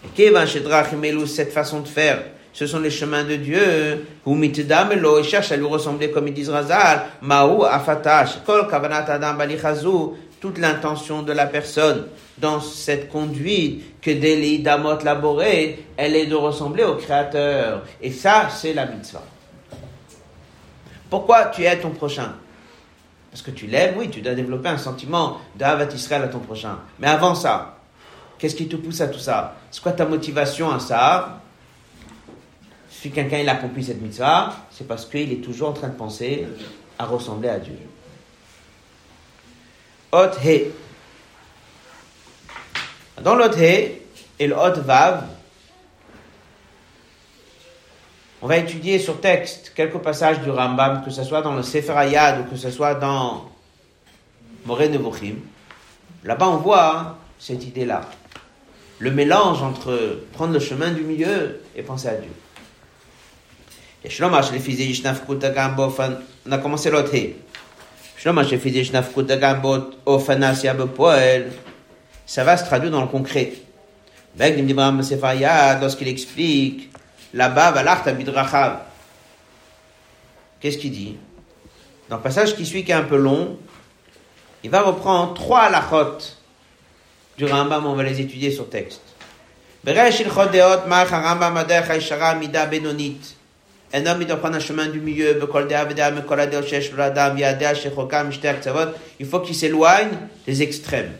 Et 0.03 0.09
kevan 0.17 0.47
shedrachim 0.47 1.27
cette 1.27 1.53
façon 1.53 1.81
de 1.81 1.89
faire, 1.89 2.23
ce 2.55 2.67
sont 2.67 2.81
les 2.81 2.91
chemins 2.91 3.25
de 3.25 3.37
Dieu. 3.37 4.07
Ou 4.25 4.35
mitdamelo, 4.35 5.19
il 5.19 5.25
cherche 5.25 5.53
à 5.53 5.59
lui 5.59 5.67
ressembler 5.67 6.11
comme 6.11 6.27
il 6.29 6.33
dit 6.33 6.49
Razal. 6.49 7.03
Maou 7.21 7.65
afatash. 7.65 8.39
Kol 8.47 8.67
kavanat 8.67 9.11
adam 9.11 9.35
balichazu 9.35 10.15
toute 10.41 10.59
l'intention 10.59 11.23
de 11.23 11.33
la 11.33 11.47
personne 11.47 12.07
dans 12.39 12.61
cette 12.61 13.09
conduite 13.09 14.01
que 14.01 14.11
Deli 14.11 14.61
Damot 14.61 15.03
laboré, 15.03 15.87
elle 15.97 16.15
est 16.15 16.27
de 16.27 16.35
ressembler 16.35 16.85
au 16.85 16.97
Créateur. 16.97 17.85
Et 18.03 18.11
ça, 18.11 18.49
c'est 18.51 18.75
la 18.75 18.87
mitzvah. 18.87 19.25
Pourquoi 21.09 21.47
tu 21.47 21.63
aides 21.63 21.81
ton 21.81 21.91
prochain? 21.91 22.35
Parce 23.31 23.43
que 23.43 23.51
tu 23.51 23.67
l'aimes, 23.67 23.95
oui, 23.97 24.11
tu 24.11 24.21
dois 24.21 24.35
développer 24.35 24.69
un 24.69 24.79
sentiment 24.79 25.39
d'Avat 25.57 25.93
Israël 25.95 26.23
à 26.23 26.29
ton 26.29 26.41
prochain. 26.41 26.79
Mais 26.99 27.07
avant 27.07 27.35
ça, 27.35 27.79
qu'est-ce 28.39 28.55
qui 28.55 28.69
te 28.69 28.77
pousse 28.77 29.01
à 29.01 29.09
tout 29.09 29.19
ça? 29.19 29.57
C'est 29.71 29.83
quoi 29.83 29.93
ta 29.93 30.05
motivation 30.05 30.71
à 30.71 30.79
ça? 30.79 31.41
Si 32.91 33.11
quelqu'un 33.11 33.39
il 33.39 33.49
accomplit 33.49 33.85
cette 33.85 34.01
mitzvah, 34.01 34.55
c'est 34.71 34.89
parce 34.89 35.07
qu'il 35.07 35.33
est 35.33 35.45
toujours 35.45 35.69
en 35.69 35.73
train 35.75 35.89
de 35.89 35.95
penser 35.95 36.47
à 36.99 37.05
ressembler 37.05 37.51
à 37.51 37.59
Dieu. 37.59 37.79
Dans 43.23 43.39
He 43.53 44.03
et 44.39 44.53
on 48.43 48.49
va 48.49 48.59
étudier 48.59 48.99
sur 48.99 49.21
texte 49.21 49.73
quelques 49.75 49.99
passages 49.99 50.41
du 50.43 50.51
Rambam, 50.51 51.03
que 51.05 51.11
ce 51.11 51.25
soit 51.25 51.41
dans 51.43 51.55
le 51.55 51.63
Sefer 51.63 51.93
Ayad 51.93 52.41
ou 52.41 52.45
que 52.51 52.57
ce 52.57 52.71
soit 52.71 52.95
dans 52.95 53.51
Moré 54.67 54.89
Nevuchim. 54.89 55.37
Là-bas, 56.23 56.49
on 56.49 56.59
voit 56.59 56.97
hein, 56.97 57.17
cette 57.39 57.65
idée-là. 57.65 58.03
Le 58.99 59.11
mélange 59.11 59.63
entre 59.63 60.21
prendre 60.33 60.53
le 60.53 60.61
chemin 60.61 60.91
du 60.91 61.03
milieu 61.03 61.61
et 61.75 61.83
penser 61.83 62.09
à 62.09 62.15
Dieu. 62.15 62.31
On 66.47 66.53
a 66.53 66.59
ça 72.27 72.45
va 72.45 72.57
se 72.57 72.65
traduire 72.65 72.91
dans 72.91 73.03
le 73.03 73.07
concret. 73.09 73.53
Lorsqu'il 75.81 76.09
explique 76.09 76.91
là-bas, 77.35 77.75
qu'est-ce 80.61 80.79
qu'il 80.79 80.93
dit? 80.93 81.17
Dans 82.09 82.17
le 82.17 82.23
passage 82.23 82.57
qui 82.57 82.65
suit, 82.65 82.85
qui 82.85 82.91
est 82.91 82.95
un 82.95 83.03
peu 83.03 83.17
long, 83.17 83.59
il 84.65 84.71
va 84.71 84.83
reprendre 84.83 85.35
trois 85.35 85.63
halachot 85.63 86.19
du 87.37 87.45
Rambam, 87.45 87.87
on 87.87 87.95
va 87.95 88.03
les 88.03 88.21
étudier 88.21 88.51
sur 88.51 88.69
texte. 88.71 89.03
Un 93.93 94.07
homme, 94.07 94.23
il 94.23 94.27
doit 94.27 94.37
prendre 94.37 94.57
un 94.57 94.61
chemin 94.61 94.87
du 94.89 95.01
milieu. 95.01 95.39
Il 99.21 99.27
faut 99.27 99.41
qu'il 99.41 99.55
s'éloigne 99.55 100.11
des 100.47 100.63
extrêmes. 100.63 101.13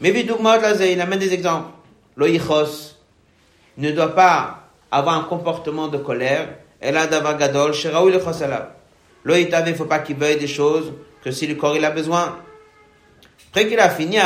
Mais 0.00 0.10
il 0.10 1.00
amène 1.00 1.18
des 1.18 1.32
exemples. 1.32 1.70
Loïchos 2.16 2.96
ne 3.78 3.90
doit 3.90 4.14
pas 4.14 4.68
avoir 4.90 5.16
un 5.16 5.24
comportement 5.24 5.88
de 5.88 5.98
colère. 5.98 6.48
Elle 6.80 6.96
a 6.96 7.06
gadol, 7.06 7.72
il 9.24 9.50
ne 9.50 9.74
faut 9.74 9.84
pas 9.84 9.98
qu'il 10.00 10.16
veuille 10.16 10.36
des 10.36 10.46
choses 10.46 10.92
que 11.24 11.30
si 11.30 11.46
le 11.46 11.54
corps 11.54 11.76
il 11.76 11.84
a 11.84 11.90
besoin. 11.90 12.38
Après 13.50 13.68
qu'il 13.68 13.78
a 13.78 13.90
fini, 13.90 14.16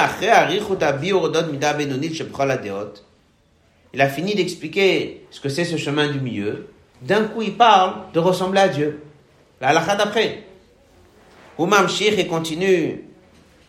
il 3.93 4.01
a 4.01 4.09
fini 4.09 4.35
d'expliquer 4.35 5.27
ce 5.31 5.41
que 5.41 5.49
c'est 5.49 5.65
ce 5.65 5.77
chemin 5.77 6.09
du 6.09 6.21
milieu. 6.21 6.69
D'un 7.03 7.25
coup, 7.25 7.43
il 7.43 7.57
parle 7.57 8.13
de 8.13 8.19
ressembler 8.19 8.61
à 8.61 8.69
Dieu. 8.69 9.03
La 9.61 9.69
halakha 9.69 9.97
d'après. 9.97 10.45
Oumam 11.59 11.89
Shir, 11.89 12.27
continue 12.29 13.05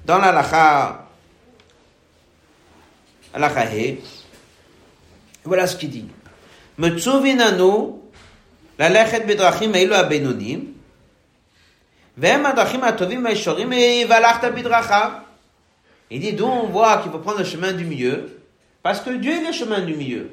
dans 0.05 0.17
la 0.17 0.29
halakha 0.29 1.07
Voilà 5.43 5.67
ce 5.67 5.75
qu'il 5.75 5.89
dit. 5.89 6.05
Metzuvinanu, 6.77 7.93
la 8.77 8.89
lechet 8.89 9.21
bedrachim 9.21 9.73
eilu 9.73 9.93
abenonim, 9.93 10.73
vem 12.15 12.45
adrachim 12.45 12.83
atovim 12.83 13.25
aishorim 13.25 13.73
et 13.73 14.05
valachta 14.05 14.51
bidrachav. 14.51 15.21
Il 16.09 16.21
dit, 16.21 16.33
d'où 16.33 16.45
on 16.45 16.67
voit 16.67 16.97
qu'il 16.99 17.11
faut 17.11 17.19
prendre 17.19 17.39
le 17.39 17.45
chemin 17.45 17.73
du 17.73 17.83
milieu, 17.83 18.39
parce 18.81 19.01
que 19.01 19.09
Dieu 19.09 19.33
est 19.33 19.47
le 19.47 19.51
chemin 19.51 19.81
du 19.81 19.93
milieu. 19.95 20.29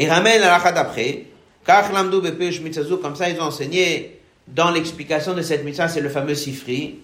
Et 0.00 0.08
ramène 0.08 0.40
la 0.40 0.48
lacha 0.48 0.72
d'après, 0.72 1.26
car 1.66 1.84
comme 1.90 3.16
ça 3.16 3.28
ils 3.28 3.38
ont 3.38 3.44
enseigné 3.44 4.18
dans 4.48 4.70
l'explication 4.70 5.34
de 5.34 5.42
cette 5.42 5.62
mitzvah, 5.62 5.88
c'est 5.88 6.00
le 6.00 6.08
fameux 6.08 6.34
sifri. 6.34 7.00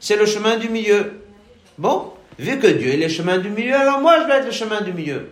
C'est 0.00 0.16
le 0.16 0.26
chemin 0.26 0.56
du 0.56 0.68
milieu. 0.70 1.12
Bon, 1.78 2.12
vu 2.36 2.58
que 2.58 2.66
Dieu 2.66 2.88
est 2.94 2.96
le 2.96 3.08
chemin 3.08 3.38
du 3.38 3.50
milieu, 3.50 3.76
alors 3.76 4.00
moi 4.00 4.16
je 4.22 4.26
dois 4.26 4.38
être 4.38 4.46
le 4.46 4.50
chemin 4.50 4.80
du 4.80 4.92
milieu. 4.92 5.30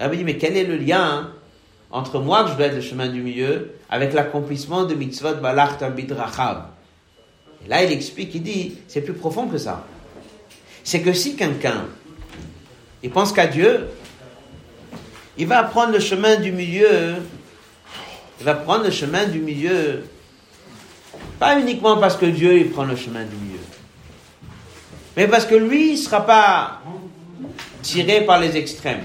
Me 0.00 0.16
dit, 0.16 0.24
mais 0.24 0.36
quel 0.36 0.56
est 0.56 0.64
le 0.64 0.78
lien 0.78 1.30
entre 1.92 2.18
moi, 2.18 2.42
que 2.42 2.50
je 2.50 2.56
dois 2.56 2.66
être 2.66 2.74
le 2.74 2.80
chemin 2.80 3.06
du 3.06 3.20
milieu, 3.20 3.70
avec 3.88 4.14
l'accomplissement 4.14 4.82
de 4.82 4.96
mitzvot 4.96 5.36
balach 5.36 5.78
bidrachav. 5.94 6.71
Et 7.64 7.68
là, 7.68 7.82
il 7.84 7.92
explique, 7.92 8.34
il 8.34 8.42
dit, 8.42 8.78
c'est 8.88 9.02
plus 9.02 9.14
profond 9.14 9.46
que 9.46 9.58
ça. 9.58 9.86
C'est 10.84 11.00
que 11.00 11.12
si 11.12 11.36
quelqu'un, 11.36 11.86
il 13.02 13.10
pense 13.10 13.32
qu'à 13.32 13.46
Dieu, 13.46 13.88
il 15.38 15.46
va 15.46 15.62
prendre 15.62 15.92
le 15.92 16.00
chemin 16.00 16.36
du 16.36 16.52
milieu, 16.52 17.16
il 18.40 18.44
va 18.44 18.54
prendre 18.54 18.84
le 18.84 18.90
chemin 18.90 19.26
du 19.26 19.38
milieu, 19.38 20.04
pas 21.38 21.58
uniquement 21.58 21.98
parce 21.98 22.16
que 22.16 22.26
Dieu, 22.26 22.58
il 22.58 22.70
prend 22.70 22.84
le 22.84 22.96
chemin 22.96 23.24
du 23.24 23.36
milieu, 23.36 23.60
mais 25.16 25.28
parce 25.28 25.46
que 25.46 25.54
lui, 25.54 25.92
ne 25.92 25.96
sera 25.96 26.26
pas 26.26 26.82
tiré 27.82 28.22
par 28.22 28.40
les 28.40 28.56
extrêmes. 28.56 29.04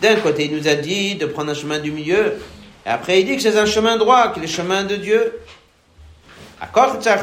D'un 0.00 0.16
côté, 0.16 0.44
il 0.46 0.56
nous 0.56 0.68
a 0.68 0.74
dit 0.74 1.16
de 1.16 1.26
prendre 1.26 1.50
un 1.50 1.54
chemin 1.54 1.78
du 1.78 1.90
milieu, 1.90 2.36
et 2.86 2.88
après 2.88 3.20
il 3.20 3.26
dit 3.26 3.36
que 3.36 3.42
c'est 3.42 3.58
un 3.58 3.66
chemin 3.66 3.96
droit, 3.96 4.32
que 4.32 4.40
le 4.40 4.46
chemin 4.46 4.84
de 4.84 4.96
Dieu. 4.96 5.40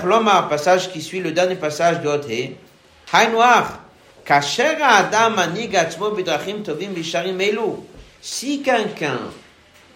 Loma, 0.03 0.47
passage 0.49 0.91
qui 0.91 1.01
suit 1.01 1.19
le 1.19 1.31
dernier 1.31 1.55
passage 1.55 2.01
de 2.01 2.07
Hote, 2.07 2.27
Haïnoir, 3.11 3.79
Kacher 4.23 4.77
Adam 4.81 5.35
Bidrachim 6.15 6.63
Tovim 6.63 6.89
Bisharim. 6.89 7.37
Si 8.21 8.61
quelqu'un, 8.61 9.19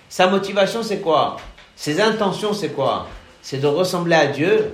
sa 0.09 0.27
motivation 0.27 0.84
c'est 0.84 0.99
quoi? 0.99 1.38
Ses 1.75 1.99
intentions 2.01 2.53
c'est 2.53 2.69
quoi? 2.69 3.07
C'est 3.41 3.57
de 3.57 3.67
ressembler 3.67 4.15
à 4.15 4.27
Dieu 4.27 4.73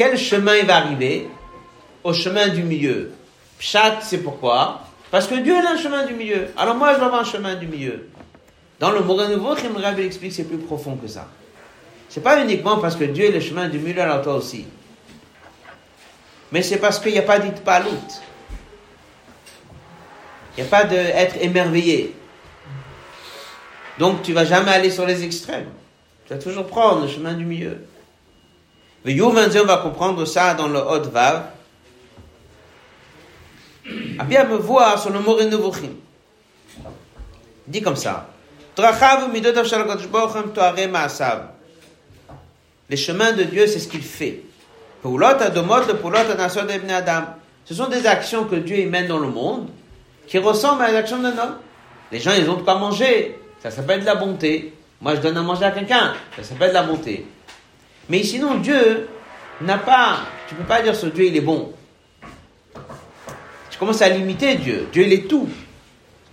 quel 0.00 0.16
chemin 0.16 0.56
il 0.56 0.66
va 0.66 0.76
arriver? 0.76 1.28
Au 2.02 2.14
chemin 2.14 2.48
du 2.48 2.62
milieu. 2.62 3.12
Pshat, 3.58 3.98
c'est 4.00 4.22
pourquoi? 4.22 4.80
Parce 5.10 5.26
que 5.26 5.34
Dieu 5.34 5.54
a 5.54 5.72
un 5.72 5.76
chemin 5.76 6.06
du 6.06 6.14
milieu. 6.14 6.48
Alors 6.56 6.76
moi, 6.76 6.92
je 6.92 6.98
dois 6.98 7.06
avoir 7.06 7.22
un 7.22 7.24
chemin 7.24 7.54
du 7.56 7.66
milieu. 7.66 8.08
Dans 8.78 8.90
le 8.92 9.00
Morin 9.00 9.28
Nouveau, 9.28 9.54
Rabbi 9.76 10.02
explique 10.02 10.32
c'est 10.32 10.44
plus 10.44 10.58
profond 10.58 10.96
que 10.96 11.08
ça. 11.08 11.28
C'est 12.08 12.22
pas 12.22 12.42
uniquement 12.42 12.78
parce 12.78 12.96
que 12.96 13.04
Dieu 13.04 13.26
est 13.26 13.32
le 13.32 13.40
chemin 13.40 13.68
du 13.68 13.78
milieu, 13.78 14.02
alors 14.02 14.22
toi 14.22 14.34
aussi. 14.34 14.66
Mais 16.52 16.62
c'est 16.62 16.78
parce 16.78 16.98
qu'il 16.98 17.12
n'y 17.12 17.18
a 17.18 17.22
pas 17.22 17.38
dit. 17.38 17.52
Il 20.56 20.62
n'y 20.62 20.68
a 20.68 20.70
pas 20.70 20.84
d'être 20.84 21.36
émerveillé. 21.40 22.14
Donc 23.98 24.22
tu 24.22 24.32
vas 24.32 24.44
jamais 24.44 24.72
aller 24.72 24.90
sur 24.90 25.06
les 25.06 25.22
extrêmes. 25.24 25.68
Tu 26.26 26.32
vas 26.34 26.40
toujours 26.40 26.66
prendre 26.66 27.02
le 27.02 27.08
chemin 27.08 27.34
du 27.34 27.44
milieu. 27.44 27.78
Le 29.04 29.22
on 29.22 29.32
va 29.32 29.76
comprendre 29.78 30.24
ça 30.24 30.54
dans 30.54 30.68
le 30.68 30.78
Hot 30.78 31.10
Vav. 31.10 31.44
A 34.18 34.24
bien 34.24 34.44
me 34.44 34.56
voir 34.56 35.00
sur 35.00 35.10
le 35.10 35.20
Moré 35.20 35.46
Nevuchim. 35.46 35.90
Dit 37.66 37.82
comme 37.82 37.96
ça. 37.96 38.28
Les 42.88 42.96
chemins 42.96 43.32
de 43.32 43.42
Dieu, 43.44 43.66
c'est 43.66 43.78
ce 43.78 43.88
qu'il 43.88 44.02
fait. 44.02 44.42
Ce 47.64 47.74
sont 47.74 47.88
des 47.88 48.06
actions 48.06 48.44
que 48.44 48.56
Dieu 48.56 48.88
mène 48.88 49.06
dans 49.06 49.18
le 49.18 49.28
monde 49.28 49.68
qui 50.26 50.38
ressemblent 50.38 50.82
à 50.82 50.92
l'actions 50.92 51.18
d'un 51.18 51.36
homme. 51.36 51.56
Les 52.12 52.20
gens, 52.20 52.32
ils 52.36 52.48
ont 52.48 52.56
de 52.56 52.62
quoi 52.62 52.76
manger. 52.76 53.38
Ça 53.62 53.70
s'appelle 53.70 54.00
de 54.00 54.06
la 54.06 54.14
bonté. 54.14 54.74
Moi, 55.00 55.14
je 55.14 55.20
donne 55.20 55.36
à 55.36 55.42
manger 55.42 55.64
à 55.64 55.70
quelqu'un. 55.70 56.14
Ça 56.36 56.42
s'appelle 56.42 56.70
de 56.70 56.74
la 56.74 56.82
bonté. 56.82 57.26
Mais 58.08 58.22
sinon, 58.22 58.56
Dieu 58.56 59.08
n'a 59.60 59.78
pas, 59.78 60.18
tu 60.48 60.54
peux 60.54 60.64
pas 60.64 60.82
dire 60.82 60.94
ce 60.94 61.06
Dieu 61.06 61.26
il 61.26 61.36
est 61.36 61.42
bon. 61.42 61.72
Tu 63.80 63.86
commences 63.86 64.02
à 64.02 64.10
limiter 64.10 64.56
Dieu? 64.56 64.88
Dieu 64.92 65.04
il 65.04 65.12
est 65.14 65.26
tout. 65.26 65.48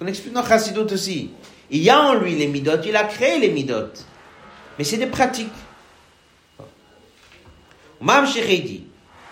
On 0.01 0.07
explique 0.07 0.33
dans 0.33 0.45
Chassidot 0.45 0.91
aussi. 0.91 1.31
Il 1.69 1.81
y 1.81 1.89
a 1.89 1.97
en 1.97 2.15
lui 2.15 2.35
les 2.35 2.47
midotes, 2.47 2.83
il 2.85 2.93
a 2.93 3.05
créé 3.05 3.39
les 3.39 3.47
midotes. 3.47 4.05
Mais 4.77 4.83
c'est 4.83 4.97
des 4.97 5.05
pratiques. 5.05 5.47
Mam 8.01 8.25
dit, 8.25 8.83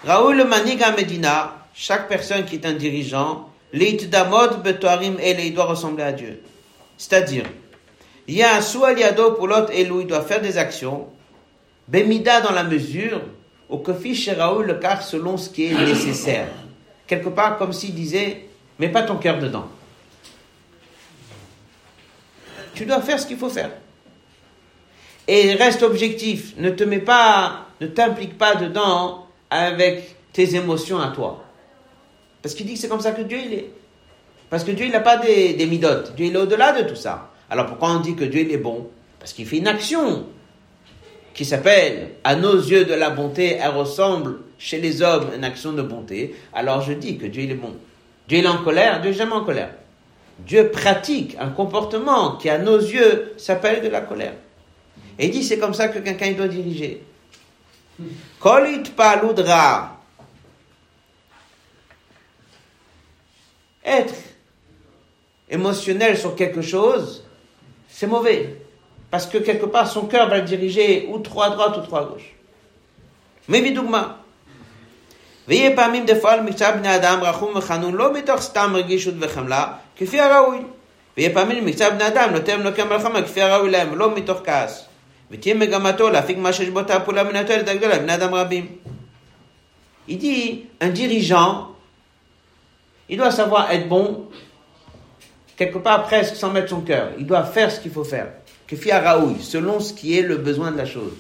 Raoul 0.06 0.38
le 0.38 0.46
Medina, 0.46 1.58
chaque 1.74 2.08
personne 2.08 2.46
qui 2.46 2.56
est 2.56 2.66
un 2.66 2.72
dirigeant, 2.72 3.50
damod 3.74 4.64
betoarim 4.64 5.18
il 5.22 5.54
doit 5.54 5.66
ressembler 5.66 6.04
à 6.04 6.14
Dieu. 6.14 6.42
C'est-à-dire, 6.98 7.44
il 8.30 8.36
y 8.36 8.44
a 8.44 8.56
un 8.56 8.62
soualiado 8.62 9.34
pour 9.34 9.48
l'autre 9.48 9.74
elou, 9.74 10.00
il 10.00 10.08
doit 10.08 10.22
faire 10.22 10.40
des 10.40 10.58
actions, 10.58 11.10
Bemida 11.90 12.40
dans 12.40 12.54
la 12.54 12.64
mesure, 12.64 13.20
au 13.68 13.80
kofi 13.80 14.32
Raoul 14.32 14.68
le 14.68 14.76
car 14.76 15.02
selon 15.02 15.36
ce 15.36 15.50
qui 15.50 15.66
est 15.66 15.74
nécessaire. 15.74 16.48
Quelque 17.08 17.30
part 17.30 17.58
comme 17.58 17.74
s'il 17.74 17.94
disait, 17.94 18.48
mets 18.80 18.90
pas 18.90 19.04
ton 19.04 19.18
cœur 19.18 19.40
dedans. 19.40 19.68
Tu 22.74 22.86
dois 22.86 23.02
faire 23.02 23.20
ce 23.20 23.26
qu'il 23.26 23.38
faut 23.38 23.50
faire. 23.50 23.72
Et 25.28 25.54
reste 25.54 25.82
objectif. 25.84 26.54
Ne 26.58 26.70
te 26.72 26.84
mets 26.84 27.00
pas, 27.00 27.68
ne 27.80 27.88
t'implique 27.88 28.38
pas 28.38 28.56
dedans 28.56 29.28
avec 29.50 30.16
tes 30.34 30.56
émotions 30.56 31.00
à 31.00 31.10
toi. 31.10 31.44
Parce 32.42 32.54
qu'il 32.54 32.66
dit 32.66 32.74
que 32.74 32.80
c'est 32.80 32.90
comme 32.90 33.02
ça 33.02 33.12
que 33.12 33.22
Dieu 33.22 33.40
il 33.44 33.54
est. 33.54 33.70
Parce 34.50 34.64
que 34.64 34.72
Dieu 34.72 34.86
il 34.86 34.92
n'a 34.92 35.00
pas 35.00 35.18
des, 35.18 35.54
des 35.54 35.66
midotes. 35.66 36.16
Dieu 36.16 36.28
il 36.28 36.36
est 36.36 36.40
au-delà 36.40 36.82
de 36.82 36.88
tout 36.88 36.96
ça. 36.96 37.32
Alors 37.50 37.66
pourquoi 37.68 37.92
on 37.92 38.00
dit 38.00 38.16
que 38.16 38.26
Dieu 38.26 38.42
il 38.42 38.52
est 38.52 38.58
bon? 38.58 38.90
Parce 39.20 39.34
qu'il 39.34 39.48
fait 39.48 39.58
une 39.58 39.68
action 39.68 40.26
qui 41.34 41.46
s'appelle 41.46 42.12
à 42.24 42.36
nos 42.36 42.56
yeux 42.56 42.86
de 42.86 42.94
la 42.94 43.10
bonté, 43.10 43.58
elle 43.60 43.72
ressemble 43.72 44.40
chez 44.58 44.80
les 44.80 45.02
hommes 45.02 45.30
une 45.36 45.44
action 45.44 45.74
de 45.74 45.82
bonté, 45.82 46.36
alors 46.54 46.82
je 46.82 46.94
dis 46.94 47.18
que 47.18 47.26
Dieu 47.26 47.44
est 47.44 47.56
bon. 47.56 47.76
Dieu 48.28 48.40
est 48.40 48.48
en 48.48 48.64
colère, 48.64 49.02
Dieu 49.02 49.12
n'est 49.12 49.18
jamais 49.18 49.34
en 49.34 49.44
colère. 49.44 49.72
Dieu 50.40 50.70
pratique 50.70 51.36
un 51.40 51.50
comportement 51.50 52.36
qui 52.38 52.50
à 52.50 52.58
nos 52.58 52.78
yeux 52.78 53.34
s'appelle 53.38 53.82
de 53.82 53.88
la 53.88 54.02
colère. 54.02 54.34
Et 55.18 55.28
il 55.28 55.32
dit 55.32 55.44
c'est 55.44 55.60
comme 55.60 55.74
ça 55.74 55.88
que 55.88 56.00
quelqu'un 56.00 56.32
doit 56.34 56.48
diriger. 56.48 57.04
Kolit 58.40 58.84
paludra. 58.96 60.02
Être 63.84 64.16
émotionnel 65.50 66.18
sur 66.18 66.36
quelque 66.36 66.62
chose, 66.62 67.24
c'est 67.88 68.08
mauvais. 68.08 68.58
Parce 69.12 69.28
que 69.28 69.38
quelque 69.38 69.68
part, 69.68 69.90
son 69.90 70.08
cœur 70.08 70.28
va 70.28 70.40
le 70.40 70.44
diriger 70.44 71.08
ou 71.10 71.20
trop 71.20 71.44
à 71.44 71.52
droite 71.52 71.78
ou 71.78 71.82
trop 71.82 71.98
à 71.98 72.04
gauche. 72.04 72.34
Mais 73.48 73.62
Vidougma, 73.62 74.25
ויהיה 75.49 75.77
פעמים 75.77 76.07
דפועל 76.07 76.41
מקצת 76.41 76.75
בני 76.79 76.97
אדם 76.97 77.19
רחום 77.23 77.57
וחנון 77.57 77.95
לא 77.95 78.13
מתוך 78.13 78.41
סתם 78.41 78.73
רגישות 78.75 79.15
וחמלה, 79.21 79.67
כפי 79.97 80.21
הראוי. 80.21 80.59
ויהיה 81.17 81.35
פעמים 81.35 81.67
מקצת 81.67 81.93
בני 81.93 82.07
אדם 82.07 82.31
נותן 82.33 82.61
לוקם 82.61 82.89
מלחמה 82.89 83.23
כפי 83.23 83.43
הראוי 83.43 83.71
להם, 83.71 83.93
ולא 83.93 84.15
מתוך 84.15 84.41
כעס. 84.45 84.87
ותהיה 85.31 85.55
מגמתו 85.55 86.11
להפיק 86.11 86.39
מה 86.39 86.53
שיש 86.53 86.69
בו 86.69 86.81
את 86.81 86.91
הפעולה 86.91 87.25
מן 87.25 87.37
התועלת 87.37 87.69
הגדולה 87.69 87.97
לבני 87.97 88.15
אדם 88.15 88.35
רבים. 88.35 88.67
Il 90.09 90.19
dit, 90.19 90.67
un 90.81 90.89
dirigeant, 90.89 91.69
il 93.09 93.17
doit 93.17 93.31
savoir 93.31 93.71
être 93.71 93.89
bon, 93.89 94.29
quelque 95.57 95.79
part 95.79 96.03
presque 96.03 96.35
sans 96.35 96.51
mettre 96.51 96.71
son 96.71 96.81
cœur. 96.81 97.11
Il 97.19 97.27
doit 97.27 97.45
faire 97.45 97.71
ce 97.71 97.79
qu'il 97.81 97.93
faut 97.93 98.03
faire. 98.03 98.29
Que 98.67 98.77
Raoui, 98.91 99.41
selon 99.41 99.79
ce 99.79 99.93
qui 99.93 100.19
est 100.19 100.23
le 100.23 100.37
besoin 100.37 100.71
de 100.71 100.79
la 100.79 100.87
chose. 100.87 101.13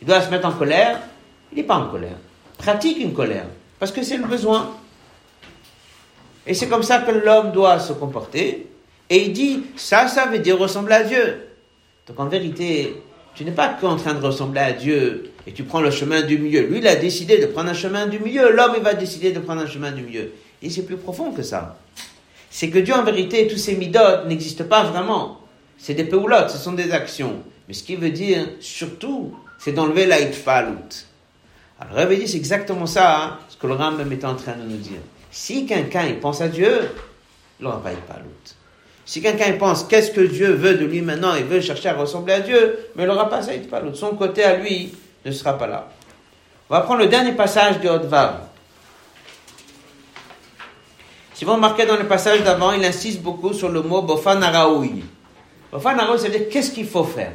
Il 0.00 0.06
doit 0.06 0.20
se 0.20 0.30
mettre 0.30 0.46
en 0.46 0.52
colère, 0.52 1.00
il 1.52 1.56
n'est 1.56 1.64
pas 1.64 1.76
en 1.76 1.88
colère. 1.88 2.18
Pratique 2.61 2.99
une 2.99 3.13
colère, 3.13 3.47
parce 3.79 3.91
que 3.91 4.03
c'est 4.03 4.17
le 4.17 4.25
besoin. 4.25 4.75
Et 6.45 6.53
c'est 6.53 6.67
comme 6.67 6.83
ça 6.83 6.99
que 6.99 7.11
l'homme 7.11 7.51
doit 7.51 7.79
se 7.79 7.91
comporter. 7.93 8.67
Et 9.09 9.23
il 9.25 9.33
dit, 9.33 9.63
ça, 9.75 10.07
ça 10.07 10.27
veut 10.27 10.37
dire 10.37 10.59
ressembler 10.59 10.93
à 10.93 11.03
Dieu. 11.03 11.47
Donc 12.07 12.19
en 12.19 12.27
vérité, 12.27 13.01
tu 13.33 13.45
n'es 13.45 13.51
pas 13.51 13.69
qu'en 13.69 13.95
train 13.95 14.13
de 14.13 14.23
ressembler 14.23 14.61
à 14.61 14.73
Dieu 14.73 15.31
et 15.47 15.53
tu 15.53 15.63
prends 15.63 15.81
le 15.81 15.89
chemin 15.89 16.21
du 16.21 16.37
milieu. 16.37 16.61
Lui, 16.61 16.77
il 16.77 16.87
a 16.87 16.95
décidé 16.95 17.39
de 17.39 17.47
prendre 17.47 17.69
un 17.69 17.73
chemin 17.73 18.05
du 18.05 18.19
milieu. 18.19 18.51
L'homme, 18.51 18.73
il 18.77 18.83
va 18.83 18.93
décider 18.93 19.31
de 19.31 19.39
prendre 19.39 19.61
un 19.61 19.67
chemin 19.67 19.91
du 19.91 20.03
milieu. 20.03 20.31
Et 20.61 20.69
c'est 20.69 20.83
plus 20.83 20.97
profond 20.97 21.31
que 21.31 21.41
ça. 21.41 21.79
C'est 22.51 22.69
que 22.69 22.77
Dieu, 22.77 22.93
en 22.93 23.03
vérité, 23.03 23.47
tous 23.47 23.57
ces 23.57 23.75
midotes 23.75 24.27
n'existent 24.27 24.65
pas 24.65 24.83
vraiment. 24.83 25.39
C'est 25.79 25.95
des 25.95 26.03
peulotes, 26.03 26.51
ce 26.51 26.59
sont 26.59 26.73
des 26.73 26.91
actions. 26.91 27.41
Mais 27.67 27.73
ce 27.73 27.81
qui 27.81 27.95
veut 27.95 28.11
dire, 28.11 28.45
surtout, 28.59 29.33
c'est 29.57 29.71
d'enlever 29.71 30.05
la 30.05 30.19
Alors, 31.81 32.07
le 32.07 32.15
dit, 32.15 32.27
c'est 32.27 32.37
exactement 32.37 32.85
ça, 32.85 33.23
hein, 33.23 33.37
ce 33.49 33.57
que 33.57 33.65
le 33.65 33.73
Rambam 33.73 34.11
est 34.11 34.23
en 34.23 34.35
train 34.35 34.53
de 34.53 34.63
nous 34.63 34.77
dire. 34.77 34.99
Si 35.31 35.65
quelqu'un 35.65 36.05
pense 36.21 36.39
à 36.41 36.47
Dieu, 36.47 36.91
il 37.59 37.63
n'aura 37.63 37.81
pas 37.81 37.91
Itpalut. 37.91 38.27
Si 39.03 39.21
quelqu'un 39.21 39.53
pense 39.53 39.83
qu'est-ce 39.85 40.11
que 40.11 40.21
Dieu 40.21 40.51
veut 40.51 40.75
de 40.75 40.85
lui 40.85 41.01
maintenant, 41.01 41.33
il 41.35 41.45
veut 41.45 41.59
chercher 41.59 41.89
à 41.89 41.95
ressembler 41.95 42.33
à 42.33 42.39
Dieu, 42.41 42.77
mais 42.95 43.03
il 43.03 43.07
n'aura 43.07 43.29
pas 43.29 43.41
ça 43.41 43.55
Itpalut. 43.55 43.95
Son 43.95 44.15
côté 44.15 44.43
à 44.43 44.57
lui 44.57 44.93
ne 45.25 45.31
sera 45.31 45.57
pas 45.57 45.67
là. 45.67 45.87
On 46.69 46.75
va 46.75 46.81
prendre 46.81 46.99
le 46.99 47.07
dernier 47.07 47.33
passage 47.33 47.79
de 47.79 47.89
Hotvav. 47.89 48.41
Si 51.33 51.45
vous 51.45 51.53
remarquez 51.53 51.87
dans 51.87 51.97
le 51.97 52.07
passage 52.07 52.43
d'avant, 52.43 52.71
il 52.73 52.85
insiste 52.85 53.21
beaucoup 53.21 53.53
sur 53.53 53.69
le 53.69 53.81
mot 53.81 54.03
Bofanaraoui. 54.03 55.03
Bofanaraoui, 55.71 56.19
ça 56.19 56.27
veut 56.27 56.37
dire 56.37 56.49
qu'est-ce 56.49 56.71
qu'il 56.71 56.85
faut 56.85 57.03
faire? 57.03 57.31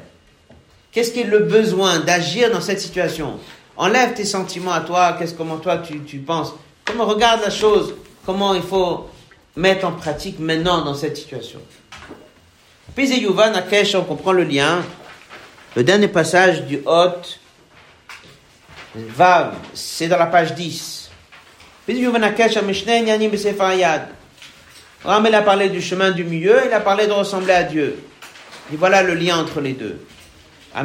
Qu'est-ce 0.92 1.10
qui 1.10 1.20
est 1.20 1.24
le 1.24 1.40
besoin 1.40 1.98
d'agir 1.98 2.50
dans 2.52 2.60
cette 2.60 2.80
situation? 2.80 3.38
Enlève 3.76 4.14
tes 4.14 4.24
sentiments 4.24 4.72
à 4.72 4.80
toi, 4.80 5.16
qu'est-ce 5.18 5.34
comment 5.34 5.58
toi 5.58 5.78
tu, 5.78 6.00
tu 6.00 6.18
penses 6.18 6.52
Comment 6.84 7.04
regarde 7.04 7.42
la 7.42 7.50
chose 7.50 7.94
Comment 8.24 8.54
il 8.54 8.62
faut 8.62 9.08
mettre 9.54 9.86
en 9.86 9.92
pratique 9.92 10.38
maintenant 10.38 10.84
dans 10.84 10.94
cette 10.94 11.16
situation 11.16 11.60
Puis 12.94 13.08
Yuvan 13.08 13.54
Akesh, 13.54 13.94
on 13.94 14.04
comprend 14.04 14.32
le 14.32 14.44
lien. 14.44 14.82
Le 15.74 15.84
dernier 15.84 16.08
passage 16.08 16.62
du 16.64 16.80
Hot, 16.86 17.20
Vav, 18.94 19.54
c'est 19.74 20.08
dans 20.08 20.18
la 20.18 20.26
page 20.26 20.54
10. 20.54 21.10
Puis 21.86 21.98
Yuvan 21.98 22.22
Akesh, 22.22 22.56
Nyanim 22.56 23.32
Yad. 23.78 24.08
Ram, 25.04 25.24
il 25.28 25.34
a 25.34 25.42
parlé 25.42 25.68
du 25.68 25.80
chemin 25.80 26.10
du 26.10 26.24
milieu, 26.24 26.62
il 26.66 26.72
a 26.72 26.80
parlé 26.80 27.06
de 27.06 27.12
ressembler 27.12 27.52
à 27.52 27.62
Dieu. 27.62 28.02
Et 28.72 28.76
voilà 28.76 29.02
le 29.02 29.14
lien 29.14 29.38
entre 29.38 29.60
les 29.60 29.72
deux. 29.72 30.00
D'un 30.76 30.84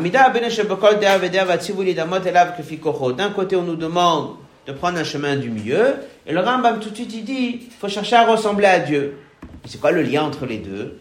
côté, 3.29 3.55
on 3.57 3.63
nous 3.63 3.75
demande 3.75 4.35
de 4.65 4.71
prendre 4.71 4.97
un 4.97 5.03
chemin 5.03 5.35
du 5.35 5.49
milieu. 5.49 5.95
Et 6.25 6.31
le 6.31 6.39
Rambam 6.39 6.79
tout 6.79 6.91
de 6.91 6.95
suite 6.95 7.13
il 7.13 7.25
dit, 7.25 7.59
il 7.65 7.71
faut 7.77 7.89
chercher 7.89 8.15
à 8.15 8.25
ressembler 8.25 8.67
à 8.67 8.79
Dieu. 8.79 9.17
C'est 9.65 9.81
quoi 9.81 9.91
le 9.91 10.01
lien 10.01 10.23
entre 10.23 10.45
les 10.45 10.59
deux? 10.59 10.97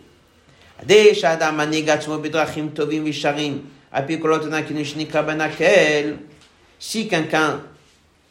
Si 6.78 7.09
quelqu'un 7.09 7.61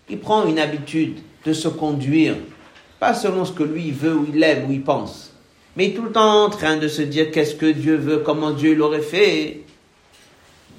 il 0.10 0.20
prend 0.20 0.45
une 0.45 0.60
habitude 0.60 1.20
de 1.45 1.53
se 1.53 1.70
conduire, 1.70 2.36
pas 2.99 3.14
selon 3.14 3.45
ce 3.45 3.53
que 3.53 3.64
lui 3.64 3.91
veut 3.91 4.16
ou 4.16 4.28
il 4.34 4.43
aime 4.43 4.66
ou 4.68 4.74
il 4.74 4.82
pense, 4.82 5.34
mais 5.78 5.91
tout 5.91 6.01
le 6.01 6.12
temps 6.12 6.43
en 6.45 6.49
train 6.49 6.76
de 6.78 6.89
se 6.89 7.01
dire 7.01 7.32
qu'est-ce 7.32 7.55
que 7.55 7.68
Dieu 7.68 7.95
veut, 7.95 8.18
comment 8.18 8.51
Dieu 8.51 8.74
l'aurait 8.74 8.99
fait, 8.99 9.62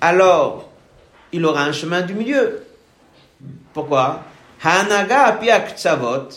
alors 0.00 0.68
il 1.32 1.44
aura 1.44 1.62
un 1.62 1.72
chemin 1.72 2.02
du 2.02 2.14
milieu. 2.14 2.62
Pourquoi? 3.72 4.24
Hanaga 4.62 5.38
tzavot, 5.76 6.28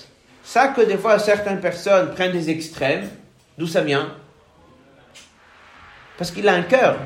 ça 0.43 0.70
que 0.70 0.82
des 0.82 0.97
fois 0.97 1.20
certaines 1.20 1.59
personnes 1.59 2.14
prennent 2.14 2.32
des 2.32 2.49
extrêmes, 2.49 3.09
d'où 3.57 3.68
ça 3.68 3.82
vient? 3.82 4.14
Parce 6.18 6.32
qu'il 6.32 6.47
a 6.47 6.53
un 6.53 6.64
cœur 6.64 6.97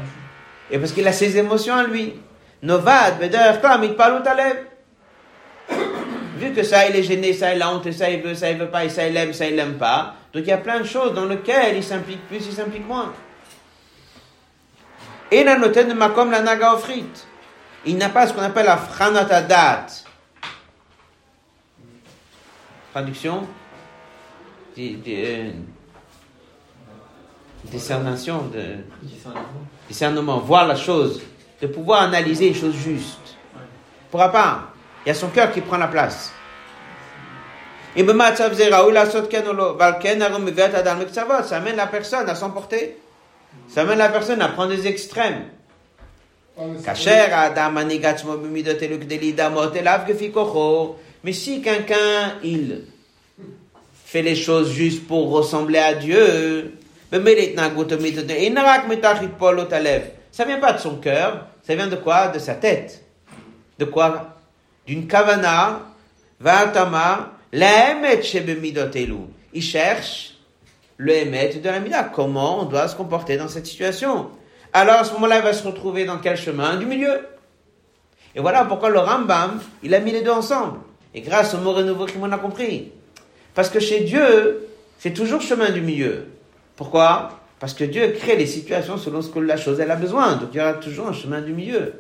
et 0.70 0.78
parce 0.78 0.92
qu'il 0.92 1.08
a 1.08 1.14
ses 1.14 1.38
émotions 1.38 1.74
en 1.74 1.84
lui. 1.84 2.14
Novad, 2.62 3.20
Vu 6.38 6.54
que 6.54 6.64
ça, 6.64 6.88
il 6.88 6.96
est 6.96 7.04
gêné, 7.04 7.34
ça, 7.34 7.54
il 7.54 7.62
a 7.62 7.72
honte, 7.72 7.92
ça, 7.92 8.10
il 8.10 8.22
veut, 8.22 8.36
ça, 8.36 8.52
il 8.52 8.58
veut 8.58 8.70
pas, 8.70 8.88
ça, 8.90 9.08
il 9.08 9.18
aime, 9.18 9.34
ça, 9.34 9.48
il 9.48 9.58
aime 9.58 9.78
pas. 9.78 10.16
Donc 10.34 10.44
il 10.44 10.50
y 10.50 10.52
a 10.52 10.58
plein 10.58 10.80
de 10.80 10.86
choses 10.86 11.14
dans 11.14 11.26
lesquelles 11.26 11.78
il 11.78 11.84
s'implique 11.84 12.28
plus, 12.28 12.46
il 12.46 12.54
s'implique 12.54 12.88
moins. 12.88 13.14
Et 15.32 15.44
la 15.44 15.58
noten 15.58 15.90
de 15.90 15.94
Makom 15.94 16.32
la 16.32 16.42
Naga 16.42 16.74
Ofrit. 16.74 17.06
Il 17.86 17.98
n'a 17.98 18.10
pas 18.10 18.28
ce 18.28 18.34
qu'on 18.34 18.42
appelle 18.42 18.66
la 18.66 18.78
Franatadat 18.78 19.88
traduction? 22.98 23.48
Euh, 24.80 25.52
discernation, 27.66 28.50
discernement, 29.88 30.40
voir 30.40 30.68
la 30.68 30.76
chose, 30.76 31.22
de 31.62 31.68
pouvoir 31.68 32.02
analyser 32.04 32.48
une 32.48 32.56
chose 32.56 32.76
juste. 32.76 33.36
Il 33.56 34.10
pourra 34.12 34.32
pas. 34.32 34.70
Il 35.06 35.10
y 35.10 35.12
a 35.12 35.16
son 35.16 35.28
cœur 35.30 35.52
qui 35.52 35.62
prend 35.62 35.78
la 35.78 35.88
place. 35.88 36.32
Ça 37.96 38.02
amène 41.58 41.76
la 41.76 41.88
personne 41.88 42.30
à 42.30 42.36
s'emporter. 42.36 42.98
Ça 43.68 43.82
amène 43.82 43.98
la 43.98 44.10
personne 44.10 44.42
à 44.42 44.48
prendre 44.50 44.76
des 44.76 44.88
extrêmes. 44.88 45.46
Mais 51.24 51.34
si 51.34 51.62
quelqu'un, 51.62 52.34
il 52.44 52.84
fait 54.06 54.22
les 54.22 54.36
choses 54.36 54.72
juste 54.72 55.06
pour 55.08 55.30
ressembler 55.30 55.80
à 55.80 55.94
Dieu, 55.94 56.74
ça 57.12 57.20
vient 60.46 60.60
pas 60.60 60.74
de 60.74 60.80
son 60.80 60.96
cœur, 60.98 61.48
ça 61.66 61.76
vient 61.76 61.88
de 61.88 61.96
quoi? 61.96 62.30
De 62.30 62.40
sa 62.40 62.56
tête. 62.56 63.04
De 63.78 63.86
quoi? 63.86 64.38
D'une 64.88 65.08
kavana, 65.08 65.82
va'atama, 66.40 67.34
Il 69.54 69.62
cherche 69.62 70.37
le 70.98 71.14
émet 71.14 71.50
de 71.50 71.70
la 71.70 71.80
mida. 71.80 72.04
Comment 72.04 72.62
on 72.62 72.66
doit 72.66 72.88
se 72.88 72.96
comporter 72.96 73.38
dans 73.38 73.48
cette 73.48 73.66
situation? 73.66 74.30
Alors 74.74 74.96
à 74.96 75.04
ce 75.04 75.14
moment-là, 75.14 75.38
il 75.38 75.44
va 75.44 75.54
se 75.54 75.66
retrouver 75.66 76.06
dans 76.06 76.18
quel 76.18 76.38
chemin? 76.38 76.76
Du 76.76 76.86
milieu. 76.86 77.26
Et 78.36 78.40
voilà 78.40 78.66
pourquoi 78.66 78.90
le 78.90 79.00
Rambam, 79.00 79.60
il 79.82 79.96
a 79.96 80.00
mis 80.00 80.12
les 80.12 80.22
deux 80.22 80.32
ensemble. 80.32 80.80
Et 81.14 81.22
grâce 81.22 81.54
au 81.54 81.58
mot 81.60 81.74
renouveau 81.74 82.06
qu'on 82.06 82.32
a 82.32 82.38
compris. 82.38 82.92
Parce 83.56 83.70
que 83.70 83.80
chez 83.80 84.02
Dieu, 84.02 84.68
c'est 85.00 85.14
toujours 85.14 85.42
chemin 85.42 85.72
du 85.72 85.82
milieu. 85.82 86.28
Pourquoi? 86.76 87.40
Parce 87.60 87.74
que 87.74 87.84
Dieu 87.84 88.14
crée 88.20 88.36
les 88.36 88.46
situations 88.46 88.98
selon 88.98 89.22
ce 89.24 89.30
que 89.30 89.40
la 89.40 89.58
chose 89.58 89.80
elle 89.80 89.90
a 89.90 89.96
besoin. 89.96 90.36
Donc 90.36 90.50
il 90.54 90.58
y 90.58 90.62
aura 90.62 90.74
toujours 90.74 91.08
un 91.08 91.14
chemin 91.14 91.42
du 91.42 91.54
milieu. 91.54 91.94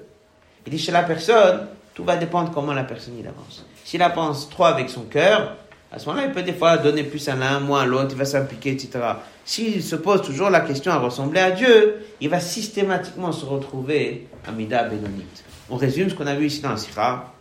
Il 0.66 0.72
dit 0.72 0.78
chez 0.78 0.91
la 0.91 1.04
personne, 1.04 1.68
tout 1.95 2.04
va 2.04 2.16
dépendre 2.16 2.52
comment 2.54 2.74
la 2.74 2.84
personne 2.84 3.16
il 3.20 3.28
avance. 3.28 3.66
S'il 3.84 4.04
avance 4.04 4.50
trop 4.50 4.66
avec 4.66 4.89
son 4.89 5.04
cœur, 5.04 5.56
à 5.92 6.00
ce 6.00 6.06
moment-là, 6.08 6.28
il 6.28 6.34
peut 6.34 6.44
des 6.44 6.54
fois 6.54 6.78
donner 6.78 7.04
plus 7.04 7.28
à 7.30 7.36
l'un, 7.36 7.60
moins 7.60 7.82
à 7.82 7.86
l'autre, 7.86 8.10
il 8.12 8.18
va 8.18 8.26
s'impliquer, 8.26 8.72
etc. 8.72 9.00
S'il 9.46 9.82
se 9.82 9.96
pose 9.96 10.22
toujours 10.22 10.50
la 10.50 10.60
question 10.60 10.92
à 10.92 10.98
ressembler 10.98 11.40
à 11.40 11.52
Dieu, 11.52 12.06
il 12.20 12.30
va 12.30 12.40
systématiquement 12.40 13.32
se 13.32 13.46
retrouver 13.46 14.28
à 14.46 14.52
Mida 14.52 14.84
Bénonite. 14.84 15.44
On 15.70 15.78
résume 15.78 16.10
ce 16.10 16.16
qu'on 16.16 16.28
a 16.28 16.36
vu 16.36 16.48
ici 16.48 16.62
dans 16.62 16.72
la 16.72 16.78
Sira 16.78 17.34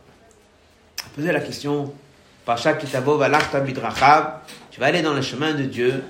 poser 1.15 1.33
la 1.33 1.41
question, 1.41 1.95
chaque 2.57 2.79
Kitabo 2.79 3.19
tu 4.71 4.81
vas 4.81 4.87
aller 4.87 5.03
dans 5.03 5.15
le 5.15 5.23
chemin 5.23 5.55
de 5.55 5.63
Dieu. 5.63 6.03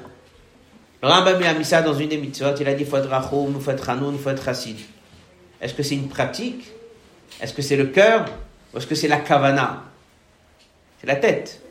Le 1.02 1.08
Rambam 1.08 1.40
a 1.42 1.54
mis 1.54 1.64
ça 1.64 1.82
dans 1.82 1.94
une 1.94 2.08
des 2.08 2.16
mitzvot, 2.16 2.54
il 2.58 2.66
a 2.66 2.74
dit 2.74 2.84
faut 2.84 2.96
être 2.96 3.08
Rachum, 3.08 3.60
faut 3.60 3.70
être 3.70 3.88
Hanoun, 3.88 4.18
faut 4.18 4.30
être 4.30 4.44
Chassid. 4.44 4.76
Est-ce 5.60 5.74
que 5.74 5.82
c'est 5.82 5.94
une 5.94 6.08
pratique? 6.08 6.72
Est-ce 7.40 7.54
que 7.54 7.62
c'est 7.62 7.76
le 7.76 7.86
cœur? 7.86 8.24
Ou 8.74 8.78
est-ce 8.78 8.86
que 8.86 8.96
c'est 8.96 9.06
la 9.06 9.18
kavana? 9.18 9.84
C'est 11.00 11.06
la 11.06 11.16
tête. 11.16 11.62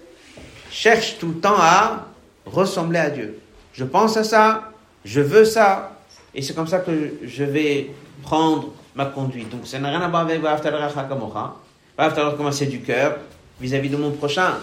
Cherche 0.76 1.15
tout 1.19 1.30
le 1.30 1.36
temps 1.36 1.55
à 1.57 2.05
ressembler 2.45 2.99
à 2.99 3.09
Dieu. 3.09 3.39
Je 3.71 3.86
pense 3.86 4.17
à 4.17 4.26
ça, 4.26 4.73
je 5.05 5.21
veux 5.21 5.45
ça, 5.45 5.93
et 6.34 6.41
c'est 6.41 6.53
comme 6.53 6.67
ça 6.67 6.80
que 6.80 7.13
je 7.23 7.45
vais 7.45 7.91
prendre 8.21 8.73
ma 8.93 9.05
conduite. 9.05 9.47
Donc 9.47 9.65
ça 9.65 9.80
n'a 9.80 9.88
rien 9.88 10.01
à 10.01 10.09
voir 10.09 10.23
avec 10.23 10.41
alors 11.97 12.36
comment 12.36 12.51
c'est 12.51 12.65
du 12.65 12.82
cœur 12.82 13.19
vis-à-vis 13.61 13.88
de 13.88 13.95
mon 13.95 14.11
prochain. 14.11 14.55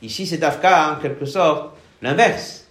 Ici, 0.00 0.26
c'est 0.26 0.42
Afka, 0.42 0.92
en 0.92 0.96
quelque 0.96 1.26
sorte, 1.26 1.74
l'inverse. 2.00 2.64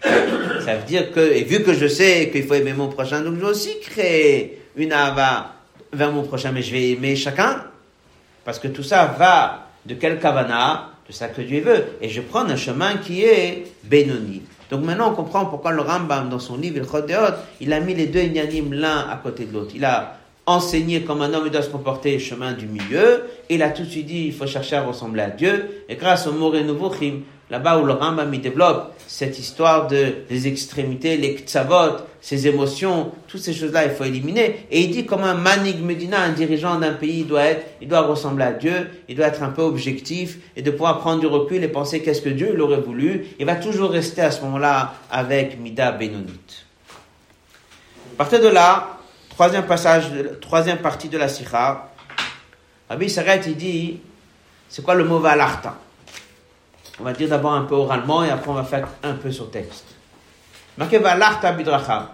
Ça 0.00 0.76
veut 0.76 0.86
dire 0.86 1.10
que, 1.10 1.18
et 1.18 1.42
vu 1.42 1.64
que 1.64 1.74
je 1.74 1.88
sais 1.88 2.30
qu'il 2.30 2.44
faut 2.44 2.54
aimer 2.54 2.72
mon 2.72 2.86
prochain, 2.86 3.20
donc 3.20 3.34
je 3.34 3.40
vais 3.40 3.50
aussi 3.50 3.80
créer 3.80 4.62
une 4.76 4.92
ava 4.92 5.54
vers 5.92 6.12
mon 6.12 6.22
prochain, 6.22 6.52
mais 6.52 6.62
je 6.62 6.70
vais 6.70 6.90
aimer 6.90 7.16
chacun. 7.16 7.64
Parce 8.44 8.60
que 8.60 8.68
tout 8.68 8.84
ça 8.84 9.06
va 9.06 9.66
de 9.84 9.94
quel 9.94 10.20
kavana, 10.20 10.92
de 11.08 11.12
ça 11.12 11.28
que 11.28 11.42
Dieu 11.42 11.60
veut. 11.60 11.84
Et 12.00 12.08
je 12.08 12.20
prends 12.20 12.44
un 12.44 12.56
chemin 12.56 12.96
qui 12.96 13.24
est 13.24 13.64
Benoni. 13.84 14.42
Donc 14.70 14.84
maintenant 14.84 15.10
on 15.12 15.14
comprend 15.14 15.46
pourquoi 15.46 15.72
le 15.72 15.80
Rambam, 15.80 16.28
dans 16.28 16.38
son 16.38 16.58
livre 16.58 16.78
Il 16.78 17.34
il 17.60 17.72
a 17.72 17.80
mis 17.80 17.94
les 17.94 18.06
deux 18.06 18.20
inyanim 18.20 18.74
l'un 18.74 19.08
à 19.08 19.16
côté 19.22 19.46
de 19.46 19.52
l'autre. 19.52 19.72
Il 19.74 19.84
a 19.84 20.18
enseigné 20.46 21.02
comme 21.02 21.22
un 21.22 21.32
homme 21.32 21.48
doit 21.48 21.62
se 21.62 21.70
comporter 21.70 22.18
chemin 22.18 22.52
du 22.52 22.66
milieu. 22.66 23.24
Il 23.48 23.62
a 23.62 23.70
tout 23.70 23.82
de 23.82 23.88
suite 23.88 24.06
dit 24.06 24.26
il 24.26 24.32
faut 24.32 24.46
chercher 24.46 24.76
à 24.76 24.82
ressembler 24.82 25.22
à 25.22 25.30
Dieu. 25.30 25.84
Et 25.88 25.96
grâce 25.96 26.26
au 26.26 26.32
Moré 26.32 26.62
Nouvochim, 26.64 27.20
là-bas 27.50 27.78
où 27.78 27.84
le 27.84 27.92
Rambam 27.92 28.32
il 28.32 28.40
développe 28.40 28.94
cette 29.06 29.38
histoire 29.38 29.86
de, 29.88 30.16
des 30.28 30.48
extrémités, 30.48 31.16
les 31.16 31.34
ktsavot, 31.34 31.96
ces 32.20 32.46
émotions, 32.46 33.12
toutes 33.26 33.40
ces 33.40 33.54
choses-là, 33.54 33.86
il 33.86 33.92
faut 33.92 34.04
éliminer. 34.04 34.66
Et 34.70 34.82
il 34.82 34.90
dit 34.90 35.06
comme 35.06 35.24
un 35.24 35.34
manig 35.34 35.82
medina, 35.82 36.20
un 36.20 36.32
dirigeant 36.32 36.78
d'un 36.78 36.92
pays 36.92 37.24
doit 37.24 37.44
être, 37.44 37.66
il 37.80 37.88
doit 37.88 38.02
ressembler 38.02 38.44
à 38.44 38.52
Dieu, 38.52 38.90
il 39.08 39.16
doit 39.16 39.26
être 39.26 39.42
un 39.42 39.48
peu 39.48 39.62
objectif 39.62 40.38
et 40.56 40.62
de 40.62 40.70
pouvoir 40.70 40.98
prendre 40.98 41.20
du 41.20 41.26
recul 41.26 41.64
et 41.64 41.68
penser 41.68 42.02
qu'est-ce 42.02 42.20
que 42.20 42.28
Dieu 42.28 42.54
l'aurait 42.54 42.80
voulu. 42.80 43.26
Il 43.38 43.46
va 43.46 43.56
toujours 43.56 43.90
rester 43.90 44.20
à 44.20 44.30
ce 44.30 44.42
moment-là 44.42 44.94
avec 45.10 45.58
Mida 45.58 45.90
Benonit. 45.92 46.64
À 48.14 48.18
partir 48.18 48.40
de 48.40 48.48
là, 48.48 48.98
troisième 49.30 49.64
passage, 49.64 50.10
troisième 50.40 50.78
partie 50.78 51.08
de 51.08 51.16
la 51.16 51.28
Sikha, 51.28 51.92
Rabbi 52.90 53.08
s'arrête, 53.08 53.44
il 53.46 53.56
dit, 53.56 54.00
c'est 54.68 54.82
quoi 54.84 54.94
le 54.94 55.04
mot 55.04 55.18
valarta? 55.18 55.76
On 57.00 57.04
va 57.04 57.12
dire 57.12 57.28
d'abord 57.28 57.52
un 57.52 57.64
peu 57.64 57.74
oralement 57.74 58.24
et 58.24 58.30
après 58.30 58.50
on 58.50 58.54
va 58.54 58.64
faire 58.64 58.88
un 59.02 59.14
peu 59.14 59.30
sur 59.30 59.50
texte. 59.50 59.84
Marqué 60.76 60.98
Valarta 60.98 61.52
bidrachav. 61.52 62.08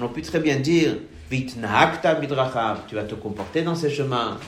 On 0.00 0.08
peut 0.08 0.22
très 0.22 0.40
bien 0.40 0.56
dire 0.56 0.96
bidrachav. 1.30 2.80
Tu 2.88 2.94
vas 2.94 3.04
te 3.04 3.14
comporter 3.14 3.62
dans 3.62 3.74
ces 3.74 3.90
chemins. 3.90 4.38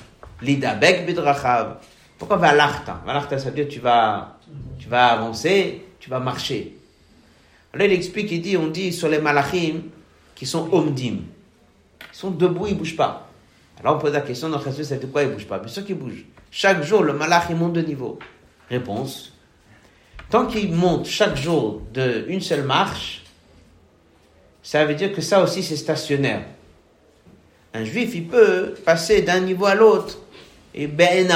Lidabek 0.43 1.07
bidrachav. 1.07 1.77
Pourquoi 2.19 2.37
Valarta 2.37 3.01
Valarta, 3.07 3.39
ça 3.39 3.51
veut 3.51 3.55
dire 3.57 3.69
tu 3.69 3.81
vas, 3.81 4.39
tu 4.79 4.89
vas 4.89 5.07
avancer, 5.09 5.85
tu 5.99 6.11
vas 6.11 6.21
marcher. 6.21 6.77
Alors 7.73 7.87
il 7.87 7.93
explique, 7.93 8.31
il 8.31 8.43
dit, 8.43 8.57
on 8.57 8.69
dit 8.69 8.93
sur 8.93 9.09
les 9.09 9.19
malachim 9.19 9.83
qui 10.35 10.45
sont 10.45 10.69
omdim. 10.73 11.21
Ils 12.01 12.17
sont 12.17 12.31
debout, 12.31 12.67
ils 12.67 12.75
ne 12.75 12.79
bougent 12.79 12.97
pas. 12.97 13.29
Alors 13.81 13.97
on 13.97 13.99
pose 13.99 14.13
la 14.13 14.21
question 14.21 14.51
dans 14.51 14.61
Jésus, 14.61 14.85
c'est 14.85 15.01
de 15.01 15.07
quoi 15.07 15.23
ils 15.23 15.31
ne 15.31 15.35
bougent 15.35 15.47
pas? 15.47 15.59
Bien 15.59 15.69
sûr 15.69 15.85
qu'ils 15.85 15.97
bougent. 15.97 16.25
Chaque 16.51 16.83
jour, 16.83 17.03
le 17.03 17.15
malach, 17.15 17.45
il 17.49 17.57
monte 17.57 17.73
de 17.73 17.81
niveau. 17.81 18.19
Réponse. 18.73 19.35
Tant 20.31 20.47
qu'il 20.47 20.73
monte 20.73 21.07
chaque 21.07 21.37
jour 21.37 21.83
de 21.93 22.25
une 22.29 22.41
seule 22.41 22.63
marche, 22.63 23.23
ça 24.63 24.87
veut 24.87 24.95
dire 24.95 25.13
que 25.13 25.21
ça 25.21 25.43
aussi 25.43 25.63
c'est 25.63 25.77
stationnaire. 25.77 26.45
Un 27.75 27.85
juif, 27.85 28.15
il 28.15 28.29
peut 28.29 28.73
passer 28.83 29.21
d'un 29.21 29.41
niveau 29.41 29.67
à 29.67 29.75
l'autre 29.75 30.17
et 30.75 30.87
ben 30.87 31.31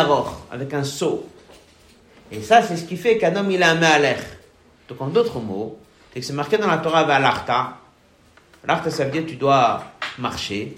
avec 0.50 0.72
un 0.72 0.82
saut. 0.82 1.26
Et 2.32 2.40
ça, 2.40 2.62
c'est 2.62 2.78
ce 2.78 2.84
qui 2.84 2.96
fait 2.96 3.18
qu'un 3.18 3.36
homme, 3.36 3.50
il 3.50 3.62
a 3.62 3.72
un 3.72 3.98
l'air. 3.98 4.22
Donc, 4.88 5.02
en 5.02 5.08
d'autres 5.08 5.38
mots, 5.38 5.78
c'est 6.14 6.20
que 6.20 6.26
c'est 6.26 6.32
marqué 6.32 6.56
dans 6.56 6.68
la 6.68 6.78
Torah 6.78 7.04
l'arta. 7.18 7.76
L'arta, 8.66 8.90
ça 8.90 9.04
veut 9.04 9.10
dire 9.10 9.26
que 9.26 9.30
tu 9.30 9.36
dois 9.36 9.84
marcher. 10.16 10.74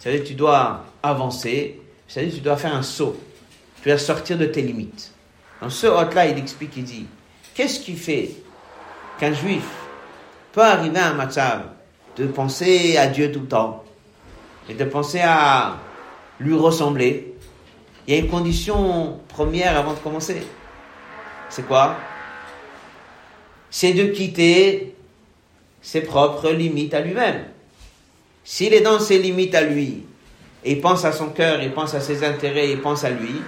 Ça 0.00 0.10
veut 0.10 0.16
dire 0.16 0.24
que 0.24 0.28
tu 0.28 0.34
dois 0.34 0.84
avancer. 1.00 1.80
Ça 2.08 2.20
veut 2.20 2.26
dire 2.26 2.34
que 2.34 2.38
tu 2.40 2.44
dois 2.44 2.56
faire 2.56 2.74
un 2.74 2.82
saut. 2.82 3.16
Tu 3.82 3.88
dois 3.88 3.98
sortir 3.98 4.36
de 4.36 4.46
tes 4.46 4.62
limites. 4.62 5.11
Dans 5.62 5.70
ce 5.70 5.86
hôte-là, 5.86 6.26
il 6.26 6.38
explique, 6.38 6.76
il 6.76 6.82
dit, 6.82 7.06
qu'est-ce 7.54 7.78
qui 7.78 7.94
fait 7.94 8.32
qu'un 9.20 9.32
juif 9.32 9.62
peut 10.50 10.60
arriver 10.60 10.98
à 10.98 11.10
un 11.10 11.14
matzav 11.14 11.62
de 12.16 12.26
penser 12.26 12.96
à 12.96 13.06
Dieu 13.06 13.30
tout 13.30 13.40
le 13.40 13.46
temps 13.46 13.84
et 14.68 14.74
de 14.74 14.84
penser 14.84 15.20
à 15.20 15.76
lui 16.40 16.54
ressembler? 16.56 17.34
Il 18.08 18.14
y 18.14 18.16
a 18.16 18.20
une 18.20 18.28
condition 18.28 19.20
première 19.28 19.78
avant 19.78 19.92
de 19.92 20.00
commencer. 20.00 20.42
C'est 21.48 21.64
quoi? 21.64 21.94
C'est 23.70 23.92
de 23.92 24.06
quitter 24.06 24.96
ses 25.80 26.00
propres 26.00 26.50
limites 26.50 26.92
à 26.92 27.00
lui-même. 27.00 27.44
S'il 28.42 28.74
est 28.74 28.80
dans 28.80 28.98
ses 28.98 29.20
limites 29.20 29.54
à 29.54 29.62
lui, 29.62 30.04
et 30.64 30.72
il 30.72 30.80
pense 30.80 31.04
à 31.04 31.12
son 31.12 31.28
cœur, 31.28 31.62
il 31.62 31.70
pense 31.70 31.94
à 31.94 32.00
ses 32.00 32.24
intérêts, 32.24 32.72
il 32.72 32.80
pense 32.80 33.04
à 33.04 33.10
lui, 33.10 33.40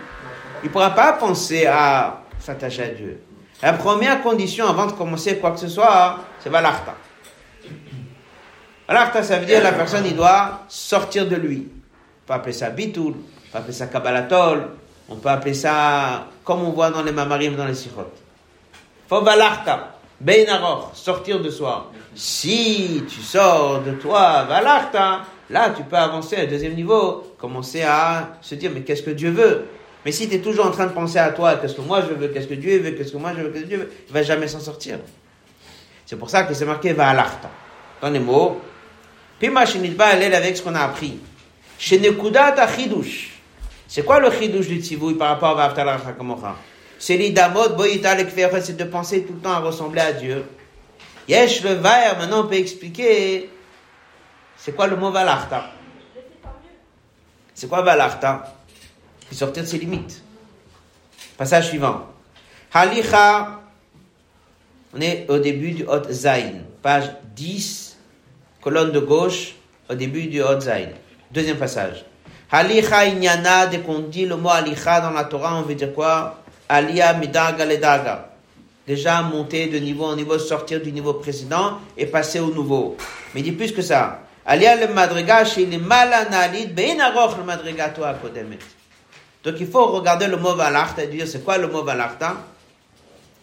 il 0.65 0.69
ne 0.69 0.73
pourra 0.73 0.91
pas 0.91 1.13
penser 1.13 1.67
à 1.67 2.23
s'attacher 2.41 2.83
à 2.85 2.89
Dieu. 2.89 3.21
La 3.63 3.75
première 3.75 4.23
condition 4.23 4.67
avant 4.67 4.87
de 4.87 4.93
commencer 4.93 5.37
quoi 5.37 5.51
que 5.51 5.61
ce 5.61 5.69
soit, 5.69 6.21
c'est 6.41 6.49
Valarta. 6.49 6.95
Valarta, 8.89 9.23
ça 9.23 9.39
veut 9.39 9.45
dire 9.45 9.63
la 9.63 9.73
personne, 9.73 10.07
il 10.07 10.17
doit 10.17 10.63
sortir 10.69 11.29
de 11.29 11.37
lui. 11.37 11.69
On 11.71 12.27
peut 12.27 12.33
appeler 12.33 12.55
ça 12.55 12.71
Bitoul, 12.71 13.13
on 13.13 13.53
peut 13.53 13.59
appeler 13.59 13.75
ça 13.75 13.89
Kabbalatol, 13.89 14.71
on 15.11 15.17
peut 15.17 15.29
appeler 15.29 15.53
ça, 15.53 16.29
comme 16.43 16.63
on 16.63 16.71
voit 16.71 16.91
dans 16.91 17.03
les 17.03 17.13
Mamarim, 17.13 17.57
dans 17.57 17.67
les 17.67 17.75
Sichot. 17.75 18.11
Faut 19.07 19.21
Valarta, 19.21 19.99
Beinaroch, 20.19 20.95
sortir 20.95 21.41
de 21.41 21.51
soi. 21.51 21.91
Si 22.15 23.05
tu 23.07 23.21
sors 23.21 23.83
de 23.83 23.93
toi, 23.93 24.45
Valarta, 24.45 25.27
là 25.51 25.71
tu 25.77 25.83
peux 25.83 25.97
avancer 25.97 26.37
un 26.37 26.47
deuxième 26.47 26.75
niveau, 26.75 27.35
commencer 27.37 27.83
à 27.83 28.31
se 28.41 28.55
dire, 28.55 28.71
mais 28.73 28.81
qu'est-ce 28.81 29.03
que 29.03 29.11
Dieu 29.11 29.31
veut? 29.31 29.67
Mais 30.05 30.13
si 30.13 30.29
tu 30.29 30.35
es 30.35 30.39
toujours 30.41 30.67
en 30.67 30.71
train 30.71 30.87
de 30.87 30.93
penser 30.93 31.19
à 31.19 31.31
toi, 31.31 31.57
qu'est-ce 31.57 31.75
que 31.75 31.81
moi 31.81 32.03
je 32.03 32.15
veux, 32.15 32.29
qu'est-ce 32.29 32.47
que 32.47 32.55
Dieu 32.55 32.79
veut, 32.79 32.91
qu'est-ce 32.91 33.13
que 33.13 33.17
moi 33.17 33.33
je 33.37 33.43
veux, 33.43 33.51
qu'est-ce 33.51 33.65
que 33.65 33.69
Dieu 33.69 33.79
veut, 33.79 33.93
il 34.09 34.13
va 34.13 34.23
jamais 34.23 34.49
s'en 34.49 34.61
sortir. 34.61 34.99
C'est 36.05 36.17
pour 36.17 36.29
ça 36.29 36.45
que 36.45 36.53
c'est 36.53 36.67
marqué 36.67 36.93
va 36.93 37.09
à 37.09 37.15
l'arta. 37.15 37.51
Dans 38.03 38.11
les 38.11 38.19
mots, 38.21 38.61
Pima 39.39 39.65
elle 39.65 40.23
est 40.23 40.35
avec 40.35 40.57
ce 40.57 40.63
qu'on 40.63 40.75
a 40.75 40.81
appris. 40.81 41.19
Ta 41.79 42.69
chidush. 42.69 43.31
C'est 43.89 44.05
quoi 44.05 44.21
le 44.21 44.31
chidush 44.31 44.69
du 44.69 44.81
tzivouy 44.81 45.15
par 45.15 45.29
rapport 45.29 45.51
à 45.59 45.67
Vaftalar 45.67 46.07
Hakamocha? 46.07 46.57
C'est 46.99 47.17
l'idamot 47.17 47.77
c'est 48.61 48.77
de 48.77 48.85
penser 48.85 49.25
tout 49.25 49.35
le 49.35 49.41
temps 49.41 49.53
à 49.53 49.59
ressembler 49.61 50.01
à 50.01 50.13
Dieu. 50.13 50.45
Yesh 51.29 51.63
le 51.63 51.75
vaer, 51.75 52.17
maintenant 52.19 52.45
on 52.45 52.47
peut 52.47 52.57
expliquer 52.57 53.51
c'est 54.57 54.73
quoi 54.73 54.87
le 54.87 54.97
mot 54.97 55.11
valarta. 55.11 55.71
C'est 57.55 57.69
quoi 57.69 57.83
valarta? 57.83 58.54
Sortir 59.35 59.63
de 59.63 59.69
ses 59.69 59.79
limites. 59.79 60.23
Passage 61.37 61.69
suivant. 61.69 62.07
Halicha, 62.73 63.61
on 64.95 65.01
est 65.01 65.27
au 65.29 65.39
début 65.39 65.73
du 65.73 65.85
Hot 65.85 66.11
Zain, 66.11 66.63
page 66.83 67.11
10, 67.35 67.97
colonne 68.61 68.93
de 68.93 69.01
gauche, 69.01 69.55
au 69.91 69.95
début 69.95 70.27
du 70.27 70.43
Hot 70.43 70.61
Zain. 70.61 70.89
Deuxième 71.31 71.57
passage. 71.57 72.05
Halicha 72.51 73.07
inyana, 73.07 73.67
dès 73.67 73.81
qu'on 73.81 74.01
dit 74.01 74.27
le 74.27 74.37
mot 74.37 74.51
halicha 74.51 75.01
dans 75.01 75.11
la 75.11 75.25
Torah, 75.25 75.57
on 75.57 75.63
veut 75.63 75.75
dire 75.75 75.93
quoi? 75.93 76.41
Alia 76.69 77.13
midaga 77.15 77.65
ledaga. 77.65 78.31
Déjà 78.87 79.23
monter 79.23 79.67
de 79.69 79.79
niveau 79.79 80.05
en 80.05 80.17
niveau, 80.17 80.39
sortir 80.39 80.81
du 80.81 80.93
niveau 80.93 81.15
précédent 81.15 81.79
et 81.97 82.07
passer 82.07 82.41
au 82.41 82.53
nouveau. 82.53 82.97
Mais 83.35 83.41
il 83.41 83.45
dit 83.45 83.53
plus 83.53 83.73
que 83.73 83.83
ça. 83.83 84.21
Alia 84.47 84.77
le 84.77 84.93
madriga 84.93 85.45
chez 85.45 85.65
les 85.65 85.79
malanalid, 85.79 86.75
ben 86.75 86.99
le 86.99 87.45
madriga 87.45 87.89
toi 87.89 88.15
kodemet. 88.15 88.59
Donc 89.45 89.57
il 89.61 89.67
faut 89.67 89.87
regarder 89.87 90.27
le 90.27 90.39
mot 90.39 90.55
valarta 90.55 91.05
et 91.05 91.07
dire 91.07 91.29
c'est 91.29 91.45
quoi 91.45 91.59
le 91.59 91.69
mot 91.69 91.85
valarta 91.85 92.37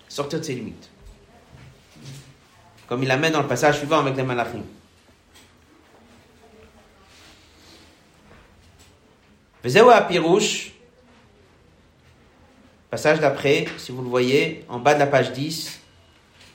Sortir 0.09 0.39
de 0.39 0.43
ses 0.43 0.55
limites. 0.55 0.89
Comme 2.87 3.03
il 3.03 3.11
amène 3.11 3.31
dans 3.31 3.41
le 3.41 3.47
passage 3.47 3.77
suivant 3.77 3.99
avec 3.99 4.17
les 4.17 4.23
malachim. 4.23 4.63
à 9.63 10.01
Pirouche, 10.01 10.71
passage 12.89 13.19
d'après, 13.19 13.67
si 13.77 13.91
vous 13.91 14.01
le 14.01 14.09
voyez, 14.09 14.65
en 14.67 14.79
bas 14.79 14.95
de 14.95 14.99
la 14.99 15.07
page 15.07 15.31
10. 15.31 15.79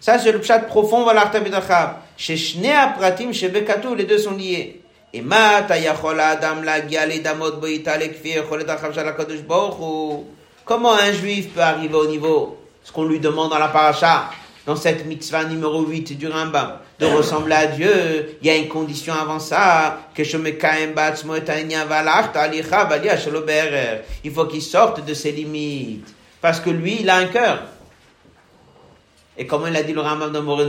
Ça, 0.00 0.18
c'est 0.18 0.32
le 0.32 0.42
chat 0.42 0.58
profond, 0.58 1.04
Valarta 1.04 1.40
Bidachab. 1.40 1.96
Chez 2.16 2.36
Shnea 2.36 2.88
Pratim, 2.98 3.32
chez 3.32 3.48
Bekatou, 3.48 3.94
les 3.94 4.04
deux 4.04 4.18
sont 4.18 4.36
liés. 4.36 4.82
Comment 10.64 10.92
un 10.92 11.12
juif 11.12 11.54
peut 11.54 11.60
arriver 11.60 11.94
au 11.94 12.06
niveau, 12.06 12.58
ce 12.82 12.90
qu'on 12.92 13.04
lui 13.04 13.20
demande 13.20 13.50
dans 13.50 13.58
la 13.58 13.68
paracha, 13.68 14.30
dans 14.66 14.74
cette 14.74 15.06
mitzvah 15.06 15.44
numéro 15.44 15.82
8 15.82 16.18
du 16.18 16.26
Rambam, 16.26 16.78
de 16.98 17.06
ressembler 17.06 17.54
à 17.54 17.66
Dieu, 17.66 18.36
il 18.42 18.46
y 18.46 18.50
a 18.50 18.56
une 18.56 18.68
condition 18.68 19.14
avant 19.14 19.38
ça, 19.38 20.00
que 20.14 20.22
il 24.24 24.32
faut 24.32 24.46
qu'il 24.46 24.62
sorte 24.62 25.04
de 25.04 25.14
ses 25.14 25.32
limites, 25.32 26.14
parce 26.40 26.58
que 26.58 26.70
lui, 26.70 26.98
il 27.00 27.10
a 27.10 27.16
un 27.16 27.26
cœur. 27.26 27.62
Et 29.38 29.46
comme 29.46 29.66
il 29.68 29.76
a 29.76 29.82
dit 29.82 29.92
le 29.92 30.00
Rambam 30.00 30.32
de 30.32 30.38
Moré 30.40 30.64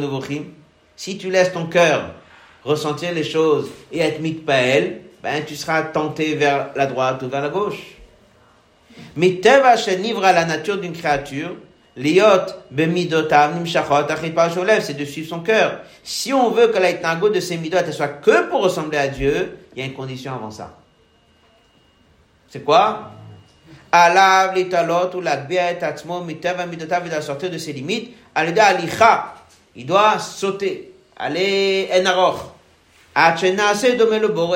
si 0.96 1.18
tu 1.18 1.30
laisses 1.30 1.54
ton 1.54 1.68
cœur 1.68 2.12
ressentir 2.68 3.14
les 3.14 3.24
choses 3.24 3.70
et 3.92 4.00
être 4.00 4.20
mitpael, 4.20 5.02
ben, 5.24 5.44
tu 5.46 5.56
seras 5.56 5.84
tenté 5.84 6.36
vers 6.36 6.70
la 6.76 6.86
droite 6.86 7.24
ou 7.24 7.30
vers 7.30 7.42
la 7.42 7.50
gauche. 7.50 7.98
Mais 9.16 9.36
teva 9.36 9.76
à 9.76 10.34
la 10.34 10.46
nature 10.46 10.78
d'une 10.78 10.94
créature, 10.94 11.56
liot 11.96 12.54
bemidotav 12.72 13.56
nimshachot 13.56 14.06
c'est 14.82 14.94
de 14.94 15.06
suivre 15.06 15.30
son 15.30 15.40
cœur. 15.40 15.80
Si 16.04 16.34
on 16.34 16.52
veut 16.52 16.68
que 16.68 16.78
la 16.78 16.94
de 16.94 17.40
ces 17.40 17.58
midot 17.58 17.78
soit 17.92 18.08
que 18.08 18.50
pour 18.50 18.62
ressembler 18.62 18.98
à 18.98 19.08
Dieu, 19.08 19.58
il 19.76 19.80
y 19.80 19.82
a 19.82 19.86
une 19.86 19.94
condition 19.94 20.34
avant 20.34 20.52
ça. 20.52 20.76
C'est 22.50 22.64
quoi? 22.64 23.12
Alav 23.92 24.56
l'italot 24.56 25.16
ou 25.16 25.22
et 25.22 25.84
atzmo 25.84 26.22
miteva 26.22 26.66
il 26.72 27.10
doit 27.10 27.22
sortir 27.22 27.50
de 27.50 27.58
ses 27.58 27.74
limites. 27.74 28.16
Alida 28.36 28.66
alicha, 28.66 29.34
il 29.76 29.86
doit 29.86 30.20
sauter, 30.20 30.94
aller 31.18 31.90
enaroch. 31.92 32.57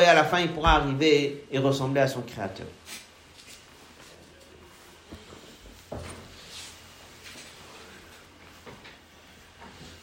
À 0.06 0.14
la 0.14 0.24
fin 0.24 0.40
il 0.40 0.50
pourra 0.50 0.74
arriver 0.74 1.46
et 1.52 1.58
ressembler 1.58 2.02
à 2.02 2.08
son 2.08 2.22
créateur. 2.22 2.68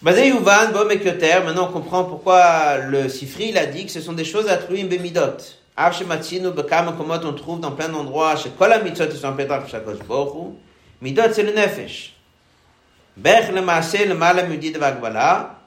Maintenant 0.02 1.68
on 1.68 1.72
comprend 1.72 2.02
pourquoi 2.02 2.78
le 2.78 3.08
Sifri 3.08 3.56
a 3.56 3.66
dit 3.66 3.86
que 3.86 3.92
ce 3.92 4.00
sont 4.00 4.12
des 4.12 4.24
choses 4.24 4.48
à 4.48 4.56
trouver 4.56 4.82
bemidot. 4.84 5.36
On 5.76 7.32
trouve 7.34 7.60
dans 7.60 7.70
plein 7.70 7.88
d'endroits 7.88 8.34
bochu. 8.34 8.50
Midot 11.00 11.22
c'est 11.32 11.44
le 11.44 11.52
nefesh. 11.52 12.16
Le 13.16 14.04
le 14.04 14.14
mal 14.14 14.48
mudid 14.48 14.76
vagbala. 14.76 15.57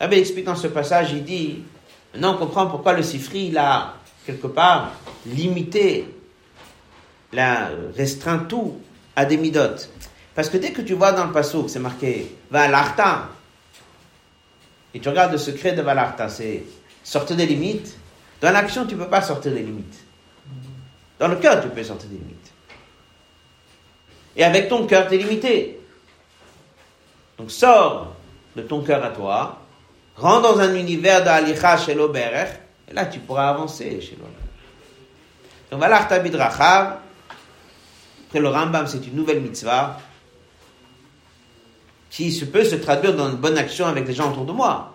Rabbi 0.00 0.16
explique 0.16 0.44
dans 0.44 0.56
ce 0.56 0.66
passage, 0.66 1.12
il 1.12 1.24
dit, 1.24 1.62
maintenant 2.12 2.34
on 2.34 2.38
comprend 2.38 2.66
pourquoi 2.66 2.94
le 2.94 3.02
Sifri 3.02 3.46
il 3.46 3.58
a 3.58 3.94
quelque 4.26 4.48
part 4.48 4.92
limité, 5.26 6.06
restreint 7.96 8.38
tout 8.38 8.80
à 9.14 9.24
des 9.24 9.36
midot. 9.36 9.76
Parce 10.34 10.48
que 10.48 10.56
dès 10.56 10.72
que 10.72 10.82
tu 10.82 10.94
vois 10.94 11.12
dans 11.12 11.26
le 11.26 11.32
passouk, 11.32 11.70
c'est 11.70 11.78
marqué 11.78 12.34
Valarta, 12.50 13.28
et 14.92 15.00
tu 15.00 15.08
regardes 15.08 15.32
le 15.32 15.38
secret 15.38 15.72
de 15.72 15.82
Valarta, 15.82 16.28
c'est 16.28 16.64
sortir 17.02 17.36
des 17.36 17.46
limites. 17.46 17.96
Dans 18.40 18.50
l'action, 18.50 18.86
tu 18.86 18.94
ne 18.94 19.04
peux 19.04 19.10
pas 19.10 19.22
sortir 19.22 19.52
des 19.52 19.62
limites. 19.62 20.04
Dans 21.18 21.28
le 21.28 21.36
cœur, 21.36 21.62
tu 21.62 21.68
peux 21.68 21.84
sortir 21.84 22.08
des 22.10 22.16
limites. 22.16 22.52
Et 24.36 24.42
avec 24.44 24.68
ton 24.68 24.86
cœur, 24.86 25.06
tu 25.08 25.14
es 25.14 25.18
limité. 25.18 25.80
Donc 27.38 27.50
sors 27.50 28.14
de 28.56 28.62
ton 28.62 28.82
cœur 28.82 29.04
à 29.04 29.10
toi, 29.10 29.60
rentre 30.16 30.54
dans 30.54 30.60
un 30.60 30.74
univers 30.74 31.24
d'Alicha 31.24 31.76
chez 31.76 31.94
l'Oberech, 31.94 32.60
et 32.88 32.94
là 32.94 33.06
tu 33.06 33.18
pourras 33.20 33.48
avancer 33.48 34.00
chez 34.00 34.16
l'Oberech. 34.16 34.34
Donc 35.70 35.80
Valarta 35.80 36.18
Bidrachav, 36.20 36.98
après 38.26 38.40
le 38.40 38.48
Rambam, 38.48 38.86
c'est 38.86 39.06
une 39.06 39.14
nouvelle 39.14 39.40
mitzvah 39.40 39.98
qui 42.10 42.30
se 42.32 42.44
peut 42.44 42.64
se 42.64 42.76
traduire 42.76 43.14
dans 43.14 43.30
une 43.30 43.36
bonne 43.36 43.58
action 43.58 43.86
avec 43.86 44.06
les 44.06 44.14
gens 44.14 44.30
autour 44.30 44.44
de 44.44 44.52
moi. 44.52 44.94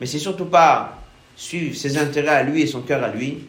Mais 0.00 0.06
c'est 0.06 0.18
surtout 0.18 0.46
pas 0.46 0.98
suivre 1.36 1.76
ses 1.76 1.98
intérêts 1.98 2.28
à 2.28 2.42
lui 2.42 2.62
et 2.62 2.66
son 2.66 2.82
cœur 2.82 3.04
à 3.04 3.08
lui. 3.08 3.46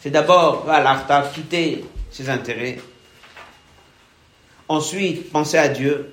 C'est 0.00 0.10
d'abord, 0.10 0.64
l'arta, 0.66 1.30
quitter 1.34 1.84
ses 2.10 2.30
intérêts. 2.30 2.80
Ensuite, 4.68 5.30
penser 5.30 5.58
à 5.58 5.68
Dieu, 5.68 6.12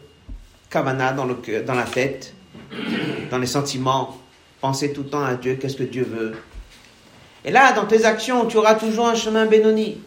kavana 0.69 1.13
dans 1.13 1.25
le 1.25 1.35
dans 1.65 1.75
la 1.75 1.83
tête, 1.83 2.33
dans 3.31 3.37
les 3.37 3.47
sentiments. 3.47 4.17
Penser 4.59 4.91
tout 4.91 5.03
le 5.03 5.09
temps 5.09 5.23
à 5.23 5.35
Dieu, 5.35 5.55
qu'est-ce 5.55 5.77
que 5.77 5.83
Dieu 5.83 6.03
veut. 6.03 6.35
Et 7.45 7.51
là, 7.51 7.73
dans 7.73 7.85
tes 7.85 8.05
actions, 8.05 8.45
tu 8.45 8.57
auras 8.57 8.75
toujours 8.75 9.07
un 9.07 9.15
chemin 9.15 9.45
bénoni. 9.45 10.01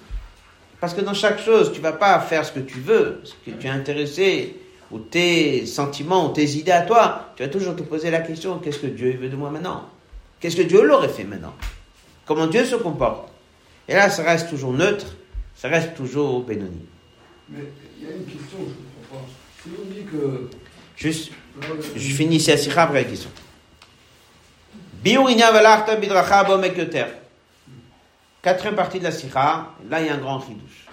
Parce 0.81 0.95
que 0.95 1.03
dans 1.03 1.15
chaque 1.15 1.41
chose, 1.41 1.73
tu 1.73 1.81
vas 1.81 1.93
pas 1.93 2.19
faire 2.21 2.45
ce 2.45 2.53
que 2.53 2.61
tu 2.61 2.81
veux, 2.81 3.21
ce 3.23 3.35
que 3.45 3.57
tu 3.57 3.67
es 3.67 3.71
intéressé, 3.71 4.57
ou 4.91 4.99
tes 4.99 5.67
sentiments, 5.67 6.29
ou 6.29 6.33
tes 6.33 6.57
idées 6.57 6.73
à 6.73 6.83
toi, 6.83 7.33
tu 7.37 7.43
vas 7.43 7.49
toujours 7.49 7.77
te 7.77 7.83
poser 7.83 8.11
la 8.11 8.21
question, 8.21 8.59
qu'est-ce 8.59 8.79
que 8.79 8.89
Dieu 8.89 9.17
veut 9.21 9.29
de 9.29 9.37
moi 9.37 9.51
maintenant? 9.51 9.89
Qu'est-ce 10.41 10.57
que 10.57 10.63
Dieu 10.63 10.83
l'aurait 10.83 11.09
fait 11.09 11.25
maintenant? 11.25 11.55
Comment 12.27 12.47
Dieu 12.47 12.65
se 12.65 12.77
comporte? 12.77 13.31
Et 13.89 13.95
là, 13.95 14.11
ça 14.11 14.23
reste 14.23 14.49
toujours 14.49 14.73
neutre, 14.73 15.07
ça 15.55 15.69
reste 15.69 15.95
toujours 15.95 16.43
bénoni. 16.43 16.87
Mais 17.51 17.61
il 17.99 18.09
y 18.09 18.11
a 18.11 18.17
une 18.17 18.25
question, 18.25 18.59
je 18.59 18.63
ne 18.63 19.09
comprends 19.09 19.19
pas. 19.19 19.40
Juste, 20.97 21.33
je 21.97 22.15
finis 22.15 22.37
ici 22.37 22.53
à 22.53 22.57
Sikha 22.57 22.83
après 22.83 23.03
la 23.03 23.09
question. 23.09 23.31
Quatrième 28.43 28.75
partie 28.75 28.99
de 28.99 29.05
la 29.05 29.13
Sikha, 29.13 29.67
là 29.89 30.01
il 30.01 30.07
y 30.07 30.09
a 30.09 30.15
un 30.15 30.19
grand 30.19 30.41
chidouche. 30.41 30.87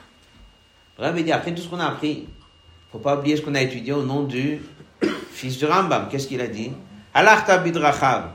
Rabbi 0.97 1.23
dit, 1.23 1.31
après 1.31 1.53
tout 1.53 1.61
ce 1.61 1.67
qu'on 1.67 1.79
a 1.79 1.87
appris, 1.87 2.27
faut 2.91 2.99
pas 2.99 3.17
oublier 3.17 3.37
ce 3.37 3.41
qu'on 3.41 3.55
a 3.55 3.61
étudié 3.61 3.93
au 3.93 4.03
nom 4.03 4.23
du 4.23 4.61
fils 5.31 5.57
du 5.57 5.65
Rambam. 5.65 6.07
Qu'est-ce 6.09 6.27
qu'il 6.27 6.41
a 6.41 6.47
dit? 6.47 6.71
Alarta 7.13 7.57
bidrachav. 7.59 8.31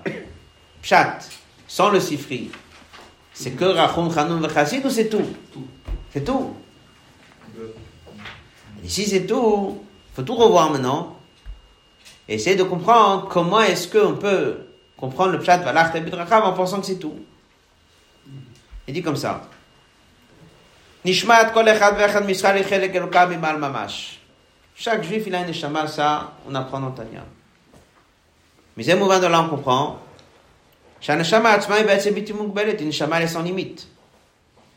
Pshat. 0.80 1.18
Sans 1.66 1.90
le 1.90 2.00
sifri. 2.00 2.50
C'est 3.32 3.52
que 3.52 3.64
Rachum 3.64 4.12
Chanun 4.12 4.38
Vachassid 4.40 4.84
ou 4.84 4.90
c'est 4.90 5.08
tout? 5.08 5.26
C'est 6.12 6.24
tout. 6.24 6.54
Si 8.84 9.06
c'est 9.06 9.26
tout, 9.26 9.82
faut 10.14 10.22
tout 10.22 10.34
revoir 10.34 10.70
maintenant. 10.70 11.16
Et 12.28 12.38
de 12.54 12.62
comprendre 12.62 13.28
comment 13.28 13.60
est-ce 13.60 13.88
qu'on 13.88 14.14
peut 14.14 14.58
comprendre 14.96 15.32
le 15.32 15.40
pshat 15.40 15.58
Valach 15.58 15.92
Rachav 15.92 16.44
en 16.44 16.52
pensant 16.52 16.80
que 16.80 16.86
c'est 16.86 16.98
tout. 16.98 17.16
Il 18.86 18.94
dit 18.94 19.02
comme 19.02 19.16
ça. 19.16 19.42
Chaque 24.74 25.02
juif, 25.02 25.24
il 25.26 25.34
a 25.34 25.40
un 25.40 25.44
neshama, 25.44 25.86
ça, 25.88 26.32
on 26.48 26.54
apprend 26.54 26.80
dans 26.80 26.92
Tanya. 26.92 27.24
Mais 28.76 28.84
c'est 28.84 28.94
mouvement 28.94 29.18
de 29.18 29.26
là, 29.26 29.42
on 29.42 29.48
comprend. 29.48 29.98
Une 31.08 31.16
neshama, 31.18 31.58
est 31.58 33.26
sans 33.26 33.42
limite. 33.42 33.88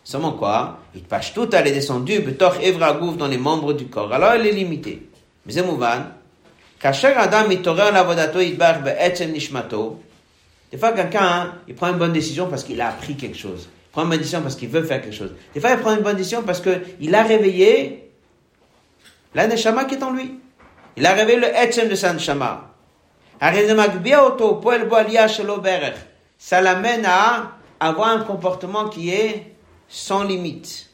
Seulement 0.04 0.34
quoi? 0.34 0.80
Il 0.96 1.04
passe 1.04 1.34
tout, 1.34 1.50
elle 1.56 1.68
est 1.68 1.72
descendue, 1.72 2.20
dans 2.22 3.28
les 3.28 3.38
membres 3.38 3.74
du 3.74 3.88
corps. 3.88 4.12
Alors 4.12 4.32
elle 4.32 4.48
est 4.48 4.52
limitée. 4.52 5.10
Mais 5.47 5.53
זה 5.53 5.63
מובן. 5.63 6.01
כאשר 6.81 7.19
האדם 7.19 7.49
מתעורר 7.49 7.91
לעבודתו 7.91 8.41
יתברך 8.41 8.77
בעצם 8.83 9.25
נשמתו, 9.33 9.97
des 10.73 10.79
fois 10.79 10.93
quelqu'un, 10.93 11.55
il 11.67 11.75
prend 11.75 11.89
une 11.89 11.99
bonne 11.99 12.13
décision 12.13 12.47
parce 12.49 12.63
qu'il 12.63 12.81
a 12.81 12.89
appris 12.89 13.17
quelque 13.17 13.37
chose. 13.37 13.69
Il 13.89 13.91
prend 13.91 14.03
une 14.05 14.11
bonne 14.11 14.19
décision 14.19 14.41
parce 14.41 14.55
qu'il 14.55 14.69
veut 14.69 14.85
faire 14.85 15.03
quelque 15.03 15.17
chose. 15.17 15.35
Des 15.53 15.61
fois, 15.61 15.71
il 15.71 15.79
prend 15.79 15.97
une 15.97 16.03
bonne 16.03 16.17
décision 16.17 16.45
parce 16.45 16.61
qu'il 16.61 17.15
a 17.15 17.23
réveillé 17.25 18.09
la 19.35 19.49
neshama 19.49 19.85
qui 19.87 19.97
est 19.97 20.03
en 20.03 20.13
lui. 20.13 20.39
Il 20.97 21.05
a 21.07 21.13
révélé 21.13 21.41
le 21.41 21.49
etzem 21.57 21.89
de 21.89 21.97
sa 21.97 22.13
neshama. 22.13 22.69
Ça 26.39 26.61
l'amène 26.61 27.07
à 27.07 27.53
avoir 27.81 28.09
un 28.11 28.21
comportement 28.21 28.89
qui 28.89 29.11
est 29.11 29.55
sans 29.89 30.23
limite. 30.23 30.91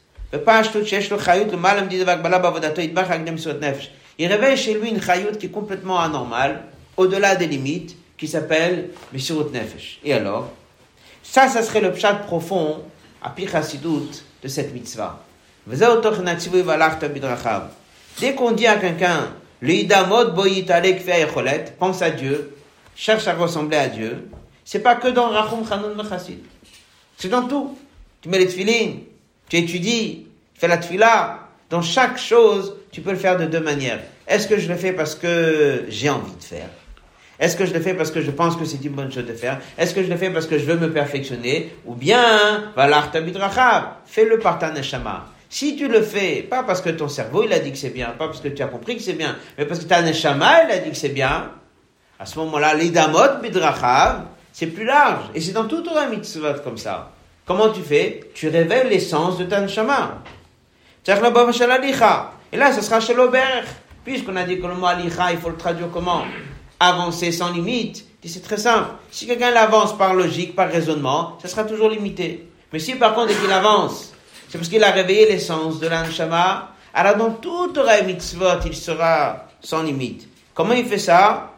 Il 4.18 4.26
réveille 4.26 4.56
chez 4.56 4.74
lui 4.74 4.90
une 4.90 5.02
chayut 5.02 5.36
qui 5.38 5.46
est 5.46 5.50
complètement 5.50 6.00
anormale, 6.00 6.64
au-delà 6.96 7.36
des 7.36 7.46
limites, 7.46 7.96
qui 8.16 8.28
s'appelle 8.28 8.90
Mishurut 9.12 9.50
Nefesh. 9.52 9.98
Et 10.04 10.12
alors? 10.12 10.50
Ça, 11.22 11.48
ça 11.48 11.62
serait 11.62 11.80
le 11.80 11.92
pshat 11.92 12.14
profond, 12.14 12.82
à 13.22 13.30
Pichasidut, 13.30 14.22
de 14.42 14.48
cette 14.48 14.74
mitzvah. 14.74 15.24
Dès 18.20 18.34
qu'on 18.34 18.50
dit 18.52 18.66
à 18.66 18.76
quelqu'un, 18.76 19.28
pense 21.78 22.02
à 22.02 22.10
Dieu, 22.10 22.56
cherche 22.96 23.28
à 23.28 23.34
ressembler 23.34 23.76
à 23.76 23.88
Dieu, 23.88 24.28
c'est 24.64 24.80
pas 24.80 24.96
que 24.96 25.08
dans 25.08 25.28
Rachum 25.28 25.66
Chanun 25.66 26.08
Chassid. 26.08 26.40
C'est 27.16 27.28
dans 27.28 27.46
tout. 27.46 27.78
Tu 28.20 28.28
mets 28.28 28.38
les 28.38 28.46
tefilines, 28.46 29.00
tu 29.48 29.56
étudies, 29.56 30.26
tu 30.54 30.60
fais 30.60 30.68
la 30.68 30.78
tefila. 30.78 31.48
Dans 31.72 31.80
chaque 31.80 32.18
chose, 32.18 32.76
tu 32.90 33.00
peux 33.00 33.12
le 33.12 33.16
faire 33.16 33.38
de 33.38 33.46
deux 33.46 33.58
manières. 33.58 34.00
Est-ce 34.28 34.46
que 34.46 34.58
je 34.58 34.68
le 34.68 34.74
fais 34.74 34.92
parce 34.92 35.14
que 35.14 35.84
j'ai 35.88 36.10
envie 36.10 36.36
de 36.36 36.44
faire? 36.44 36.68
Est-ce 37.40 37.56
que 37.56 37.64
je 37.64 37.72
le 37.72 37.80
fais 37.80 37.94
parce 37.94 38.10
que 38.10 38.20
je 38.20 38.30
pense 38.30 38.56
que 38.56 38.66
c'est 38.66 38.84
une 38.84 38.92
bonne 38.92 39.10
chose 39.10 39.24
de 39.24 39.32
faire? 39.32 39.58
Est-ce 39.78 39.94
que 39.94 40.02
je 40.02 40.10
le 40.10 40.18
fais 40.18 40.28
parce 40.28 40.46
que 40.46 40.58
je 40.58 40.66
veux 40.66 40.76
me 40.76 40.92
perfectionner? 40.92 41.74
Ou 41.86 41.94
bien, 41.94 42.74
fais-le 42.76 44.38
par 44.38 44.58
ta 44.58 44.70
neshama. 44.70 45.24
Si 45.48 45.74
tu 45.74 45.88
le 45.88 46.02
fais, 46.02 46.42
pas 46.42 46.62
parce 46.62 46.82
que 46.82 46.90
ton 46.90 47.08
cerveau 47.08 47.42
il 47.42 47.52
a 47.54 47.58
dit 47.58 47.72
que 47.72 47.78
c'est 47.78 47.88
bien, 47.88 48.08
pas 48.18 48.26
parce 48.26 48.42
que 48.42 48.48
tu 48.48 48.62
as 48.62 48.66
compris 48.66 48.96
que 48.96 49.02
c'est 49.02 49.14
bien, 49.14 49.36
mais 49.56 49.64
parce 49.64 49.80
que 49.80 49.86
ta 49.86 50.02
neshama 50.02 50.64
il 50.64 50.72
a 50.72 50.78
dit 50.78 50.90
que 50.90 50.96
c'est 50.96 51.08
bien, 51.08 51.52
à 52.20 52.26
ce 52.26 52.38
moment-là, 52.40 52.74
l'idamot 52.74 53.40
bidrachav, 53.42 54.24
c'est 54.52 54.66
plus 54.66 54.84
large. 54.84 55.24
Et 55.34 55.40
c'est 55.40 55.52
dans 55.52 55.64
tout 55.64 55.80
Torah 55.80 56.06
mitzvot 56.06 56.60
comme 56.62 56.76
ça. 56.76 57.12
Comment 57.46 57.70
tu 57.70 57.80
fais? 57.80 58.20
Tu 58.34 58.50
révèles 58.50 58.90
l'essence 58.90 59.38
de 59.38 59.44
ta 59.44 59.62
neshama. 59.62 60.22
Et 61.06 62.56
là, 62.56 62.72
ce 62.72 62.80
sera 62.80 63.00
chez 63.00 63.14
l'auberge. 63.14 63.66
Puisqu'on 64.04 64.36
a 64.36 64.44
dit 64.44 64.60
que 64.60 64.66
le 64.66 64.74
mot 64.74 64.86
alicha, 64.86 65.32
il 65.32 65.38
faut 65.38 65.48
le 65.48 65.56
traduire 65.56 65.88
comment 65.92 66.24
Avancer 66.80 67.30
sans 67.32 67.52
limite. 67.52 68.04
C'est 68.24 68.42
très 68.42 68.56
simple. 68.56 68.90
Si 69.10 69.26
quelqu'un 69.26 69.50
l'avance 69.50 69.96
par 69.96 70.14
logique, 70.14 70.54
par 70.54 70.68
raisonnement, 70.68 71.38
ça 71.40 71.48
sera 71.48 71.64
toujours 71.64 71.88
limité. 71.88 72.48
Mais 72.72 72.78
si 72.78 72.94
par 72.94 73.14
contre, 73.14 73.28
dès 73.28 73.34
qu'il 73.34 73.50
avance 73.50 74.12
c'est 74.52 74.58
parce 74.58 74.68
qu'il 74.68 74.84
a 74.84 74.90
réveillé 74.90 75.26
l'essence 75.30 75.80
de 75.80 75.88
l'anshama. 75.88 76.72
Alors 76.92 77.16
dans 77.16 77.30
toute 77.30 77.72
Torah 77.72 78.02
mitzvot, 78.02 78.60
il 78.66 78.76
sera 78.76 79.46
sans 79.62 79.82
limite. 79.82 80.28
Comment 80.52 80.74
il 80.74 80.84
fait 80.84 80.98
ça 80.98 81.52